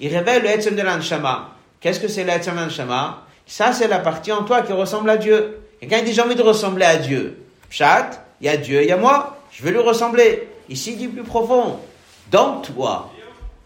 Il 0.00 0.08
révèle 0.08 0.42
le 0.42 0.48
etzem 0.48 0.74
de 0.74 0.80
l'anshama. 0.80 1.50
Qu'est-ce 1.80 2.00
que 2.00 2.08
c'est 2.08 2.24
l'Etzem 2.24 2.56
Neshama 2.56 3.24
Ça, 3.46 3.74
c'est 3.74 3.88
la 3.88 3.98
partie 3.98 4.32
en 4.32 4.44
toi 4.44 4.62
qui 4.62 4.72
ressemble 4.72 5.10
à 5.10 5.18
Dieu. 5.18 5.58
Et 5.82 5.88
il 5.90 6.04
dit 6.04 6.12
j'ai 6.12 6.22
envie 6.22 6.34
de 6.34 6.42
ressembler 6.42 6.84
à 6.84 6.96
Dieu, 6.96 7.38
chat, 7.70 8.24
il 8.40 8.46
y 8.46 8.48
a 8.48 8.56
Dieu, 8.56 8.82
il 8.82 8.88
y 8.88 8.92
a 8.92 8.96
moi, 8.96 9.38
je 9.52 9.62
veux 9.62 9.70
lui 9.70 9.78
ressembler. 9.78 10.48
Ici, 10.68 10.96
du 10.96 11.08
plus 11.08 11.22
profond, 11.22 11.78
dans 12.30 12.60
toi, 12.60 13.12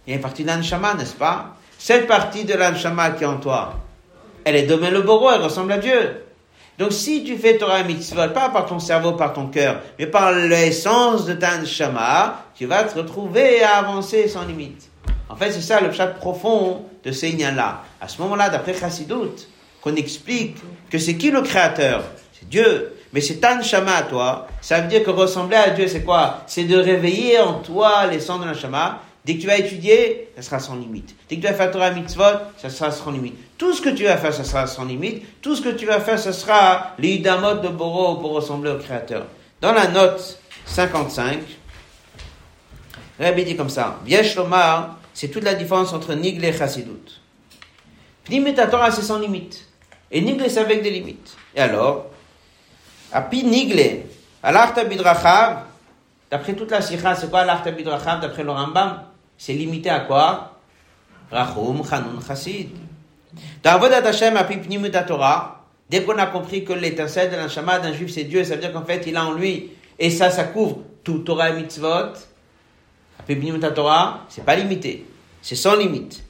il 0.07 0.11
y 0.11 0.13
a 0.13 0.17
une 0.17 0.23
partie 0.23 0.45
de 0.45 0.49
l'Anshama, 0.49 0.95
n'est-ce 0.95 1.15
pas? 1.15 1.57
Cette 1.79 2.07
partie 2.07 2.45
de 2.45 2.55
l'Anshama 2.55 3.11
qui 3.13 3.25
est 3.25 3.27
en 3.27 3.39
toi, 3.39 3.75
elle 4.45 4.57
est 4.57 4.65
domaine 4.65 4.93
le 4.93 5.03
Boro, 5.03 5.31
elle 5.31 5.41
ressemble 5.41 5.73
à 5.73 5.79
Dieu. 5.79 6.25
Donc 6.79 6.93
si 6.93 7.25
tu 7.25 7.37
fais 7.37 7.59
Torah 7.59 7.83
mitzvot, 7.83 8.31
pas 8.31 8.49
par 8.49 8.67
ton 8.67 8.79
cerveau, 8.79 9.13
par 9.13 9.33
ton 9.33 9.49
cœur, 9.49 9.81
mais 9.99 10.07
par 10.07 10.33
l'essence 10.33 11.27
de 11.27 11.35
ta 11.35 11.59
neshama, 11.59 12.45
tu 12.55 12.67
vas 12.67 12.85
te 12.85 12.99
retrouver 12.99 13.63
à 13.63 13.77
avancer 13.77 14.29
sans 14.29 14.45
limite. 14.47 14.89
En 15.29 15.37
fait, 15.37 15.53
c'est 15.53 15.61
ça 15.61 15.81
le 15.81 15.93
chat 15.93 16.09
profond 16.09 16.85
de 17.05 17.13
ces 17.13 17.33
là 17.33 17.83
À 18.01 18.09
ce 18.09 18.21
moment-là, 18.23 18.49
d'après 18.49 18.75
Chassidut, 18.75 19.47
qu'on 19.83 19.95
explique 19.97 20.57
que 20.91 20.99
c'est 20.99 21.17
qui 21.17 21.31
le 21.31 21.43
créateur? 21.43 22.05
C'est 22.39 22.49
Dieu. 22.49 22.97
Mais 23.13 23.21
c'est 23.21 23.37
ta 23.37 23.57
neshama 23.57 23.95
à 23.97 24.03
toi. 24.03 24.47
Ça 24.61 24.81
veut 24.81 24.89
dire 24.89 25.03
que 25.03 25.11
ressembler 25.11 25.57
à 25.57 25.71
Dieu, 25.71 25.89
c'est 25.89 26.05
quoi? 26.05 26.43
C'est 26.47 26.65
de 26.65 26.77
réveiller 26.77 27.41
en 27.41 27.55
toi 27.55 28.07
l'essence 28.07 28.41
de 28.41 28.45
la 28.45 28.53
neshama 28.53 29.01
Dès 29.25 29.37
que 29.37 29.43
tu 29.43 29.47
vas 29.47 29.59
étudier, 29.59 30.29
ça 30.37 30.43
sera 30.43 30.59
sans 30.59 30.77
limite. 30.77 31.15
Dès 31.29 31.37
que 31.37 31.43
tu 31.43 31.47
vas 31.47 31.53
faire 31.53 31.71
Torah 31.71 31.91
mitzvot, 31.91 32.23
ça 32.57 32.71
sera 32.71 32.91
sans 32.91 33.11
limite. 33.11 33.35
Tout 33.59 33.75
ce 33.75 33.83
que 33.83 33.91
tu 33.91 34.05
vas 34.05 34.17
faire, 34.17 34.33
ça 34.33 34.45
sera 34.45 34.67
sans 34.67 34.87
limite. 34.87 35.43
Tout 35.43 35.55
ce 35.55 35.61
que 35.61 35.69
tu 35.69 35.85
vas 35.85 36.01
faire, 36.01 36.19
ce 36.19 36.33
sera 36.33 36.95
l'idamot 36.99 37.55
de 37.55 37.69
Boro 37.69 38.17
pour 38.17 38.33
ressembler 38.33 38.71
au 38.71 38.79
Créateur. 38.79 39.27
Dans 39.61 39.73
la 39.73 39.89
note 39.89 40.41
55, 40.65 41.41
Rabbi 43.19 43.45
dit 43.45 43.57
comme 43.57 43.69
ça, 43.69 44.01
Viesh 44.07 44.35
Lomar, 44.37 44.97
c'est 45.13 45.29
toute 45.29 45.45
la 45.45 45.55
différence 45.55 45.93
entre 45.93 46.15
Nigle 46.15 46.47
et 46.47 46.53
Chassidut. 46.55 47.21
Pnimet 48.25 48.55
Torah, 48.55 48.91
c'est 48.91 49.03
sans 49.03 49.19
limite. 49.19 49.67
Et 50.11 50.21
Nigle, 50.21 50.51
c'est 50.51 50.61
avec 50.61 50.83
des 50.83 50.91
limites. 50.91 51.37
Et 51.55 51.61
alors, 51.61 52.07
Api 53.13 53.45
Nigle, 53.45 54.03
Alarta 54.43 54.85
Bidrachav, 54.85 55.65
d'après 56.31 56.55
toute 56.55 56.71
la 56.71 56.81
sikha, 56.81 57.15
c'est 57.15 57.31
quoi 57.31 57.45
l'Arta 57.45 57.71
Bidrachav, 57.71 58.21
d'après 58.21 58.43
le 58.43 58.51
Rambam? 58.51 59.05
C'est 59.39 59.53
limité 59.53 59.89
à 59.91 60.01
quoi? 60.01 60.59
Rachum, 61.31 61.83
Chanun, 61.89 62.21
Chassid. 62.27 62.71
Dans 63.63 63.71
Avodat 63.71 64.07
Hashem, 64.07 64.37
à 64.37 65.03
Torah, 65.05 65.65
dès 65.89 66.03
qu'on 66.03 66.19
a 66.19 66.27
compris 66.27 66.65
que 66.65 66.73
l'étincelle 66.73 67.31
de 67.31 67.37
l'anshama 67.37 67.79
d'un 67.79 67.93
juif 67.93 68.11
c'est 68.13 68.25
Dieu, 68.25 68.43
ça 68.45 68.57
veut 68.57 68.61
dire 68.61 68.73
qu'en 68.73 68.85
fait 68.85 69.05
il 69.07 69.17
a 69.17 69.25
en 69.25 69.33
lui, 69.33 69.71
et 69.99 70.11
ça, 70.11 70.31
ça 70.31 70.45
couvre 70.45 70.79
tout 71.05 71.21
Torah 71.21 71.51
et 71.51 71.53
mitzvot. 71.55 72.15
à 73.63 73.71
Torah, 73.71 74.21
c'est 74.29 74.45
pas 74.45 74.57
limité, 74.57 75.07
c'est 75.41 75.57
sans 75.57 75.77
limite. 75.77 76.23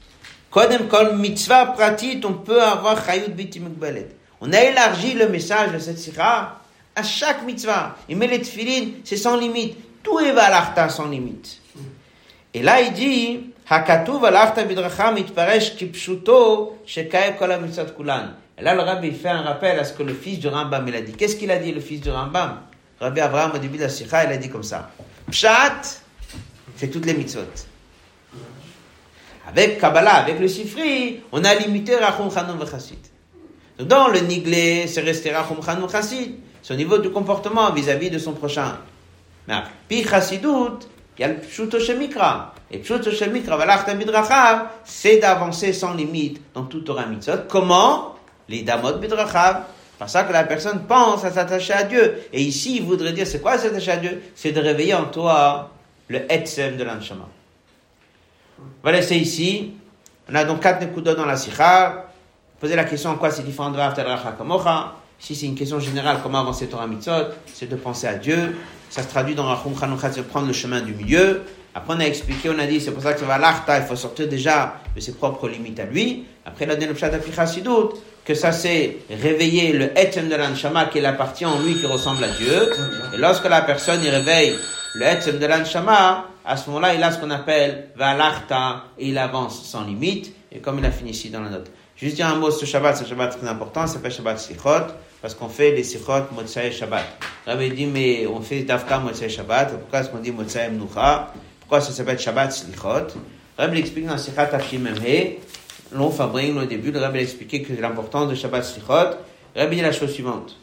Kodem 0.51 0.89
kol 0.89 1.15
mitzvah 1.15 1.67
pratit, 1.67 2.21
on 2.25 2.33
peut 2.33 2.61
avoir 2.61 3.05
chayut 3.05 3.29
biti 3.29 3.61
On 4.41 4.51
a 4.51 4.59
élargi 4.59 5.13
le 5.13 5.29
message 5.29 5.71
de 5.71 5.79
cette 5.79 5.97
sikha 5.97 6.59
à 6.93 7.03
chaque 7.03 7.45
mitzvah. 7.45 7.95
Il 8.09 8.17
met 8.17 8.27
les 8.27 8.43
c'est 9.05 9.15
sans 9.15 9.37
limite. 9.37 9.77
Tout 10.03 10.19
est 10.19 10.33
valarta 10.33 10.89
sans 10.89 11.07
limite. 11.07 11.61
Et 12.53 12.61
là, 12.61 12.81
il 12.81 12.91
dit, 12.91 13.39
Hakatuv 13.69 14.25
alachta 14.25 14.65
bidracha 14.65 15.13
mitparesh 15.13 15.77
kipshuto 15.77 16.79
shekae 16.85 17.37
kol 17.39 17.55
kulan. 17.95 18.33
Et 18.57 18.63
là, 18.63 18.75
le 18.75 18.81
rabbi 18.81 19.11
fait 19.11 19.29
un 19.29 19.43
rappel 19.43 19.79
à 19.79 19.85
ce 19.85 19.93
que 19.93 20.03
le 20.03 20.13
fils 20.13 20.37
du 20.39 20.49
Rambam, 20.49 20.85
il 20.85 20.95
a 20.95 21.01
dit. 21.01 21.13
Qu'est-ce 21.13 21.37
qu'il 21.37 21.49
a 21.51 21.57
dit, 21.57 21.71
le 21.71 21.79
fils 21.79 22.01
du 22.01 22.09
Rambam? 22.09 22.59
Rabbi 22.99 23.21
Abraham, 23.21 23.53
au 23.55 23.57
début 23.57 23.77
de 23.77 23.83
la 23.83 23.89
sikha, 23.89 24.25
il 24.25 24.31
a 24.33 24.37
dit 24.37 24.49
comme 24.49 24.63
ça. 24.63 24.91
Pshat, 25.29 26.01
c'est 26.75 26.89
toutes 26.89 27.05
les 27.05 27.13
mitzvot. 27.13 27.70
Avec 29.47 29.79
Kabbalah, 29.79 30.15
avec 30.15 30.39
le 30.39 30.47
Sifri, 30.47 31.21
on 31.31 31.43
a 31.43 31.55
limité 31.55 31.95
Rachum 31.95 32.31
Chanun 32.31 32.55
Vachassid. 32.55 32.99
Dans 33.79 34.07
le 34.07 34.19
Niglé, 34.19 34.87
c'est 34.87 35.01
resté 35.01 35.31
Rachum 35.31 35.63
Chanun 35.63 35.87
Chassid. 35.89 36.35
Au 36.69 36.73
niveau 36.75 36.99
du 36.99 37.09
comportement 37.09 37.71
vis-à-vis 37.71 38.09
de 38.09 38.17
son 38.17 38.31
prochain. 38.31 38.77
Mais 39.47 39.55
puis 39.89 40.03
Chassidut, 40.03 40.87
il 41.17 41.21
y 41.21 41.23
a 41.23 41.27
le 41.27 41.35
Pshuto 41.35 41.79
Shemikra. 41.79 42.53
Et 42.69 42.77
Pshuto 42.77 43.11
Shemikra, 43.11 43.57
Valachta 43.57 44.71
c'est 44.85 45.17
d'avancer 45.17 45.73
sans 45.73 45.93
limite 45.93 46.41
dans 46.53 46.63
tout 46.63 46.81
Torah 46.81 47.07
Mitzot. 47.07 47.47
Comment? 47.49 48.15
Les 48.47 48.61
Damot 48.61 48.99
Midrachav. 48.99 49.63
Par 49.99 50.09
ça 50.09 50.23
que 50.23 50.31
la 50.31 50.45
personne 50.45 50.83
pense 50.87 51.25
à 51.25 51.31
s'attacher 51.31 51.73
à 51.73 51.83
Dieu. 51.83 52.23
Et 52.31 52.41
ici, 52.41 52.77
il 52.77 52.83
voudrait 52.83 53.11
dire, 53.11 53.27
c'est 53.27 53.41
quoi 53.41 53.57
s'attacher 53.57 53.91
à 53.91 53.97
Dieu? 53.97 54.21
C'est 54.33 54.51
de 54.51 54.61
réveiller 54.61 54.93
en 54.93 55.05
toi 55.05 55.71
le 56.07 56.31
Etzem 56.31 56.77
de 56.77 56.83
l'Anshama. 56.83 57.27
Va 58.83 58.91
laisser 58.91 59.17
ici. 59.17 59.73
On 60.29 60.35
a 60.35 60.43
donc 60.43 60.61
quatre 60.61 60.81
Nekudot 60.81 61.15
dans 61.15 61.25
la 61.25 61.35
Sikha. 61.35 62.07
Poser 62.59 62.75
la 62.75 62.83
question 62.83 63.09
en 63.09 63.15
quoi 63.15 63.31
c'est 63.31 63.43
différent 63.43 63.71
de 63.71 63.77
Vaftel 63.77 64.05
Kamocha. 64.37 64.95
Si 65.21 65.35
c'est 65.35 65.45
une 65.45 65.55
question 65.55 65.79
générale, 65.79 66.17
comment 66.23 66.39
avancer 66.39 66.65
Torah 66.65 66.87
Mitzot, 66.87 67.27
c'est 67.45 67.69
de 67.69 67.75
penser 67.75 68.07
à 68.07 68.15
Dieu. 68.15 68.55
Ça 68.89 69.03
se 69.03 69.07
traduit 69.07 69.35
dans 69.35 69.45
Rachum 69.45 69.77
Chanukhat, 69.79 70.11
c'est 70.13 70.23
prendre 70.23 70.47
le 70.47 70.53
chemin 70.53 70.81
du 70.81 70.95
milieu. 70.95 71.43
Après, 71.75 71.93
on 71.95 71.99
a 71.99 72.05
expliqué, 72.05 72.49
on 72.49 72.57
a 72.57 72.65
dit, 72.65 72.81
c'est 72.81 72.89
pour 72.89 73.03
ça 73.03 73.13
que 73.13 73.23
va 73.23 73.37
l'arta, 73.37 73.77
il 73.77 73.83
faut 73.83 73.95
sortir 73.95 74.27
déjà 74.27 74.77
de 74.95 74.99
ses 74.99 75.13
propres 75.13 75.47
limites 75.47 75.79
à 75.79 75.85
lui. 75.85 76.25
Après, 76.43 76.65
il 76.65 76.71
a 76.71 76.75
donné 76.75 76.87
le 76.87 76.95
pshat 76.95 77.11
doute 77.63 78.01
que 78.25 78.33
ça 78.33 78.51
c'est 78.51 78.97
réveiller 79.09 79.73
le 79.73 79.97
etem 79.97 80.27
de 80.27 80.35
l'anshama 80.35 80.85
qui 80.85 80.99
la 80.99 81.13
partie 81.13 81.45
en 81.45 81.59
lui 81.59 81.75
qui 81.75 81.85
ressemble 81.85 82.23
à 82.23 82.29
Dieu. 82.29 82.71
Et 83.13 83.17
lorsque 83.17 83.47
la 83.47 83.61
personne 83.61 84.03
y 84.03 84.09
réveille 84.09 84.55
le 84.95 85.05
etem 85.05 85.37
de 85.37 85.45
l'anshama, 85.45 86.25
à 86.45 86.57
ce 86.57 86.67
moment-là, 86.69 86.93
il 86.93 87.03
a 87.03 87.11
ce 87.11 87.19
qu'on 87.19 87.29
appelle 87.29 87.89
valarta 87.95 88.85
et 88.97 89.09
il 89.09 89.17
avance 89.17 89.63
sans 89.63 89.83
limite. 89.83 90.33
Et 90.51 90.59
comme 90.59 90.79
il 90.79 90.85
a 90.85 90.91
fini 90.91 91.11
ici 91.11 91.29
dans 91.29 91.41
la 91.41 91.49
note. 91.49 91.71
Juste 91.95 92.15
dire 92.15 92.27
un 92.27 92.35
mot 92.35 92.49
ce 92.49 92.65
Shabbat, 92.65 92.97
ce 92.97 93.05
Shabbat 93.05 93.37
très 93.37 93.47
important, 93.47 93.85
ça 93.85 93.93
s'appelle 93.93 94.11
Shabbat 94.11 94.39
Sichot 94.39 94.87
parce 95.21 95.35
qu'on 95.35 95.49
fait 95.49 95.71
les 95.71 95.83
sikhot 95.83 96.31
Motsai 96.33 96.71
Shabbat. 96.71 97.05
Rabbi 97.45 97.69
dit, 97.69 97.85
mais 97.85 98.25
on 98.25 98.41
fait 98.41 98.63
Dafka 98.63 98.97
Motsai 98.97 99.29
Shabbat, 99.29 99.77
pourquoi 99.79 99.99
est-ce 99.99 100.09
qu'on 100.09 100.17
dit 100.17 100.31
Motsai 100.31 100.69
Mnucha? 100.71 101.31
Pourquoi 101.59 101.79
ça 101.79 101.91
s'appelle 101.91 102.17
Shabbat 102.17 102.51
Slichot 102.51 103.19
Rabbi 103.57 103.79
explique 103.79 104.07
dans 104.07 104.17
Sikhat 104.17 104.47
Tafshim 104.47 104.79
Memhe, 104.79 105.37
long 105.91 106.09
fabrique 106.09 106.55
au 106.57 106.65
début, 106.65 106.91
le 106.91 106.99
Rabbi 106.99 107.19
a 107.19 107.21
expliqué 107.21 107.61
que 107.61 107.79
l'importance 107.79 108.29
de 108.29 108.35
Shabbat 108.35 108.65
Slichot. 108.65 109.17
Rabbi 109.55 109.75
dit 109.75 109.81
la 109.83 109.91
chose 109.91 110.11
suivante. 110.11 110.57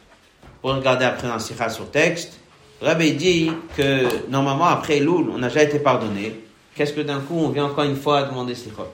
Pour 0.61 0.75
regarder 0.75 1.05
après 1.05 1.29
dans 1.29 1.39
Sikhat 1.39 1.69
sur 1.69 1.89
texte, 1.89 2.38
Rabbi 2.81 3.13
dit 3.13 3.51
que 3.75 4.29
normalement 4.29 4.65
après 4.65 4.99
Loul, 4.99 5.29
on 5.33 5.39
n'a 5.39 5.49
déjà 5.49 5.63
été 5.63 5.79
pardonné. 5.79 6.33
Qu'est-ce 6.75 6.93
que 6.93 7.01
d'un 7.01 7.19
coup 7.19 7.35
on 7.35 7.49
vient 7.49 7.65
encore 7.65 7.83
une 7.83 7.97
fois 7.97 8.23
demander 8.23 8.55
Slichot 8.55 8.87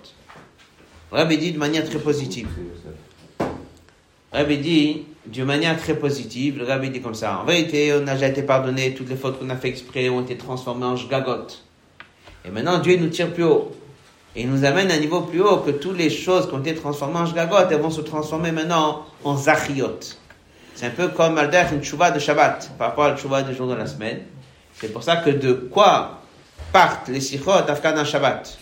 Rabbi 1.12 1.38
dit 1.38 1.52
de 1.52 1.60
manière 1.60 1.88
très 1.88 2.00
positive. 2.00 2.48
Rabbi 4.32 4.58
dit 4.58 5.06
d'une 5.28 5.46
manière 5.46 5.80
très 5.80 5.96
positive, 5.96 6.58
le 6.58 6.66
Rabbi 6.66 6.90
dit 6.90 7.02
comme 7.02 7.16
ça, 7.16 7.40
en 7.40 7.46
vérité, 7.46 7.94
on 7.94 8.08
a 8.08 8.14
déjà 8.14 8.28
été 8.28 8.44
pardonné, 8.44 8.94
toutes 8.94 9.10
les 9.10 9.16
fautes 9.16 9.40
qu'on 9.40 9.50
a 9.50 9.56
fait 9.56 9.70
exprès 9.70 10.10
ont 10.10 10.22
été 10.22 10.36
transformées 10.36 10.86
en 10.86 10.96
jgagot. 10.96 11.48
Et 12.44 12.50
maintenant, 12.50 12.80
Dieu 12.80 12.98
nous 12.98 13.10
tire 13.10 13.34
plus 13.34 13.44
haut. 13.44 13.72
Et 14.36 14.42
il 14.42 14.52
nous 14.52 14.66
amène 14.66 14.92
à 14.92 14.96
un 14.96 15.00
niveau 15.00 15.22
plus 15.22 15.42
haut 15.42 15.58
que 15.58 15.72
toutes 15.72 15.98
les 15.98 16.10
choses 16.10 16.48
qui 16.48 16.54
ont 16.54 16.60
été 16.60 16.76
transformées 16.76 17.20
en 17.20 17.26
jgagot, 17.26 17.56
elles 17.70 17.80
vont 17.80 17.90
se 17.90 18.02
transformer 18.02 18.52
maintenant 18.52 19.06
en 19.24 19.38
zachiot. 19.38 20.00
C'est 20.76 20.88
un 20.88 20.90
peu 20.90 21.08
comme 21.08 21.38
Alder, 21.38 21.64
une 21.72 21.84
chouva 21.84 22.12
de 22.12 22.20
Shabbat, 22.20 22.72
par 22.78 22.90
rapport 22.90 23.06
à 23.06 23.10
la 23.12 23.18
chouva 23.18 23.42
des 23.42 23.56
jours 23.56 23.70
de 23.70 23.76
la 23.76 23.88
semaine. 23.88 24.24
C'est 24.74 24.92
pour 24.92 25.04
ça 25.04 25.18
que 25.18 25.30
de 25.30 25.54
quoi 25.54 26.22
partent 26.74 27.08
les 27.08 27.22
sichot 27.22 27.62
d'Afghan 27.66 28.04
Shabbat. 28.04 28.58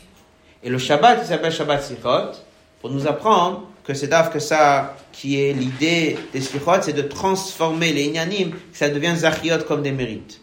Et 0.61 0.70
le 0.70 0.78
Shabbat, 0.78 1.20
il 1.24 1.28
s'appelle 1.28 1.51
Shabbat 1.51 1.84
Sichot, 1.84 2.38
pour 2.80 2.91
nous 2.91 3.07
apprendre 3.07 3.68
que 3.84 3.95
c'est 3.95 4.07
d'af 4.07 4.38
ça, 4.38 4.95
qui 5.11 5.41
est 5.41 5.53
l'idée 5.53 6.18
des 6.32 6.39
slichot, 6.39 6.82
c'est 6.82 6.93
de 6.93 7.01
transformer 7.01 7.91
les 7.91 8.03
inyanim, 8.03 8.51
que 8.51 8.78
ça 8.78 8.89
devient 8.89 9.16
zachiot 9.16 9.64
comme 9.68 9.82
des 9.82 9.91
mérites. 9.91 10.39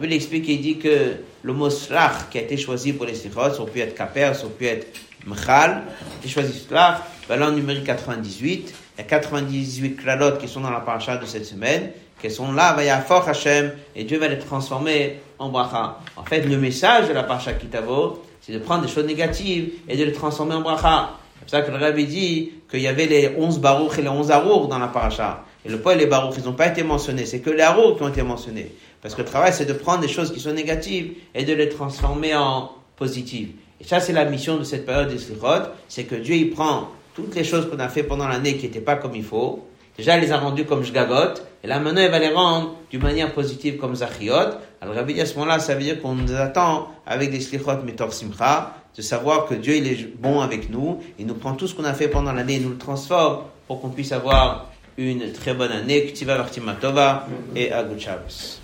il 0.00 0.12
explique, 0.12 0.46
il 0.48 0.60
dit 0.60 0.78
que 0.78 1.14
le 1.42 1.52
mot 1.52 1.70
slach 1.70 2.28
qui 2.30 2.38
a 2.38 2.42
été 2.42 2.58
choisi 2.58 2.92
pour 2.92 3.06
les 3.06 3.14
slichot, 3.14 3.54
ça 3.54 3.60
aurait 3.60 3.70
pu 3.72 3.80
être 3.80 3.94
kaper, 3.94 4.34
ça 4.34 4.44
aurait 4.44 4.54
pu 4.54 4.66
être 4.66 4.86
mchal, 5.26 5.82
il 6.22 6.30
choisi 6.30 6.58
slach, 6.58 6.98
ben 7.28 7.50
numéro 7.50 7.82
98, 7.82 8.74
il 8.96 9.02
y 9.02 9.04
a 9.04 9.04
98 9.04 9.96
klalot 9.96 10.38
qui 10.38 10.48
sont 10.48 10.60
dans 10.60 10.70
la 10.70 10.80
paracha 10.80 11.18
de 11.18 11.26
cette 11.26 11.44
semaine, 11.44 11.90
qui 12.20 12.30
sont 12.30 12.52
là, 12.52 12.72
va 12.72 13.00
fort 13.00 13.28
Hashem, 13.28 13.72
et 13.94 14.04
Dieu 14.04 14.18
va 14.18 14.28
les 14.28 14.38
transformer 14.38 15.20
en 15.38 15.50
bracha. 15.50 15.98
En 16.16 16.24
fait, 16.24 16.42
le 16.42 16.56
message 16.56 17.08
de 17.08 17.12
la 17.12 17.22
paracha 17.22 17.52
Kitavo, 17.52 18.22
c'est 18.40 18.52
de 18.52 18.58
prendre 18.58 18.82
des 18.82 18.88
choses 18.88 19.04
négatives 19.04 19.70
et 19.86 19.96
de 19.96 20.04
les 20.04 20.12
transformer 20.12 20.54
en 20.54 20.62
bracha. 20.62 21.10
C'est 21.34 21.40
pour 21.40 21.50
ça 21.50 21.62
que 21.62 21.70
le 21.70 21.76
Rabbi 21.76 22.06
dit 22.06 22.52
qu'il 22.70 22.80
y 22.80 22.88
avait 22.88 23.06
les 23.06 23.34
11 23.36 23.58
baruch 23.60 23.98
et 23.98 24.02
les 24.02 24.08
11 24.08 24.30
arour 24.30 24.68
dans 24.68 24.78
la 24.78 24.88
paracha. 24.88 25.44
Et 25.64 25.68
le 25.68 25.78
poil 25.78 25.96
et 25.96 26.00
les 26.00 26.06
baruch, 26.06 26.34
ils 26.38 26.44
n'ont 26.44 26.54
pas 26.54 26.68
été 26.68 26.82
mentionnés. 26.82 27.26
C'est 27.26 27.40
que 27.40 27.50
les 27.50 27.62
arour 27.62 27.96
qui 27.96 28.02
ont 28.02 28.08
été 28.08 28.22
mentionnés. 28.22 28.72
Parce 29.02 29.14
que 29.14 29.20
le 29.20 29.28
travail, 29.28 29.52
c'est 29.52 29.66
de 29.66 29.74
prendre 29.74 30.00
des 30.00 30.08
choses 30.08 30.32
qui 30.32 30.40
sont 30.40 30.52
négatives 30.52 31.12
et 31.34 31.44
de 31.44 31.52
les 31.52 31.68
transformer 31.68 32.34
en 32.34 32.70
positives. 32.96 33.50
Et 33.80 33.84
ça, 33.84 34.00
c'est 34.00 34.14
la 34.14 34.24
mission 34.24 34.56
de 34.56 34.64
cette 34.64 34.86
période 34.86 35.08
des. 35.08 35.18
C'est 35.88 36.04
que 36.04 36.14
Dieu, 36.14 36.34
il 36.34 36.50
prend 36.50 36.88
toutes 37.16 37.34
les 37.34 37.44
choses 37.44 37.68
qu'on 37.68 37.78
a 37.80 37.88
fait 37.88 38.02
pendant 38.02 38.28
l'année 38.28 38.56
qui 38.56 38.66
n'étaient 38.66 38.80
pas 38.80 38.96
comme 38.96 39.16
il 39.16 39.24
faut. 39.24 39.66
Déjà, 39.96 40.18
il 40.18 40.20
les 40.20 40.30
a 40.30 40.38
rendues 40.38 40.66
comme 40.66 40.84
jgagot. 40.84 41.40
Et 41.64 41.66
là, 41.66 41.80
maintenant, 41.80 42.02
il 42.02 42.10
va 42.10 42.18
les 42.18 42.28
rendre 42.28 42.76
d'une 42.90 43.02
manière 43.02 43.32
positive 43.32 43.78
comme 43.78 43.96
zachiot. 43.96 44.34
Alors, 44.82 44.94
Rabbi 44.94 45.18
à 45.18 45.24
ce 45.24 45.34
moment-là, 45.36 45.58
ça 45.58 45.74
veut 45.74 45.82
dire 45.82 46.00
qu'on 46.02 46.14
nous 46.14 46.34
attend 46.34 46.88
avec 47.06 47.30
des 47.30 47.40
slichot 47.40 47.82
metor 47.84 48.12
simcha 48.12 48.74
de 48.94 49.02
savoir 49.02 49.46
que 49.46 49.54
Dieu 49.54 49.76
il 49.76 49.86
est 49.86 50.16
bon 50.16 50.40
avec 50.40 50.70
nous, 50.70 51.02
il 51.18 51.26
nous 51.26 51.34
prend 51.34 51.54
tout 51.54 51.66
ce 51.66 51.74
qu'on 51.74 51.84
a 51.84 51.92
fait 51.92 52.08
pendant 52.08 52.32
l'année, 52.32 52.54
il 52.54 52.62
nous 52.62 52.70
le 52.70 52.78
transforme 52.78 53.44
pour 53.66 53.80
qu'on 53.80 53.90
puisse 53.90 54.12
avoir 54.12 54.70
une 54.96 55.32
très 55.32 55.52
bonne 55.52 55.72
année, 55.72 56.06
Ktiva 56.06 56.36
Vartimatova 56.36 57.26
et. 57.54 57.70
Shabbos. 57.98 58.60